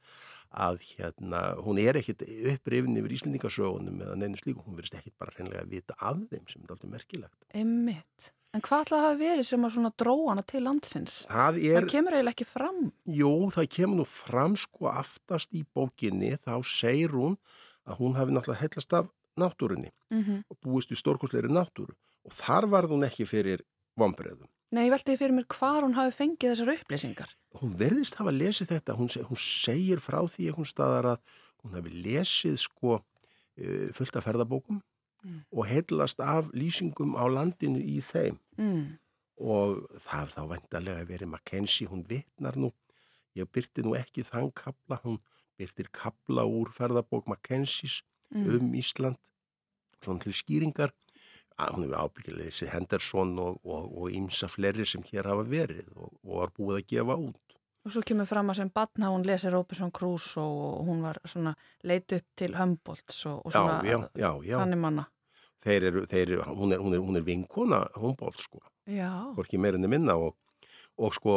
að 0.56 0.80
hérna 0.96 1.42
hún 1.66 1.80
er 1.82 2.00
ekkit 2.00 2.24
upprifin 2.54 2.98
yfir 3.00 3.18
Íslandingasögunum 3.18 4.00
eða 4.06 4.16
neina 4.20 4.40
slíku, 4.40 4.64
hún 4.66 4.80
verist 4.80 4.96
ekkit 4.98 5.16
bara 5.20 5.36
hreinlega 5.36 5.66
að 5.66 5.76
vita 5.76 5.98
af 6.00 6.24
þeim 6.32 6.48
sem 6.48 6.64
er 6.64 6.74
alltaf 6.76 6.92
merkilegt. 6.92 7.38
Emmitt. 7.54 8.32
En 8.56 8.64
hvað 8.64 8.86
ætlaði 8.86 9.02
að 9.02 9.06
hafa 9.06 9.20
verið 9.20 9.48
sem 9.50 9.68
að 9.68 9.74
svona 9.76 9.92
dróana 10.00 10.44
til 10.48 10.62
landsins? 10.64 11.16
Það, 11.28 11.58
er, 11.60 11.76
það 11.82 11.90
kemur 11.92 12.16
eiginlega 12.16 12.36
ekki 12.38 12.48
fram. 12.48 12.82
Jú, 13.18 13.32
það 13.52 13.70
kemur 13.76 14.00
nú 14.00 14.06
fram 14.08 14.56
sko 14.60 14.88
aftast 14.94 15.58
í 15.60 15.66
bókinni, 15.76 16.32
þá 16.40 16.54
segir 16.64 17.18
hún 17.18 17.36
að 17.84 18.00
hún 18.00 18.16
hafi 18.16 18.32
náttúrulega 18.32 18.64
heillast 18.64 18.96
af 18.96 19.12
náttúrunni 19.36 19.92
mm 20.12 20.24
-hmm. 20.24 20.44
og 20.50 20.58
búist 20.64 20.92
í 20.92 20.96
stórkostleiri 20.96 21.52
náttúru 21.52 21.94
og 22.24 22.32
þar 22.32 22.70
var 22.70 22.88
hún 22.88 23.04
ekki 23.04 23.26
fyrir 23.28 23.62
vonbreðum. 23.98 24.48
Nei, 24.74 24.88
ég 24.88 24.94
veldi 24.96 25.16
fyrir 25.20 25.36
mér 25.36 25.46
hvar 25.52 25.86
hún 25.86 25.96
hafi 25.98 26.16
fengið 26.16 26.54
þessar 26.54 26.72
upplýsingar. 26.74 27.34
Hún 27.62 27.76
verðist 27.78 28.18
hafa 28.20 28.34
lesið 28.34 28.72
þetta, 28.74 28.96
hún, 28.98 29.12
hún 29.30 29.40
segir 29.40 30.02
frá 30.04 30.18
því 30.26 30.50
einhvern 30.50 30.70
staðar 30.70 31.10
að 31.14 31.36
hún 31.64 31.78
hafi 31.78 31.94
lesið 32.06 32.58
sko 32.64 32.98
uh, 32.98 33.88
fullt 33.96 34.18
af 34.20 34.26
ferðabókum 34.26 34.82
mm. 35.24 35.40
og 35.54 35.70
heillast 35.70 36.24
af 36.24 36.50
lýsingum 36.58 37.14
á 37.14 37.24
landinu 37.30 37.80
í 37.82 38.00
þeim 38.06 38.40
mm. 38.58 38.82
og 39.46 39.86
það 40.08 40.26
er 40.26 40.34
þá 40.34 40.42
vendarlega 40.56 41.08
verið 41.14 41.32
Mackenzie, 41.36 41.90
hún 41.92 42.04
vitnar 42.10 42.58
nú, 42.60 42.74
ég 43.38 43.50
byrti 43.52 43.86
nú 43.86 43.96
ekki 44.00 44.26
þann 44.28 44.52
kapla, 44.58 45.00
hún 45.06 45.22
byrtir 45.60 45.90
kabla 45.96 46.46
úr 46.50 46.74
ferðabók 46.76 47.30
Mackenzie's 47.32 48.02
mm. 48.34 48.50
um 48.58 48.76
Ísland 48.76 49.22
svona 50.04 50.22
til 50.22 50.36
skýringar 50.36 50.94
hún 51.56 51.86
hefur 51.86 52.02
ábyggilega 52.04 52.52
þessi 52.52 52.72
Henderson 52.74 53.36
og 53.40 54.06
ímsa 54.12 54.50
fleiri 54.52 54.86
sem 54.88 55.04
hér 55.08 55.32
hafa 55.32 55.46
verið 55.48 55.92
og, 55.96 56.12
og 56.24 56.40
var 56.42 56.56
búið 56.58 56.82
að 56.82 56.88
gefa 56.94 57.20
út 57.30 57.46
Og 57.86 57.94
svo 57.94 58.02
kemur 58.02 58.26
fram 58.26 58.48
að 58.50 58.64
sem 58.64 58.70
batna 58.74 59.12
hún 59.14 59.24
lesi 59.28 59.50
Robinson 59.54 59.92
Crusoe 59.94 60.42
og 60.44 60.88
hún 60.88 61.04
var 61.06 61.20
svona 61.30 61.52
leit 61.86 62.16
upp 62.18 62.32
til 62.34 62.56
Humboldts 62.58 63.20
og, 63.30 63.44
og 63.46 63.54
svona 63.54 63.76
já, 63.86 64.00
já, 64.18 64.32
já. 64.42 64.56
þannig 64.58 64.80
manna. 64.82 65.04
Þeir 65.66 65.86
eru, 65.92 66.02
þeir 66.10 66.24
eru, 66.24 66.48
hún 66.58 66.74
er, 66.74 66.82
hún 66.82 66.96
er, 66.98 67.04
hún 67.06 67.20
er 67.20 67.26
vinkona 67.26 67.84
Humboldt 68.02 68.42
sko, 68.42 68.64
Já, 68.90 69.12
hvorki 69.38 69.62
meirinni 69.62 69.90
minna 69.90 70.18
og, 70.18 70.34
og 70.98 71.14
sko 71.14 71.36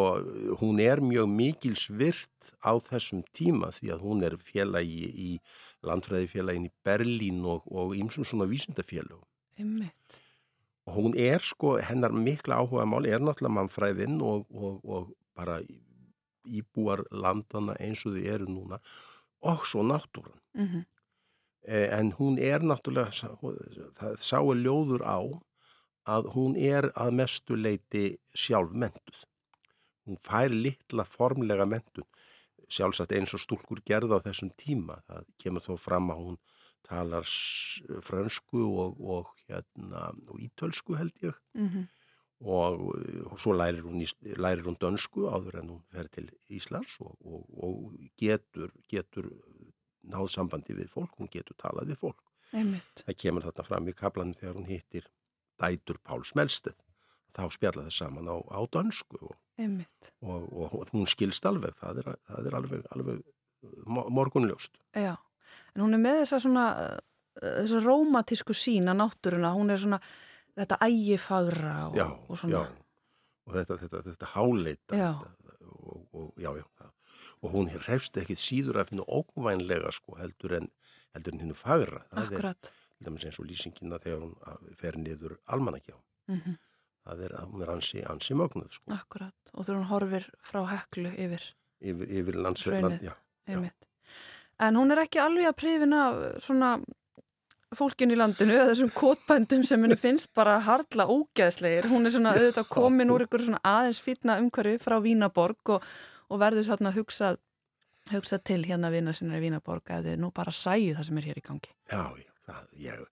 hún 0.62 0.80
er 0.80 1.04
mjög 1.04 1.28
mikilsvirt 1.36 2.54
á 2.64 2.72
þessum 2.80 3.22
tíma 3.36 3.68
því 3.76 3.92
að 3.92 4.08
hún 4.08 4.24
er 4.24 4.40
félagi 4.40 5.04
í 5.08 5.30
landfræðifélagin 5.84 6.70
í 6.70 6.74
Berlín 6.84 7.44
og, 7.44 7.68
ýmsum 7.92 8.24
svona 8.24 8.48
vísindafélög. 8.48 9.20
Og 10.88 10.94
hún 10.96 11.16
er 11.20 11.44
sko, 11.44 11.76
hennar 11.84 12.12
mikla 12.16 12.62
áhuga 12.62 12.86
máli 12.88 13.10
er 13.12 13.20
náttúrulega 13.20 13.56
mannfræðin 13.58 14.20
og, 14.24 14.46
og, 14.50 14.78
og 14.84 15.10
bara 15.36 15.58
íbúar 16.48 17.04
landana 17.12 17.74
eins 17.82 18.06
og 18.08 18.16
þau 18.16 18.24
eru 18.34 18.46
núna 18.48 18.78
og 19.44 19.66
svo 19.68 19.84
náttúran. 19.86 20.38
Mm 20.54 20.84
Eh, 21.68 21.98
En 21.98 22.12
hún 22.12 22.38
er 22.38 22.62
náttúrulega, 22.64 23.10
það 23.98 24.16
sá 24.24 24.38
er 24.40 24.60
ljóður 24.62 25.02
á 25.04 25.18
að 26.08 26.30
hún 26.32 26.56
er 26.56 26.88
að 26.96 27.12
mestu 27.12 27.56
leiti 27.56 28.16
sjálf 28.32 28.72
mentuð. 28.72 29.26
Hún 30.06 30.16
fær 30.24 30.48
litla 30.48 31.04
formlega 31.04 31.66
mentun, 31.68 32.06
sjálfsagt 32.72 33.12
eins 33.12 33.34
og 33.36 33.40
stúlkur 33.40 33.82
gerða 33.84 34.16
á 34.16 34.24
þessum 34.24 34.50
tíma. 34.56 35.02
Það 35.04 35.26
kemur 35.42 35.66
þó 35.66 35.76
fram 35.76 36.08
að 36.10 36.22
hún 36.24 36.38
talar 36.88 37.26
frönsku 38.08 38.62
og, 38.82 38.98
og, 39.00 39.30
hérna, 39.48 40.08
og 40.28 40.40
ítölsku 40.40 40.96
held 40.96 41.12
ég 41.22 41.34
-hmm. 41.54 41.86
og, 42.40 42.94
og 43.32 43.40
svo 43.40 43.52
lærir 43.52 43.82
hún, 43.82 44.00
lærir 44.36 44.64
hún 44.64 44.78
dönsku 44.78 45.28
áður 45.28 45.58
en 45.60 45.68
hún 45.70 45.82
fer 45.92 46.08
til 46.08 46.30
Íslands 46.50 46.96
og, 47.00 47.16
og, 47.24 47.44
og 47.64 47.92
getur, 48.16 48.70
getur 48.88 49.28
náð 50.02 50.28
sambandi 50.28 50.74
við 50.74 50.88
fólk, 50.88 51.12
hún 51.18 51.28
getur 51.30 51.56
talað 51.56 51.88
við 51.92 51.96
fólk. 51.96 52.22
Einmitt. 52.52 53.04
Það 53.04 53.16
kemur 53.22 53.42
þarna 53.44 53.64
fram 53.64 53.88
í 53.88 53.92
kaplanum 53.92 54.34
þegar 54.34 54.54
hún 54.56 54.66
hittir 54.68 55.04
dætur 55.60 55.98
Pál 55.98 56.24
Smelsteð. 56.24 56.78
Þá 57.36 57.50
spjalla 57.52 57.82
það 57.84 57.92
saman 57.92 58.28
á, 58.32 58.36
á 58.40 58.60
dönsku 58.72 59.18
og, 59.20 59.36
Einmitt. 59.58 60.12
og, 60.22 60.48
og 60.52 60.88
hún 60.94 61.06
skilst 61.06 61.44
alveg, 61.44 61.74
það 61.76 61.98
er, 61.98 62.16
það 62.26 62.46
er 62.46 62.54
alveg, 62.54 62.86
alveg 62.96 63.20
mo- 63.86 64.08
morgunljóst. 64.08 64.78
Já. 64.96 65.16
En 65.74 65.84
hún 65.84 65.96
er 65.96 66.02
með 66.02 66.22
þessa 66.22 66.40
svona, 66.44 66.66
uh, 66.82 66.98
þessa 67.42 67.82
rómatísku 67.84 68.56
sína 68.56 68.94
náttúruna. 68.98 69.54
Hún 69.56 69.72
er 69.74 69.82
svona 69.82 70.00
þetta 70.58 70.80
ægifagra 70.88 71.74
og, 71.88 71.98
og 72.28 72.40
svona. 72.40 72.62
já. 72.64 72.84
Og 73.48 73.56
þetta, 73.56 73.78
þetta, 73.84 74.02
þetta 74.10 74.30
háleita. 74.34 74.94
Þetta, 74.94 75.56
og, 75.68 76.02
og, 76.12 76.32
já, 76.40 76.50
já. 76.58 76.90
Og 77.42 77.54
hún 77.54 77.70
hrefst 77.72 78.18
ekkit 78.20 78.40
síður 78.40 78.80
að 78.82 78.90
finna 78.92 79.06
ókvænlega 79.06 79.92
sko 79.94 80.18
heldur 80.18 80.56
en, 80.58 80.70
heldur 81.16 81.36
en 81.36 81.44
hennu 81.44 81.56
fagra. 81.56 82.02
Það 82.10 82.24
er 82.24 82.32
Akkurat. 82.32 82.72
til 82.72 83.06
dæmis 83.06 83.26
eins 83.28 83.38
og 83.38 83.46
lýsingina 83.46 84.00
þegar 84.02 84.24
hún 84.24 84.74
fer 84.76 84.98
niður 85.00 85.38
almanakjá. 85.46 85.96
Mm 86.28 86.58
Það 87.08 87.22
er 87.24 87.34
að 87.40 87.52
hún 87.52 87.62
er 87.64 87.70
ansi, 87.72 88.00
ansi 88.04 88.34
mögnuð 88.36 88.74
sko. 88.76 88.92
Akkurat. 88.92 89.52
Og 89.54 89.64
þegar 89.64 89.78
hún 89.78 89.86
horfir 89.88 90.26
frá 90.44 90.58
heklu 90.68 91.12
yfir. 91.16 91.46
Yfir, 91.80 92.10
yfir 92.20 92.36
landsverðland. 92.44 93.06
En 94.62 94.78
hún 94.78 94.90
er 94.90 95.04
ekki 95.04 95.20
alveg 95.22 95.50
að 95.50 95.58
prifina 95.60 96.04
svona 96.42 96.76
fólkin 97.76 98.14
í 98.14 98.16
landinu 98.16 98.54
eða 98.56 98.70
þessum 98.70 98.92
kotbændum 98.96 99.64
sem 99.66 99.82
henni 99.84 99.98
finnst 100.00 100.30
bara 100.36 100.56
harla 100.64 101.04
ógeðslegir. 101.12 101.90
Hún 101.90 102.08
er 102.08 102.14
svona 102.14 102.32
auðvitað 102.36 102.70
komin 102.72 103.12
úr 103.12 103.26
ykkur 103.26 103.44
svona 103.44 103.60
aðeins 103.66 104.00
fýtna 104.02 104.38
umhverfi 104.40 104.80
frá 104.82 104.96
Vínaborg 105.04 105.74
og, 105.76 105.84
og 106.32 106.40
verður 106.40 106.70
svona 106.70 106.94
hugsað 106.96 107.38
hugsað 108.12 108.44
til 108.50 108.62
hérna 108.64 108.90
vina 108.92 109.12
sinna 109.12 109.38
í 109.38 109.42
Vínaborg 109.42 109.90
að 109.92 110.10
þið 110.10 110.22
nú 110.22 110.30
bara 110.34 110.54
sæju 110.54 110.94
það 110.96 111.08
sem 111.08 111.20
er 111.20 111.28
hér 111.28 111.40
í 111.40 111.44
gangi. 111.44 111.74
Já, 111.90 112.04
já, 112.16 112.30
það, 112.48 112.70
ég, 112.84 113.02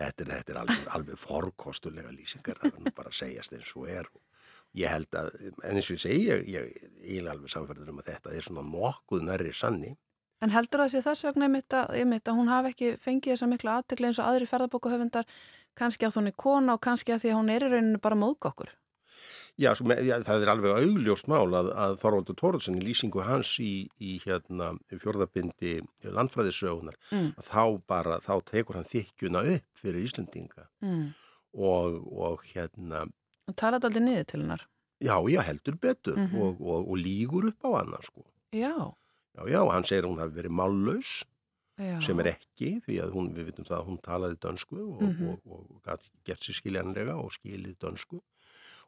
þetta 0.00 0.24
er, 0.24 0.30
þetta 0.30 0.54
er 0.54 0.60
alveg, 0.62 0.86
alveg 0.98 1.20
forkostulega 1.20 2.14
lýsingar, 2.14 2.60
það 2.62 2.72
er 2.72 2.86
nú 2.86 2.94
bara 2.96 3.12
að 3.12 3.18
segjast 3.20 3.56
eins 3.56 3.74
og 3.76 3.90
er. 3.92 4.08
Ég 4.76 4.92
held 4.92 5.16
að, 5.16 5.30
en 5.64 5.78
eins 5.78 5.90
og 5.90 5.96
ég 5.96 6.02
segi, 6.02 6.40
ég 6.52 7.20
er 7.20 7.30
alveg 7.32 7.52
samfærður 7.52 7.92
um 7.92 8.02
að 8.02 8.10
þetta 8.14 8.34
er 8.36 8.48
svona 8.48 8.64
nokkuð 8.68 9.28
nærri 9.28 9.52
sanni. 9.56 9.92
En 10.44 10.50
heldur 10.52 10.80
það 10.84 10.90
sé 10.92 11.00
þess 11.06 11.24
vegna 11.24 11.46
einmitt 11.48 11.72
að, 11.72 11.94
einmitt 11.96 12.28
að 12.28 12.36
hún 12.36 12.48
hafi 12.52 12.68
ekki 12.74 12.88
fengið 13.00 13.32
þessa 13.34 13.46
mikla 13.48 13.76
aðtekli 13.80 14.06
eins 14.10 14.18
og 14.20 14.26
aðri 14.28 14.46
ferðabókuhöfundar 14.50 15.24
kannski 15.76 16.04
að 16.08 16.16
hún 16.18 16.26
er 16.28 16.36
kona 16.36 16.74
og 16.76 16.80
kannski 16.84 17.12
að 17.14 17.22
því 17.24 17.30
að 17.32 17.38
hún 17.40 17.50
er 17.54 17.64
í 17.64 17.70
rauninu 17.72 18.00
bara 18.04 18.18
móðg 18.20 18.48
okkur. 18.50 18.74
Já, 19.56 19.70
með, 19.80 20.02
já, 20.04 20.16
það 20.28 20.42
er 20.44 20.50
alveg 20.52 20.74
augljóst 20.82 21.28
mál 21.32 21.48
að, 21.56 21.70
að 21.72 21.94
Þorvaldur 22.02 22.36
Tóruðsson 22.36 22.76
í 22.76 22.82
lýsingu 22.84 23.22
hans 23.24 23.54
í, 23.64 23.88
í 24.04 24.18
hérna, 24.20 24.74
fjórðabindi 24.92 25.78
landfræðisögunar, 26.12 26.98
Mm. 27.12 27.30
að 27.40 27.48
þá 27.48 27.62
bara, 27.88 28.18
þá 28.20 28.34
tekur 28.44 28.76
hann 28.76 28.84
þykjuna 28.90 29.42
upp 29.54 29.80
fyrir 29.80 30.04
Íslendinga 30.04 30.66
Mm. 30.84 31.14
og, 31.56 31.96
og 32.12 32.44
hérna, 32.52 33.06
Og 33.48 33.54
talaði 33.56 33.88
aldrei 33.88 34.02
niður 34.04 34.26
til 34.26 34.40
hennar. 34.42 34.66
já, 35.00 35.16
já, 35.32 35.40
heldur 35.48 35.76
betur 35.80 36.16
Mhm. 36.20 36.36
og, 36.36 36.60
og, 36.60 36.88
og 36.90 36.96
lígur 37.00 37.48
upp 37.48 37.64
á 37.64 37.70
hana, 37.80 37.96
sko. 38.02 38.24
Já. 38.52 38.92
Já, 39.36 39.42
já, 39.52 39.60
hann 39.72 39.84
segir 39.84 40.04
að 40.06 40.10
hún 40.14 40.20
hafi 40.22 40.36
verið 40.40 40.54
mállaus 40.56 41.10
sem 42.00 42.20
er 42.22 42.30
ekki, 42.32 42.70
því 42.86 42.94
að 43.04 43.10
hún, 43.12 43.26
við 43.36 43.50
vitum 43.50 43.66
það 43.68 43.78
að 43.82 43.88
hún 43.90 43.98
talaði 44.00 44.36
dönsku 44.40 44.78
og, 44.96 45.02
Mhm. 45.02 45.26
og, 45.28 45.40
og, 45.44 45.66
og 45.76 45.82
gat, 45.84 46.06
gett 46.24 46.40
sér 46.40 46.56
skiljanlega 46.56 47.16
og 47.20 47.30
skilið 47.36 47.76
dönsku 47.84 48.20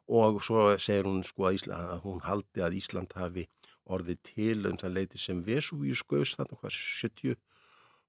og 0.09 0.39
svo 0.41 0.63
segir 0.81 1.05
hún 1.05 1.21
sko 1.23 1.43
að, 1.45 1.59
Ísland, 1.59 1.91
að 1.93 2.01
hún 2.07 2.21
haldi 2.25 2.63
að 2.65 2.73
Ísland 2.79 3.13
hafi 3.13 3.45
orðið 3.85 4.17
til 4.23 4.65
um 4.65 4.77
það 4.77 4.93
leiti 4.95 5.17
sem 5.21 5.43
Vesúvíus 5.45 6.01
gaus 6.09 6.33
þarna 6.35 6.57
hvað 6.57 6.73
70 6.73 7.35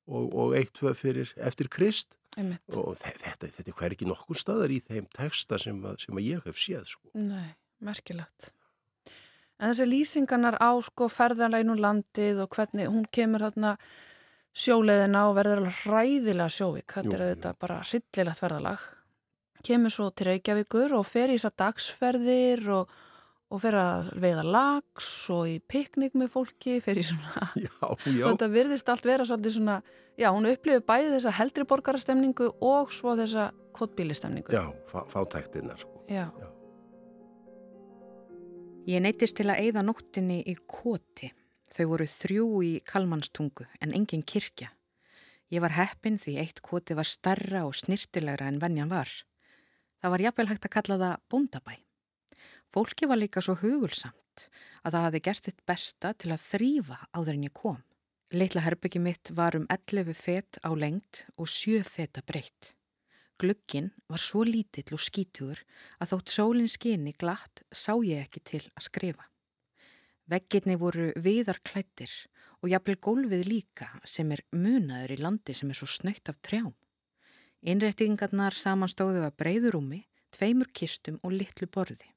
og, 0.09 0.33
og 0.35 0.55
eitt 0.57 0.73
tvö 0.73 0.95
fyrir 0.97 1.29
eftir 1.37 1.69
Krist 1.69 2.17
Einmitt. 2.39 2.63
og 2.75 2.97
þe- 2.97 3.19
þetta, 3.21 3.51
þetta 3.53 3.69
er 3.69 3.77
hvergi 3.83 4.07
nokkur 4.09 4.37
staðar 4.41 4.73
í 4.73 4.81
þeim 4.81 5.07
texta 5.13 5.59
sem, 5.61 5.77
að, 5.85 6.01
sem 6.07 6.17
að 6.17 6.25
ég 6.25 6.45
hef 6.49 6.57
séð 6.57 6.87
sko. 6.89 7.11
Nei, 7.15 7.53
merkilegt. 7.85 8.53
En 9.61 9.75
þessi 9.75 9.87
lýsingarnar 9.91 10.57
á 10.57 10.73
sko 10.81 11.11
ferðarleginu 11.13 11.77
landið 11.77 12.41
og 12.47 12.55
hvernig 12.57 12.89
hún 12.89 13.05
kemur 13.13 13.45
þarna 13.45 13.75
sjóleiðina 14.57 15.27
og 15.29 15.37
verður 15.37 15.69
hræðilega 15.83 16.49
sjóvik. 16.51 16.95
Þetta 16.97 17.15
er 17.17 17.25
auðvitað 17.27 17.61
bara 17.61 17.77
hryllilegt 17.85 18.41
ferðalag. 18.41 18.89
Kemur 19.69 19.93
svo 19.93 20.09
til 20.17 20.31
Reykjavíkur 20.31 20.95
og 20.97 21.05
fer 21.07 21.29
í 21.29 21.37
þessar 21.37 21.53
dagsferðir 21.61 22.63
og, 22.73 22.95
og 23.53 23.61
fer 23.61 23.77
að 23.77 24.09
veiða 24.23 24.45
lags 24.49 25.11
og 25.35 25.51
í 25.51 25.59
piknik 25.61 26.17
með 26.17 26.33
fólki, 26.33 26.79
fer 26.81 26.97
í 26.97 27.05
svona... 27.05 27.51
Já, 27.67 27.75
já, 28.09 28.25
Og 28.25 28.33
þetta 28.33 28.49
virðist 28.55 28.89
allt 28.89 29.09
vera 29.09 29.27
svolítið 29.29 29.59
svona, 29.59 29.77
já, 30.17 30.31
hún 30.33 30.49
upplifir 30.49 30.87
bæði 30.89 31.13
þessa 31.19 31.35
heldri 31.37 31.67
borgarastemningu 31.69 32.49
og 32.65 32.95
svo 32.97 33.13
þessa 33.21 33.51
kotbílistemningu. 33.77 34.57
já, 34.57 34.65
fá, 34.89 35.05
fátæktina 35.13 35.77
sko. 35.79 36.01
Já. 36.09 36.31
Ég 38.89 39.03
neytist 39.05 39.37
til 39.37 39.51
að 39.53 39.61
eigða 39.61 39.83
nóttinni 39.85 40.39
í 40.49 40.55
koti. 40.65 41.29
Þau 41.71 41.85
voru 41.91 42.07
þrjú 42.09 42.47
í 42.65 42.71
Kalmanstungu 42.89 43.67
en 43.85 43.93
engin 43.95 44.23
kirkja. 44.25 44.71
Ég 45.53 45.61
var 45.61 45.75
heppin 45.77 46.17
því 46.19 46.39
eitt 46.41 46.63
koti 46.65 46.97
var 46.97 47.09
starra 47.09 47.67
og 47.69 47.77
snirtilegra 47.77 48.49
en 48.49 48.61
venjan 48.63 48.89
var. 48.89 49.11
Það 50.01 50.15
var 50.15 50.25
jafnvel 50.25 50.49
hægt 50.49 50.67
að 50.67 50.75
kalla 50.79 50.99
það 51.03 51.21
bóndabæ. 51.29 51.77
Fólki 52.73 53.11
var 53.11 53.21
líka 53.21 53.45
svo 53.45 53.59
hugulsamt 53.61 54.49
að 54.81 54.97
það 54.97 55.07
hafi 55.07 55.23
gert 55.29 55.45
sitt 55.45 55.63
besta 55.69 56.15
til 56.17 56.33
að 56.33 56.45
þrýfa 56.49 57.01
áður 57.13 57.37
en 57.37 57.47
ég 57.51 57.57
kom. 57.61 57.81
Litla 58.33 58.65
herbyggi 58.65 59.03
mitt 59.03 59.35
var 59.37 59.59
um 59.59 59.69
11 59.69 60.17
fet 60.17 60.61
á 60.65 60.71
lengt 60.73 61.27
og 61.37 61.51
7 61.51 61.85
feta 61.85 62.25
breytt. 62.25 62.73
Glugginn 63.41 63.89
var 64.11 64.21
svo 64.21 64.43
lítill 64.45 64.93
og 64.93 65.01
skítugur 65.01 65.63
að 66.03 66.13
þótt 66.13 66.33
sólinn 66.35 66.69
skini 66.69 67.15
glatt 67.17 67.63
sá 67.73 67.95
ég 68.05 68.27
ekki 68.27 68.43
til 68.45 68.63
að 68.75 68.85
skrifa. 68.85 69.25
Veggirni 70.31 70.77
voru 70.79 71.09
viðarklættir 71.17 72.13
og 72.61 72.69
jafnvel 72.71 72.99
gólfið 73.01 73.47
líka 73.49 73.89
sem 74.05 74.31
er 74.35 74.45
munaður 74.53 75.17
í 75.17 75.19
landi 75.25 75.57
sem 75.57 75.73
er 75.73 75.81
svo 75.81 75.89
snöytt 75.89 76.29
af 76.31 76.39
trjám. 76.45 76.75
Innrættingarnar 77.61 78.57
samanstóðu 78.57 79.25
að 79.25 79.37
breyðurúmi, 79.41 80.05
tveimur 80.37 80.71
kistum 80.77 81.19
og 81.25 81.35
litlu 81.35 81.67
borði. 81.67 82.13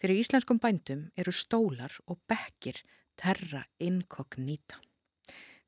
Fyrir 0.00 0.20
íslenskum 0.20 0.60
bændum 0.60 1.08
eru 1.16 1.32
stólar 1.32 1.96
og 2.06 2.20
bekkir 2.28 2.82
terra 3.16 3.64
inkognita. 3.80 4.78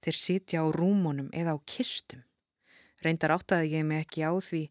Þeir 0.04 0.20
sitja 0.20 0.62
á 0.62 0.66
rúmunum 0.70 1.32
eða 1.32 1.56
á 1.56 1.58
kistum. 1.64 2.20
Reyndar 3.06 3.36
áttaði 3.36 3.76
ég 3.76 3.84
mig 3.86 4.02
ekki 4.02 4.24
á 4.26 4.34
því 4.34 4.64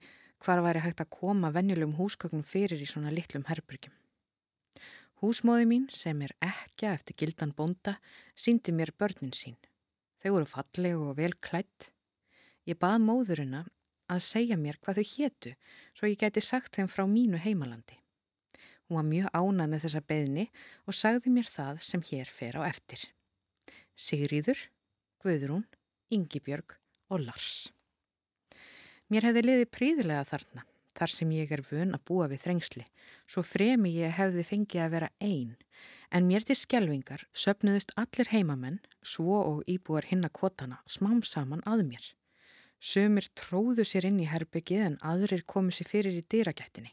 hvar 0.43 0.59
væri 0.65 0.81
hægt 0.83 0.99
að 0.99 1.13
koma 1.15 1.53
venjulegum 1.55 1.95
húsgögnum 1.95 2.43
fyrir 2.43 2.81
í 2.83 2.87
svona 2.89 3.13
litlum 3.13 3.45
herbyrgjum. 3.47 3.93
Húsmóði 5.23 5.67
mín 5.69 5.85
sem 5.95 6.19
er 6.25 6.33
ekki 6.43 6.89
eftir 6.89 7.15
gildan 7.21 7.53
bonda 7.55 7.95
síndi 8.35 8.73
mér 8.75 8.91
börnin 8.99 9.31
sín. 9.31 9.55
Þau 10.19 10.33
voru 10.35 10.49
falleg 10.51 10.99
og 10.99 11.15
vel 11.15 11.31
klætt. 11.39 11.93
Ég 12.67 12.75
bað 12.81 13.05
móðurina 13.05 13.61
að 14.11 14.25
segja 14.27 14.57
mér 14.59 14.81
hvað 14.83 14.99
þau 14.99 15.07
hétu 15.13 15.53
svo 15.95 16.09
ég 16.11 16.19
gæti 16.19 16.43
sagt 16.43 16.75
þeim 16.75 16.91
frá 16.91 17.05
mínu 17.07 17.39
heimalandi. 17.39 17.95
Hún 18.85 18.99
var 18.99 19.07
mjög 19.07 19.31
ánað 19.31 19.71
með 19.71 19.85
þessa 19.85 20.03
beðni 20.11 20.45
og 20.85 20.99
sagði 20.99 21.31
mér 21.37 21.47
það 21.49 21.79
sem 21.87 22.03
hér 22.11 22.29
fer 22.29 22.59
á 22.59 22.61
eftir. 22.67 23.07
Sigriður, 23.95 24.59
Guðrún, 25.23 25.63
Yngibjörg 26.11 26.75
og 27.09 27.23
Lars. 27.23 27.71
Mér 29.13 29.27
hefði 29.27 29.41
liðið 29.45 29.67
príðilega 29.69 30.25
þarna, 30.25 30.63
þar 30.97 31.11
sem 31.13 31.33
ég 31.35 31.51
er 31.53 31.61
vön 31.69 31.93
að 31.93 32.03
búa 32.09 32.25
við 32.31 32.41
þrengsli, 32.41 32.85
svo 33.29 33.43
fremi 33.45 33.91
ég 33.93 34.15
hefði 34.17 34.45
fengið 34.47 34.81
að 34.81 34.93
vera 34.95 35.09
einn, 35.21 35.51
en 36.09 36.25
mér 36.25 36.45
til 36.47 36.57
skjelvingar 36.57 37.27
söpnuðust 37.29 37.93
allir 38.01 38.31
heimamenn, 38.31 38.79
svo 39.05 39.37
og 39.43 39.61
íbúar 39.69 40.07
hinna 40.09 40.31
kvotana, 40.33 40.79
smám 40.89 41.21
saman 41.21 41.61
að 41.69 41.85
mér. 41.91 42.07
Sumir 42.81 43.29
tróðu 43.37 43.85
sér 43.85 44.09
inn 44.09 44.19
í 44.23 44.29
herbyggið 44.29 44.85
en 44.89 44.99
aðrir 45.05 45.45
komu 45.45 45.73
sér 45.73 45.89
fyrir 45.89 46.17
í 46.17 46.25
dýragættinni. 46.25 46.91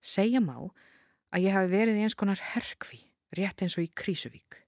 Segja 0.00 0.40
má 0.40 0.56
að 0.56 1.44
ég 1.44 1.56
hafi 1.56 1.72
verið 1.72 2.00
eins 2.04 2.16
konar 2.16 2.40
herkvi, 2.54 3.02
rétt 3.36 3.60
eins 3.64 3.76
og 3.76 3.84
í 3.84 3.92
Krísuvík. 3.92 4.62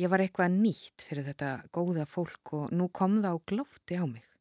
Ég 0.00 0.08
var 0.10 0.24
eitthvað 0.24 0.56
nýtt 0.56 1.04
fyrir 1.06 1.28
þetta 1.28 1.50
góða 1.76 2.08
fólk 2.08 2.56
og 2.56 2.72
nú 2.72 2.88
kom 2.88 3.20
það 3.20 3.36
á 3.36 3.44
glófti 3.52 4.00
á 4.00 4.04
mig. 4.08 4.33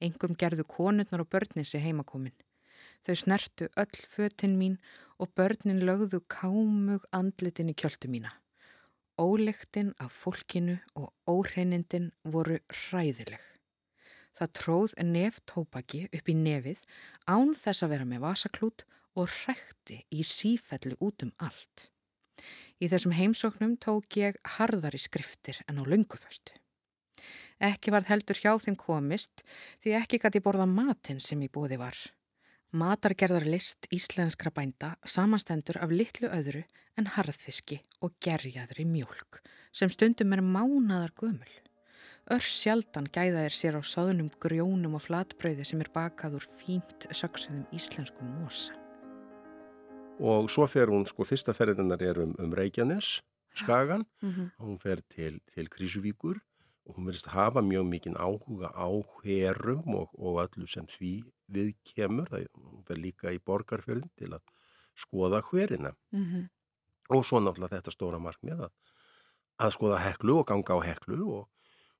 Engum 0.00 0.36
gerðu 0.36 0.66
konurnar 0.68 1.22
og 1.24 1.30
börnin 1.32 1.64
sér 1.64 1.84
heimakomin. 1.86 2.34
Þau 3.06 3.14
snertu 3.22 3.68
öll 3.80 4.00
fötinn 4.12 4.56
mín 4.60 4.76
og 5.18 5.32
börnin 5.38 5.84
lögðu 5.88 6.20
kámug 6.28 7.06
andlitin 7.16 7.72
í 7.72 7.74
kjöldu 7.74 8.10
mína. 8.12 8.32
Ólektinn 9.16 9.94
af 10.02 10.12
fólkinu 10.12 10.76
og 10.94 11.12
óhreinindin 11.24 12.10
voru 12.24 12.58
hræðileg. 12.68 13.40
Það 14.36 14.52
tróð 14.58 14.94
nef 15.08 15.40
tópaki 15.48 16.02
upp 16.12 16.28
í 16.28 16.36
nefið 16.36 16.82
án 17.24 17.54
þess 17.56 17.86
að 17.86 17.92
vera 17.94 18.08
með 18.10 18.24
vasaklút 18.26 18.84
og 19.16 19.30
hrekti 19.32 20.02
í 20.12 20.26
sífellu 20.28 20.98
út 21.00 21.24
um 21.24 21.32
allt. 21.40 21.88
Í 22.76 22.90
þessum 22.92 23.16
heimsóknum 23.16 23.78
tók 23.80 24.18
ég 24.20 24.36
harðari 24.58 25.00
skriftir 25.00 25.62
en 25.64 25.80
á 25.80 25.82
lunguföstu. 25.88 26.52
Ekki 27.60 27.92
var 27.94 28.06
heldur 28.08 28.38
hjá 28.38 28.52
þeim 28.60 28.76
komist 28.76 29.42
því 29.82 29.96
ekki 30.00 30.20
gæti 30.22 30.42
borða 30.44 30.66
matin 30.68 31.20
sem 31.20 31.42
í 31.42 31.48
búði 31.52 31.78
var. 31.80 31.96
Matargerðar 32.76 33.46
list 33.48 33.86
íslenskra 33.94 34.50
bænda 34.52 34.96
samastendur 35.06 35.78
af 35.80 35.92
litlu 35.94 36.28
öðru 36.28 36.64
en 36.98 37.06
harðfiski 37.14 37.78
og 38.02 38.16
gerjaðri 38.20 38.84
mjölk 38.88 39.40
sem 39.72 39.92
stundum 39.92 40.34
er 40.34 40.42
mánadar 40.42 41.14
gömul. 41.16 41.52
Ör 42.26 42.42
sjaldan 42.42 43.06
gæða 43.14 43.44
er 43.46 43.54
sér 43.54 43.78
á 43.78 43.82
sáðunum 43.86 44.32
grjónum 44.42 44.96
og 44.98 45.04
flatbröði 45.04 45.64
sem 45.64 45.80
er 45.84 45.92
bakað 45.94 46.40
úr 46.40 46.48
fínt 46.58 47.06
söksuðum 47.14 47.68
íslenskum 47.76 48.32
mosa. 48.40 48.74
Og 50.18 50.48
svo 50.50 50.66
fer 50.66 50.90
hún, 50.90 51.04
sko, 51.06 51.26
fyrsta 51.28 51.54
ferðinar 51.54 52.02
er 52.02 52.18
um, 52.24 52.32
um 52.40 52.54
Reykjanes, 52.56 53.20
Skagan, 53.56 54.04
mm 54.20 54.32
-hmm. 54.32 54.50
hún 54.58 54.78
fer 54.78 55.00
til, 55.08 55.40
til 55.54 55.68
Krísuvíkur 55.68 56.40
og 56.86 56.96
hún 56.96 57.08
verðist 57.08 57.32
hafa 57.34 57.62
mjög 57.66 57.88
mikinn 57.90 58.18
áhuga 58.18 58.70
á 58.70 58.88
herum 59.24 59.96
og, 59.98 60.12
og 60.14 60.40
allu 60.44 60.68
sem 60.70 60.86
því 60.90 61.14
við 61.52 61.74
kemur, 61.86 62.30
það 62.30 62.92
er 62.94 63.00
líka 63.02 63.34
í 63.34 63.42
borgarfjörðin 63.42 64.12
til 64.18 64.32
að 64.34 64.42
skoða 64.96 65.42
hverina. 65.42 65.92
Mm 66.14 66.24
-hmm. 66.24 66.48
Og 67.16 67.24
svo 67.24 67.38
náttúrulega 67.40 67.76
þetta 67.76 67.90
stóra 67.94 68.18
markmið 68.18 68.62
að, 68.66 68.72
að 69.58 69.74
skoða 69.76 69.98
heklu 69.98 70.38
og 70.38 70.46
ganga 70.46 70.74
á 70.74 70.80
heklu 70.82 71.20
og 71.38 71.44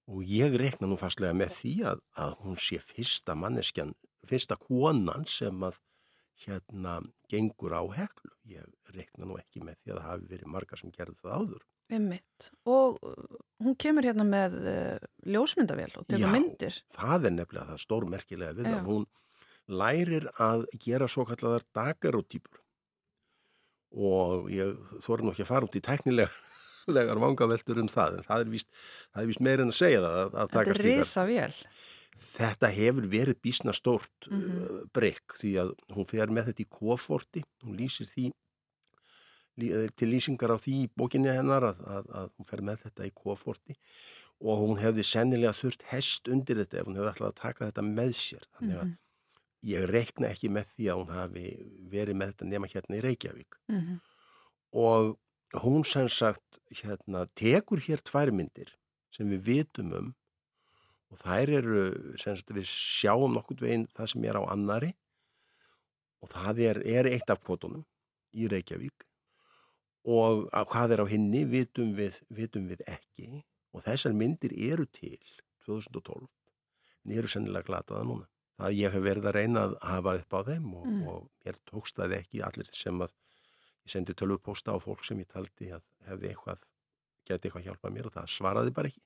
og 0.07 0.23
ég 0.23 0.55
rekna 0.55 0.87
nú 0.87 0.99
fastlega 0.99 1.35
með 1.35 1.53
því 1.57 1.75
að, 1.91 2.03
að 2.23 2.35
hún 2.45 2.59
sé 2.63 2.79
fyrsta 2.83 3.35
manneskjan, 3.35 3.93
fyrsta 4.27 4.59
konan 4.61 5.27
sem 5.31 5.63
að 5.67 5.81
hérna 6.45 7.01
gengur 7.31 7.75
á 7.75 7.83
heklu. 7.97 8.31
Ég 8.47 8.95
rekna 8.95 9.27
nú 9.27 9.39
ekki 9.41 9.65
með 9.65 9.81
því 9.81 9.93
að 9.93 9.99
það 9.99 10.09
hafi 10.11 10.31
verið 10.35 10.53
margar 10.55 10.83
sem 10.83 10.93
gerði 10.95 11.19
það 11.23 11.35
áður. 11.41 11.65
Emmitt. 11.93 12.51
Og 12.67 12.99
uh, 13.07 13.39
hún 13.63 13.77
kemur 13.79 14.07
hérna 14.09 14.27
með 14.27 14.57
uh, 14.63 14.97
ljósmyndavél 15.27 15.93
og 15.95 16.09
tegur 16.11 16.33
myndir. 16.35 16.81
Já, 16.81 16.97
það 16.99 17.31
er 17.31 17.37
nefnilega 17.37 17.71
það 17.71 17.83
stórmerkilega 17.85 18.59
við 18.59 18.71
það. 18.73 18.83
Hún 18.91 19.07
lærir 19.67 20.29
að 20.43 20.67
gera 20.83 21.09
svo 21.11 21.27
kalladar 21.27 21.65
dagarótýpur 21.75 22.63
og 23.97 24.51
ég 24.53 24.77
þóri 25.05 25.25
nú 25.25 25.33
ekki 25.33 25.47
að 25.47 25.51
fara 25.51 25.67
út 25.67 25.79
í 25.79 25.83
teknilega 25.85 26.31
legar 26.97 27.19
vangaveltur 27.19 27.81
um 27.83 27.91
það 27.91 28.21
en 28.21 28.27
það 28.27 28.45
er 28.45 28.51
vist, 28.53 28.69
vist 29.27 29.43
meirinn 29.43 29.73
að 29.73 29.79
segja 29.79 30.03
það 30.05 30.19
að, 30.21 30.35
að 30.43 30.51
Þetta 30.53 30.75
er 30.75 30.83
reysa 30.87 31.25
vel 31.29 31.53
Þetta 32.17 32.69
hefur 32.73 33.07
verið 33.13 33.39
bísna 33.45 33.75
stórt 33.77 34.29
mm 34.31 34.41
-hmm. 34.41 34.61
uh, 34.65 34.85
breyk 34.95 35.35
því 35.37 35.51
að 35.63 35.73
hún 35.93 36.07
fer 36.09 36.31
með 36.33 36.51
þetta 36.51 36.63
í 36.65 36.69
koforti, 36.79 37.43
hún 37.65 37.77
lýsir 37.77 38.09
því 38.09 38.31
til 39.57 40.09
lýsingar 40.11 40.53
á 40.53 40.59
því 40.61 40.75
í 40.85 40.89
bókinni 40.93 41.33
hennar 41.33 41.65
að, 41.71 41.83
að, 41.89 42.09
að 42.21 42.31
hún 42.37 42.49
fer 42.49 42.63
með 42.69 42.83
þetta 42.85 43.09
í 43.09 43.13
koforti 43.17 43.77
og 44.45 44.63
hún 44.63 44.81
hefði 44.81 45.05
sennilega 45.07 45.57
þurft 45.57 45.87
hest 45.93 46.29
undir 46.29 46.61
þetta 46.61 46.81
ef 46.81 46.89
hún 46.89 46.99
hefði 46.99 47.13
alltaf 47.13 47.29
að 47.31 47.39
taka 47.41 47.69
þetta 47.71 47.85
með 47.87 48.13
sér 48.19 48.49
þannig 48.59 48.77
að 48.77 48.83
mm 48.85 48.91
-hmm. 48.91 48.99
ég 49.71 49.87
reikna 49.91 50.33
ekki 50.33 50.51
með 50.53 50.67
því 50.75 50.91
að 50.91 51.01
hún 51.01 51.15
hafi 51.15 51.47
verið 51.95 52.21
með 52.21 52.33
þetta 52.33 52.51
nema 52.51 52.71
hérna 52.75 52.99
í 52.99 53.05
Reykjavík 53.07 53.59
mm 53.69 53.81
-hmm. 53.81 53.99
og 54.73 55.17
hún 55.63 55.85
sem 55.85 56.09
sagt 56.09 56.61
hérna, 56.83 57.27
tekur 57.35 57.81
hér 57.81 58.03
tvær 58.05 58.33
myndir 58.33 58.77
sem 59.11 59.29
við 59.31 59.41
vitum 59.41 59.93
um 59.93 60.15
og 61.11 61.19
þær 61.23 61.51
eru, 61.63 61.83
sem 62.19 62.37
sagt 62.37 62.51
við 62.51 62.67
sjáum 62.67 63.33
nokkurt 63.33 63.63
veginn 63.63 63.89
það 63.95 64.07
sem 64.13 64.25
er 64.25 64.37
á 64.37 64.43
annari 64.53 64.93
og 66.21 66.29
það 66.29 66.61
er, 66.61 66.81
er 66.85 67.07
eitt 67.07 67.31
af 67.31 67.41
kvotunum 67.41 67.85
í 68.35 68.49
Reykjavík 68.51 69.07
og 70.07 70.47
hvað 70.71 70.97
er 70.97 71.03
á 71.03 71.07
hinni 71.11 71.43
vitum 71.51 71.93
við, 71.99 72.21
vitum 72.31 72.69
við 72.71 72.85
ekki 72.87 73.43
og 73.75 73.85
þessar 73.85 74.15
myndir 74.17 74.55
eru 74.55 74.87
til 74.87 75.19
2012 75.67 76.27
en 77.07 77.15
eru 77.19 77.31
sennilega 77.31 77.67
glataða 77.67 78.07
núna 78.07 78.29
það 78.57 78.79
ég 78.79 78.95
hef 78.95 79.05
verið 79.05 79.29
að 79.29 79.37
reyna 79.37 79.67
að 79.67 79.79
hafa 79.85 80.17
upp 80.21 80.39
á 80.39 80.41
þeim 80.51 80.69
og, 80.79 80.87
mm. 80.87 81.07
og 81.13 81.27
mér 81.45 81.63
tókst 81.69 81.99
það 81.99 82.19
ekki 82.21 82.45
allir 82.47 82.71
sem 82.73 83.03
að 83.05 83.15
Ég 83.87 83.93
sendi 83.95 84.15
tölvupósta 84.19 84.75
á 84.75 84.83
fólk 84.83 85.05
sem 85.07 85.21
ég 85.23 85.29
taldi 85.31 85.69
að 85.71 85.85
hefði 86.09 86.33
eitthvað, 86.33 86.63
geti 87.23 87.47
eitthvað 87.47 87.67
hjálpað 87.69 87.93
mér 87.95 88.09
og 88.09 88.15
það 88.17 88.33
svaraði 88.35 88.73
bara 88.75 88.91
ekki. 88.91 89.03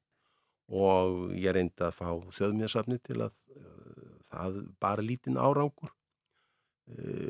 Og 0.81 1.35
ég 1.37 1.53
reyndi 1.53 1.85
að 1.85 1.99
fá 1.99 2.07
þjóðmjöðsafni 2.39 2.97
til 3.05 3.19
að 3.27 3.35
uh, 3.59 4.15
það 4.25 4.57
bara 4.81 5.05
lítinn 5.05 5.37
árangur 5.37 5.93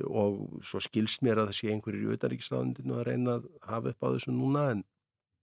og 0.09 0.63
svo 0.65 0.81
skilst 0.81 1.25
mér 1.27 1.43
að 1.43 1.51
það 1.51 1.57
sé 1.59 1.73
einhverjir 1.73 2.07
í 2.07 2.15
auðaríkisræðundinu 2.15 2.97
að 2.97 3.07
reyna 3.11 3.37
að 3.39 3.49
hafa 3.69 3.93
upp 3.93 4.07
á 4.07 4.09
þessu 4.15 4.35
núna 4.35 4.65
en 4.75 4.85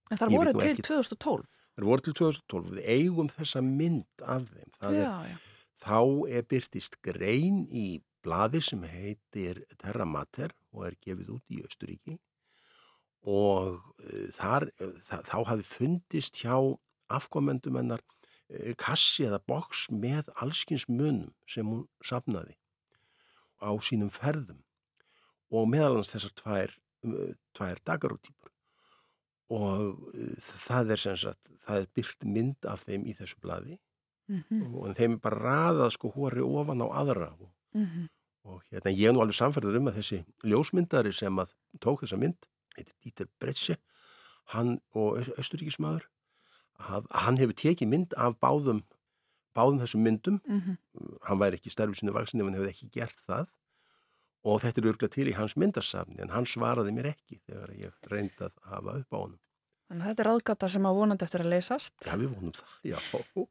En 0.07 0.19
það 0.19 0.35
voru 0.37 0.53
til 0.55 0.83
2012? 0.87 1.55
Það 1.77 1.89
voru 1.89 2.05
til 2.05 2.15
2012. 2.17 2.69
Við 2.77 2.89
eigum 2.93 3.31
þessa 3.31 3.63
mynd 3.63 4.23
af 4.23 4.45
þeim. 4.47 4.69
Já, 4.77 4.87
er, 4.87 5.31
já. 5.31 5.37
Þá 5.83 5.99
er 6.37 6.45
byrtist 6.53 6.99
grein 7.05 7.65
í 7.69 7.87
bladi 8.25 8.61
sem 8.63 8.83
heitir 8.87 9.61
Terra 9.77 10.07
Mater 10.07 10.55
og 10.73 10.87
er 10.87 10.97
gefið 11.03 11.35
út 11.37 11.53
í 11.53 11.61
Östuríki 11.65 12.17
og 13.27 13.77
uh, 13.77 14.27
þar, 14.35 14.69
uh, 14.79 14.99
þá 15.27 15.37
hafi 15.49 15.65
fundist 15.67 16.39
hjá 16.41 16.55
afkomendum 17.13 17.77
hennar 17.79 18.01
uh, 18.01 18.73
kassi 18.79 19.27
eða 19.27 19.41
boks 19.47 19.87
með 19.91 20.31
allskins 20.41 20.87
munum 20.89 21.33
sem 21.49 21.67
hún 21.67 21.85
sapnaði 22.03 22.55
á 23.61 23.71
sínum 23.83 24.11
ferðum 24.13 24.61
og 25.53 25.69
meðalans 25.71 26.11
þessar 26.13 26.35
tvær, 26.41 26.75
tvær 27.57 27.81
dagarótýpur 27.87 28.53
og 29.57 30.01
það 30.43 30.91
er 30.91 30.99
sem 30.99 31.17
sagt, 31.17 31.51
það 31.63 31.83
er 31.83 31.91
byrkt 31.95 32.25
mynd 32.27 32.67
af 32.67 32.83
þeim 32.83 33.05
í 33.07 33.15
þessu 33.15 33.39
bladi 33.39 33.77
mm 34.27 34.43
-hmm. 34.49 34.75
og 34.75 34.95
þeim 34.97 35.15
er 35.15 35.23
bara 35.23 35.43
raðað 35.45 35.93
sko 35.95 36.11
hóri 36.11 36.43
ofan 36.43 36.83
á 36.83 36.87
aðra 36.91 37.31
og, 37.31 37.51
mm 37.73 37.85
-hmm 37.85 38.07
og 38.47 38.63
hérna 38.71 38.93
ég 38.95 39.09
er 39.09 39.15
nú 39.15 39.21
alveg 39.23 39.37
samferður 39.37 39.79
um 39.81 39.89
að 39.91 39.99
þessi 39.99 40.19
ljósmyndari 40.47 41.13
sem 41.15 41.41
að 41.41 41.53
tók 41.83 42.03
þessa 42.03 42.19
mynd 42.21 42.47
heitir 42.77 42.95
Dieter 43.03 43.29
Bretsche 43.41 43.77
hann 44.53 44.77
og 44.95 45.19
Östuríkismadur 45.41 46.07
að 46.77 47.09
hann 47.25 47.39
hefur 47.41 47.57
tekið 47.57 47.91
mynd 47.91 48.15
af 48.15 48.37
báðum 48.43 48.83
báðum 49.57 49.81
þessum 49.83 50.05
myndum 50.05 50.39
mm 50.45 50.61
-hmm. 50.61 50.77
hann 51.29 51.41
væri 51.41 51.59
ekki 51.59 51.73
starfið 51.73 52.01
sinu 52.01 52.15
vaksin 52.15 52.41
ef 52.41 52.49
hann 52.49 52.59
hefði 52.59 52.73
ekki 52.75 52.91
gert 52.99 53.25
það 53.25 53.49
og 54.47 54.61
þetta 54.63 54.81
er 54.81 54.89
örgla 54.93 55.09
til 55.11 55.27
í 55.27 55.35
hans 55.35 55.57
myndasafni 55.57 56.21
en 56.23 56.33
hann 56.35 56.45
svaraði 56.45 56.95
mér 56.95 57.11
ekki 57.15 57.41
þegar 57.49 57.75
ég 57.75 58.09
reyndi 58.13 58.47
að 58.47 58.53
hafa 58.71 58.99
upp 59.01 59.13
á 59.13 59.17
honum 59.17 59.41
Þannig 59.87 60.03
að 60.03 60.09
þetta 60.11 60.23
er 60.23 60.29
aðgata 60.33 60.67
sem 60.67 60.85
að 60.87 60.97
vonandi 60.99 61.23
eftir 61.23 61.41
að 61.45 61.53
leysast. 61.53 61.93
Já, 62.03 62.15
við 62.19 62.31
vonum 62.35 62.53
það, 62.57 62.71
já. 62.89 62.97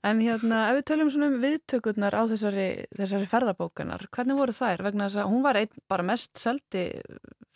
En 0.04 0.18
hérna, 0.20 0.59
ef 0.68 0.76
við 0.76 0.82
töljum 0.90 1.11
svona 1.14 1.28
um 1.30 1.36
viðtökurnar 1.40 2.16
á 2.20 2.22
þessari, 2.28 2.66
þessari 2.98 3.28
ferðabókanar, 3.30 4.04
hvernig 4.12 4.36
voru 4.42 4.57
þær? 4.59 4.84
Vegna 4.84 5.07
þess 5.07 5.22
að 5.22 5.30
hún 5.32 5.46
var 5.46 5.59
einn 5.62 5.80
bara 5.88 6.04
mest 6.11 6.36
seldi 6.36 6.82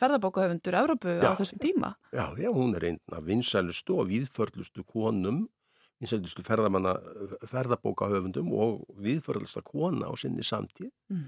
ferðabókahöfundur 0.01 0.79
Európu 0.81 1.19
á 1.21 1.37
þessum 1.37 1.61
tíma. 1.61 1.93
Já, 2.17 2.25
já, 2.41 2.49
hún 2.57 2.73
er 2.79 2.89
einn 2.89 3.01
af 3.13 3.29
vinsælustu 3.29 3.99
og 4.01 4.09
viðförlustu 4.15 4.87
konum, 4.89 5.43
vinsælustu 6.01 6.43
ferðabókahöfundum 6.45 8.49
og 8.57 8.71
viðförlusta 9.05 9.61
kona 9.67 10.07
á 10.09 10.17
sinni 10.17 10.45
samtíð. 10.47 10.93
Mm. 11.13 11.27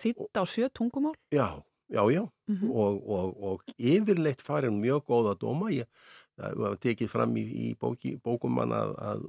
Þýtt 0.00 0.36
á 0.36 0.44
sjö 0.44 0.68
tungumál? 0.68 1.16
Já, 1.32 1.64
Já, 1.88 2.10
já, 2.10 2.28
mm 2.48 2.56
-hmm. 2.56 2.70
og, 2.70 3.10
og, 3.10 3.42
og 3.42 3.62
yfirleitt 3.78 4.42
farin 4.42 4.80
mjög 4.80 5.04
góða 5.04 5.38
dóma. 5.38 5.70
Ég, 5.70 5.84
það 6.36 6.56
var 6.56 6.76
tekið 6.76 7.08
fram 7.08 7.36
í, 7.36 7.44
í 7.44 7.76
bóki, 7.76 8.16
bókum 8.24 8.54
mann 8.54 8.72
að, 8.72 8.94
að 8.98 9.20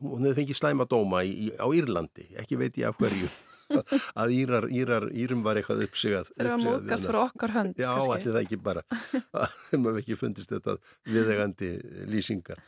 hún 0.00 0.22
hefði 0.22 0.34
fengið 0.34 0.56
slæma 0.56 0.84
dóma 0.84 1.24
í, 1.24 1.48
á 1.56 1.66
Írlandi, 1.72 2.28
ekki 2.36 2.58
veit 2.60 2.76
ég 2.78 2.88
af 2.88 2.98
hverju. 3.00 3.28
að 4.20 4.34
Írar, 4.36 4.68
Írar, 4.68 5.06
Írum 5.16 5.42
var 5.42 5.56
eitthvað 5.56 5.86
uppsigað. 5.86 6.28
Það 6.36 6.46
er 6.46 6.52
að 6.52 6.64
mókast 6.66 7.06
fyrir 7.06 7.20
okkar 7.22 7.54
hönd. 7.56 7.80
Já, 7.80 7.92
allir 7.96 8.32
það 8.32 8.42
ekki 8.42 8.58
bara. 8.60 8.82
Það 9.32 9.54
hefur 9.70 10.00
ekki 10.02 10.18
fundist 10.20 10.52
þetta 10.52 10.76
viðegandi 11.08 11.70
lýsingar. 12.12 12.60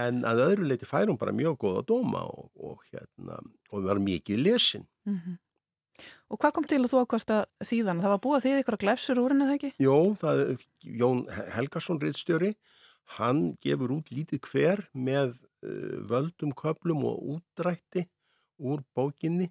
En 0.00 0.24
að 0.28 0.42
öðru 0.46 0.66
leiti 0.70 0.88
færum 0.88 1.18
bara 1.20 1.34
mjög 1.36 1.58
góða 1.64 1.84
dóma 1.88 2.24
og, 2.30 2.50
og 2.56 2.82
hérna, 2.90 3.38
og 3.72 3.86
var 3.86 4.00
mikið 4.02 4.42
lesin. 4.46 4.86
Mm 5.08 5.18
-hmm. 5.18 5.38
Og 6.30 6.38
hvað 6.40 6.52
kom 6.56 6.66
til 6.68 6.80
að 6.80 6.90
þú 6.92 6.98
ákvæmst 7.04 7.30
að 7.34 7.44
þýðan? 7.68 8.02
Það 8.02 8.12
var 8.14 8.22
búið 8.24 8.36
að 8.36 8.44
þýða 8.44 8.60
ykkur 8.62 8.76
að 8.76 8.82
glefsur 8.84 9.20
úr 9.20 9.30
henni, 9.32 9.44
eða 9.44 9.56
ekki? 9.58 9.70
Jó, 9.78 9.96
það 10.22 10.36
er 10.44 10.50
Jón 11.00 11.20
Helgarsson 11.56 12.00
rittstjóri. 12.00 12.50
Hann 13.18 13.40
gefur 13.64 13.90
út 13.96 14.08
lítið 14.14 14.40
hver 14.46 14.78
með 14.94 15.28
uh, 15.66 15.96
völdum 16.10 16.52
köplum 16.54 17.00
og 17.10 17.16
útrætti 17.34 18.02
úr 18.60 18.78
bókinni 18.94 19.48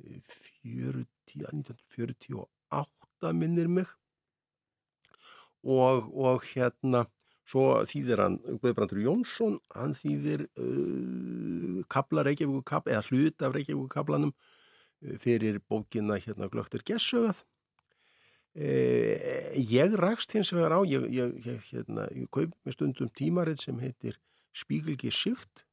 40, 0.00 1.06
1948 1.34 3.32
minnir 3.36 3.68
mig 3.68 3.88
og, 5.64 6.08
og 6.16 6.44
hérna 6.54 7.04
svo 7.50 7.66
þýðir 7.90 8.22
hann 8.22 8.38
Guðbrandur 8.62 9.02
Jónsson, 9.02 9.58
hann 9.74 9.94
þýðir 9.96 10.46
uh, 10.46 11.80
kabla 11.90 12.24
Reykjavíku 12.28 12.62
kabla 12.68 12.98
eða 12.98 13.06
hlut 13.10 13.46
af 13.46 13.54
Reykjavíku 13.56 13.88
kablanum 13.90 14.34
fyrir 15.20 15.60
bókina 15.68 16.18
hérna 16.20 16.50
Glöktur 16.52 16.82
Gessögað 16.84 17.42
eh, 18.54 19.56
ég 19.56 19.96
rakst 20.00 20.34
hins 20.36 20.52
vegar 20.52 20.76
á 20.76 20.80
ég, 20.84 21.06
ég, 21.08 21.34
ég, 21.46 21.60
hérna, 21.70 22.06
ég 22.12 22.28
kaup 22.32 22.52
með 22.64 22.76
stundum 22.76 23.10
tímarið 23.16 23.62
sem 23.64 23.80
heitir 23.80 24.18
Spíkilgi 24.52 25.12
Sykt 25.14 25.64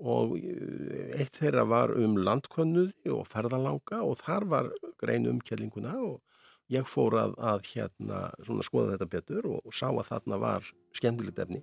og 0.00 0.36
eh, 0.38 1.20
eitt 1.20 1.36
þeirra 1.40 1.66
var 1.68 1.94
um 1.96 2.16
landkönnuði 2.20 3.12
og 3.12 3.26
ferðalanga 3.28 4.02
og 4.06 4.20
þar 4.22 4.48
var 4.52 4.72
grein 5.00 5.28
um 5.28 5.40
kjellinguna 5.44 5.98
og 6.00 6.20
ég 6.72 6.88
fór 6.90 7.14
að, 7.20 7.36
að 7.38 7.70
hérna 7.74 8.24
skoða 8.66 8.96
þetta 8.96 9.10
betur 9.12 9.48
og, 9.52 9.62
og 9.62 9.74
sá 9.74 9.88
að 9.90 10.08
þarna 10.10 10.40
var 10.42 10.74
skemmtilegt 10.96 11.44
efni 11.46 11.62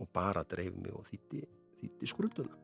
og 0.00 0.08
bara 0.14 0.46
dreif 0.48 0.76
mig 0.80 0.94
og 0.96 1.06
þýtti, 1.10 1.44
þýtti 1.82 2.10
skrölduna 2.14 2.60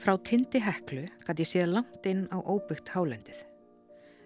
Frá 0.00 0.14
tindi 0.24 0.62
heklu 0.64 1.02
gæti 1.26 1.44
ég 1.44 1.48
séð 1.50 1.72
langt 1.74 2.06
inn 2.08 2.22
á 2.32 2.40
óbyggt 2.40 2.88
hálendið. 2.94 3.42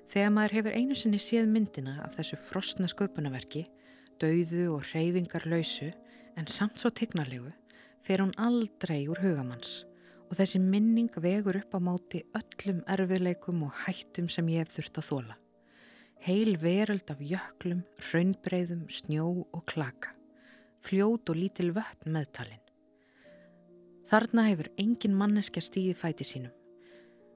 Þegar 0.06 0.30
maður 0.30 0.52
hefur 0.54 0.76
einu 0.78 0.94
sinni 0.94 1.18
séð 1.18 1.48
myndina 1.50 1.96
af 2.04 2.14
þessu 2.14 2.38
frostna 2.38 2.86
sköpunarverki, 2.92 3.64
dauðu 4.22 4.68
og 4.76 4.84
reyfingar 4.92 5.48
lausu, 5.50 5.88
en 6.38 6.46
samt 6.46 6.78
svo 6.78 6.92
tignarlegu, 6.94 7.50
fer 8.04 8.20
hún 8.20 8.34
aldrei 8.36 9.06
úr 9.08 9.20
hugamanns 9.24 9.84
og 10.28 10.36
þessi 10.36 10.60
minning 10.60 11.12
vegur 11.24 11.56
upp 11.60 11.76
á 11.76 11.80
máti 11.80 12.20
öllum 12.36 12.82
erfileikum 12.90 13.62
og 13.64 13.78
hættum 13.84 14.28
sem 14.32 14.48
ég 14.52 14.64
hef 14.64 14.72
þurft 14.74 15.00
að 15.00 15.08
þóla. 15.08 15.36
Heil 16.24 16.56
veröld 16.60 17.10
af 17.12 17.20
jöklum, 17.20 17.84
raunbreyðum, 18.10 18.86
snjó 18.88 19.28
og 19.44 19.64
klaka, 19.68 20.14
fljót 20.84 21.28
og 21.30 21.38
lítil 21.38 21.70
vötn 21.76 22.12
meðtalinn. 22.16 22.60
Þarna 24.08 24.48
hefur 24.50 24.68
engin 24.80 25.16
manneskja 25.16 25.62
stíði 25.64 25.94
fæti 25.96 26.26
sínum. 26.28 26.52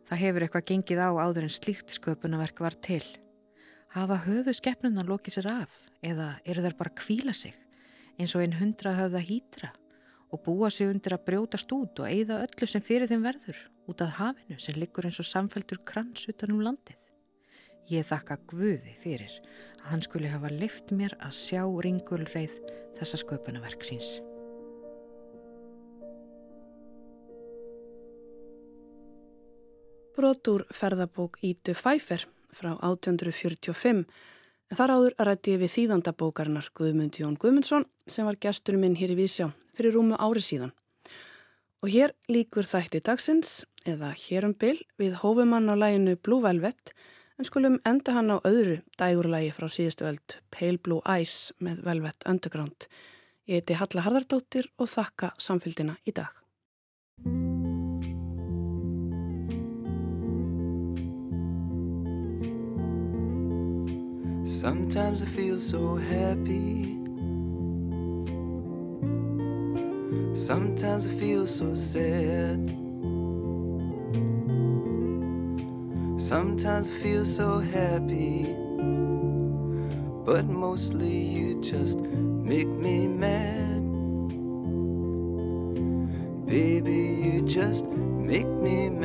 Það 0.09 0.23
hefur 0.25 0.45
eitthvað 0.45 0.69
gengið 0.73 1.01
á 1.05 1.11
áður 1.17 1.47
en 1.47 1.53
slíkt 1.53 1.93
sköpunarverk 1.97 2.61
var 2.65 2.77
til. 2.77 3.05
Hafa 3.93 4.21
höfu 4.25 4.53
skeppnuna 4.57 5.05
lokið 5.05 5.39
sér 5.39 5.51
af 5.53 5.77
eða 6.05 6.35
eru 6.45 6.65
þær 6.65 6.77
bara 6.81 6.97
kvíla 6.97 7.37
sig 7.37 7.57
eins 8.19 8.35
og 8.35 8.43
einn 8.43 8.57
hundra 8.59 8.97
höfða 8.99 9.23
hýtra 9.25 9.71
og 10.29 10.43
búa 10.45 10.71
sig 10.71 10.91
undir 10.91 11.17
að 11.17 11.27
brjótast 11.29 11.73
út 11.73 12.03
og 12.03 12.09
eigða 12.09 12.43
öllu 12.45 12.69
sem 12.69 12.85
fyrir 12.85 13.09
þeim 13.11 13.25
verður 13.25 13.61
út 13.89 14.05
af 14.05 14.17
hafinu 14.21 14.59
sem 14.61 14.77
liggur 14.77 15.09
eins 15.09 15.21
og 15.23 15.29
samfæltur 15.29 15.83
krans 15.89 16.29
utanum 16.29 16.63
landið. 16.65 16.97
Ég 17.89 18.05
þakka 18.05 18.41
Guði 18.51 18.95
fyrir 19.01 19.41
að 19.81 19.91
hann 19.93 20.05
skuli 20.05 20.33
hafa 20.33 20.53
lift 20.53 20.93
mér 20.93 21.17
að 21.19 21.39
sjá 21.41 21.63
ringulreið 21.65 22.59
þessa 22.99 23.23
sköpunarverk 23.25 23.87
síns. 23.89 24.19
brotur 30.19 30.65
ferðabók 30.75 31.39
Ítu 31.47 31.77
Fæfer 31.79 32.25
frá 32.51 32.73
1845 32.75 34.01
en 34.01 34.07
þar 34.77 34.93
áður 34.95 35.15
rætti 35.25 35.55
ég 35.55 35.63
við 35.63 35.73
þýðandabókarinnar 35.75 36.69
Guðmund 36.77 37.17
Jón 37.17 37.39
Guðmundsson 37.41 37.87
sem 38.07 38.27
var 38.29 38.37
gesturinn 38.41 38.83
minn 38.83 38.99
hér 38.99 39.15
í 39.15 39.19
Vísjá 39.23 39.49
fyrir 39.77 39.97
rúmu 39.97 40.19
ári 40.21 40.43
síðan. 40.45 40.75
Og 41.81 41.93
hér 41.95 42.13
líkur 42.29 42.67
þætti 42.69 43.01
dagsins 43.07 43.63
eða 43.89 44.11
hér 44.19 44.49
um 44.49 44.57
byll 44.59 44.81
við 45.01 45.21
hófumann 45.23 45.71
á 45.73 45.75
læginu 45.79 46.19
Blue 46.21 46.43
Velvet 46.45 46.93
en 47.39 47.47
skulum 47.47 47.79
enda 47.87 48.17
hann 48.17 48.35
á 48.35 48.37
öðru 48.43 48.81
dægurlægi 48.99 49.55
frá 49.55 49.69
síðustu 49.73 50.09
öld 50.11 50.41
Pale 50.51 50.83
Blue 50.83 51.01
Eyes 51.07 51.55
með 51.63 51.85
Velvet 51.87 52.27
Underground. 52.29 52.91
Ég 53.49 53.63
heiti 53.63 53.79
Halla 53.79 54.05
Harðardóttir 54.05 54.69
og 54.77 54.91
þakka 54.91 55.33
samfélgina 55.41 55.97
í 56.05 56.13
dag. 56.13 56.35
Sometimes 64.61 65.23
I 65.23 65.27
feel 65.27 65.61
so 65.61 65.95
happy. 65.95 66.83
Sometimes 70.35 71.07
I 71.07 71.13
feel 71.13 71.47
so 71.47 71.75
sad. 71.75 72.69
Sometimes 76.21 76.91
I 76.91 76.95
feel 76.95 77.25
so 77.25 77.61
happy. 77.61 78.47
But 80.27 80.47
mostly 80.47 81.17
you 81.39 81.63
just 81.63 82.01
make 82.01 82.67
me 82.67 83.07
mad. 83.07 83.81
Baby, 86.47 87.23
you 87.23 87.47
just 87.47 87.85
make 87.85 88.49
me 88.49 88.89
mad. 88.89 88.98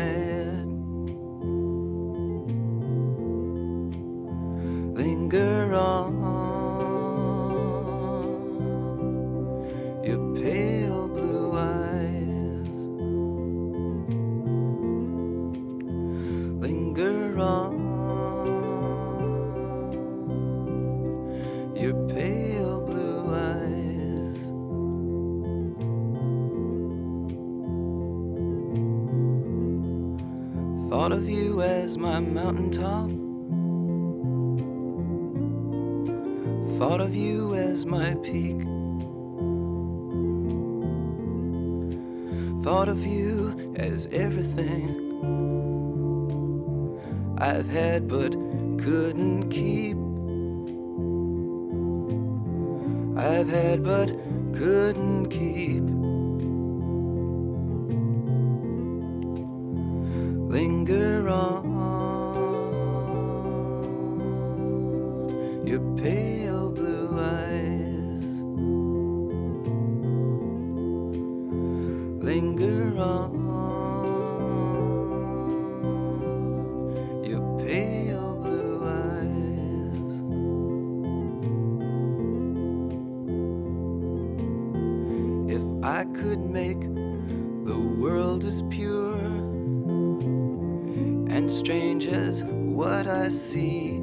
And 91.64 92.02
strange 92.02 92.08
as 92.08 92.44
what 92.44 93.08
I 93.08 93.30
see. 93.30 94.00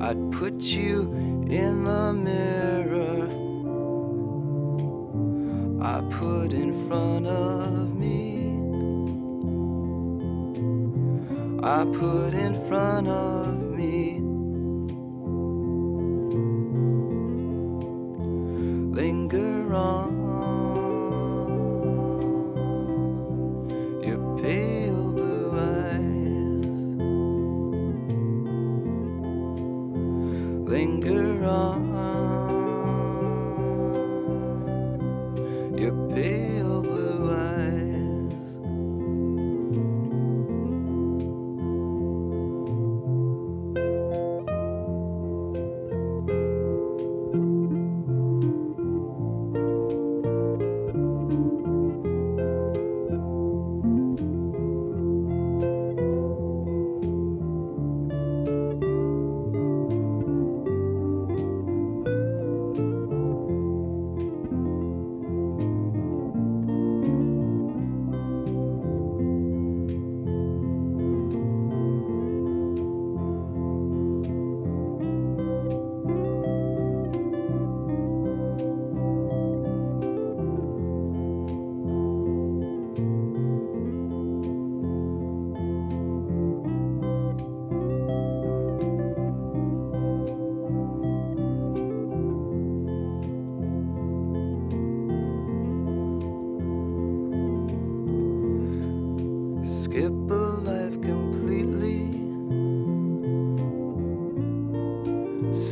I'd 0.00 0.32
put 0.32 0.54
you 0.54 1.12
in 1.48 1.84
the 1.84 2.12
mirror 2.14 3.26
I 5.82 6.00
put 6.10 6.52
in 6.52 6.88
front 6.88 7.26
of 7.26 7.94
me. 7.96 8.56
I 11.62 11.84
put 11.98 12.34
in 12.34 12.54
front 12.68 13.08
of 13.08 13.57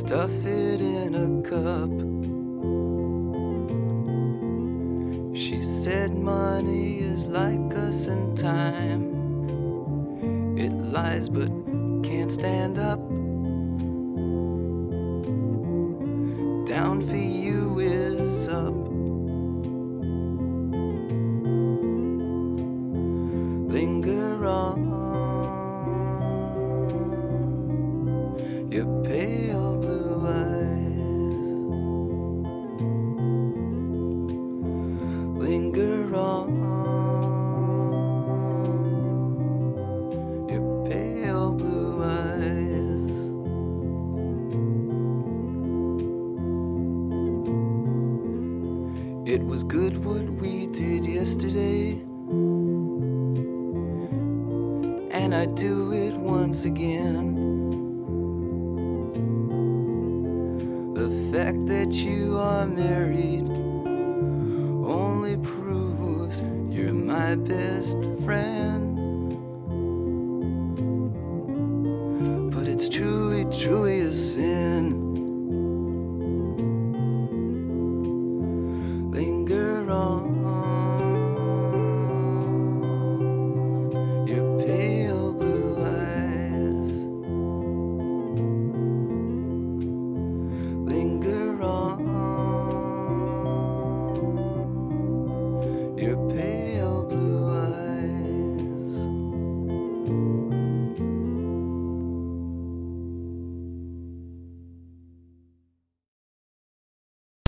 Stuff 0.06 0.46
it 0.46 0.82
in 0.82 1.14
a 1.16 1.42
cup. 1.42 1.90
She 5.36 5.60
said 5.60 6.14
money 6.14 7.00
is 7.00 7.26
like 7.26 7.74
us 7.74 8.06
in 8.06 8.36
time. 8.36 9.02
It 10.56 10.70
lies 10.70 11.28
but 11.28 11.50
can't 12.04 12.30
stand 12.30 12.78
up. 12.78 13.00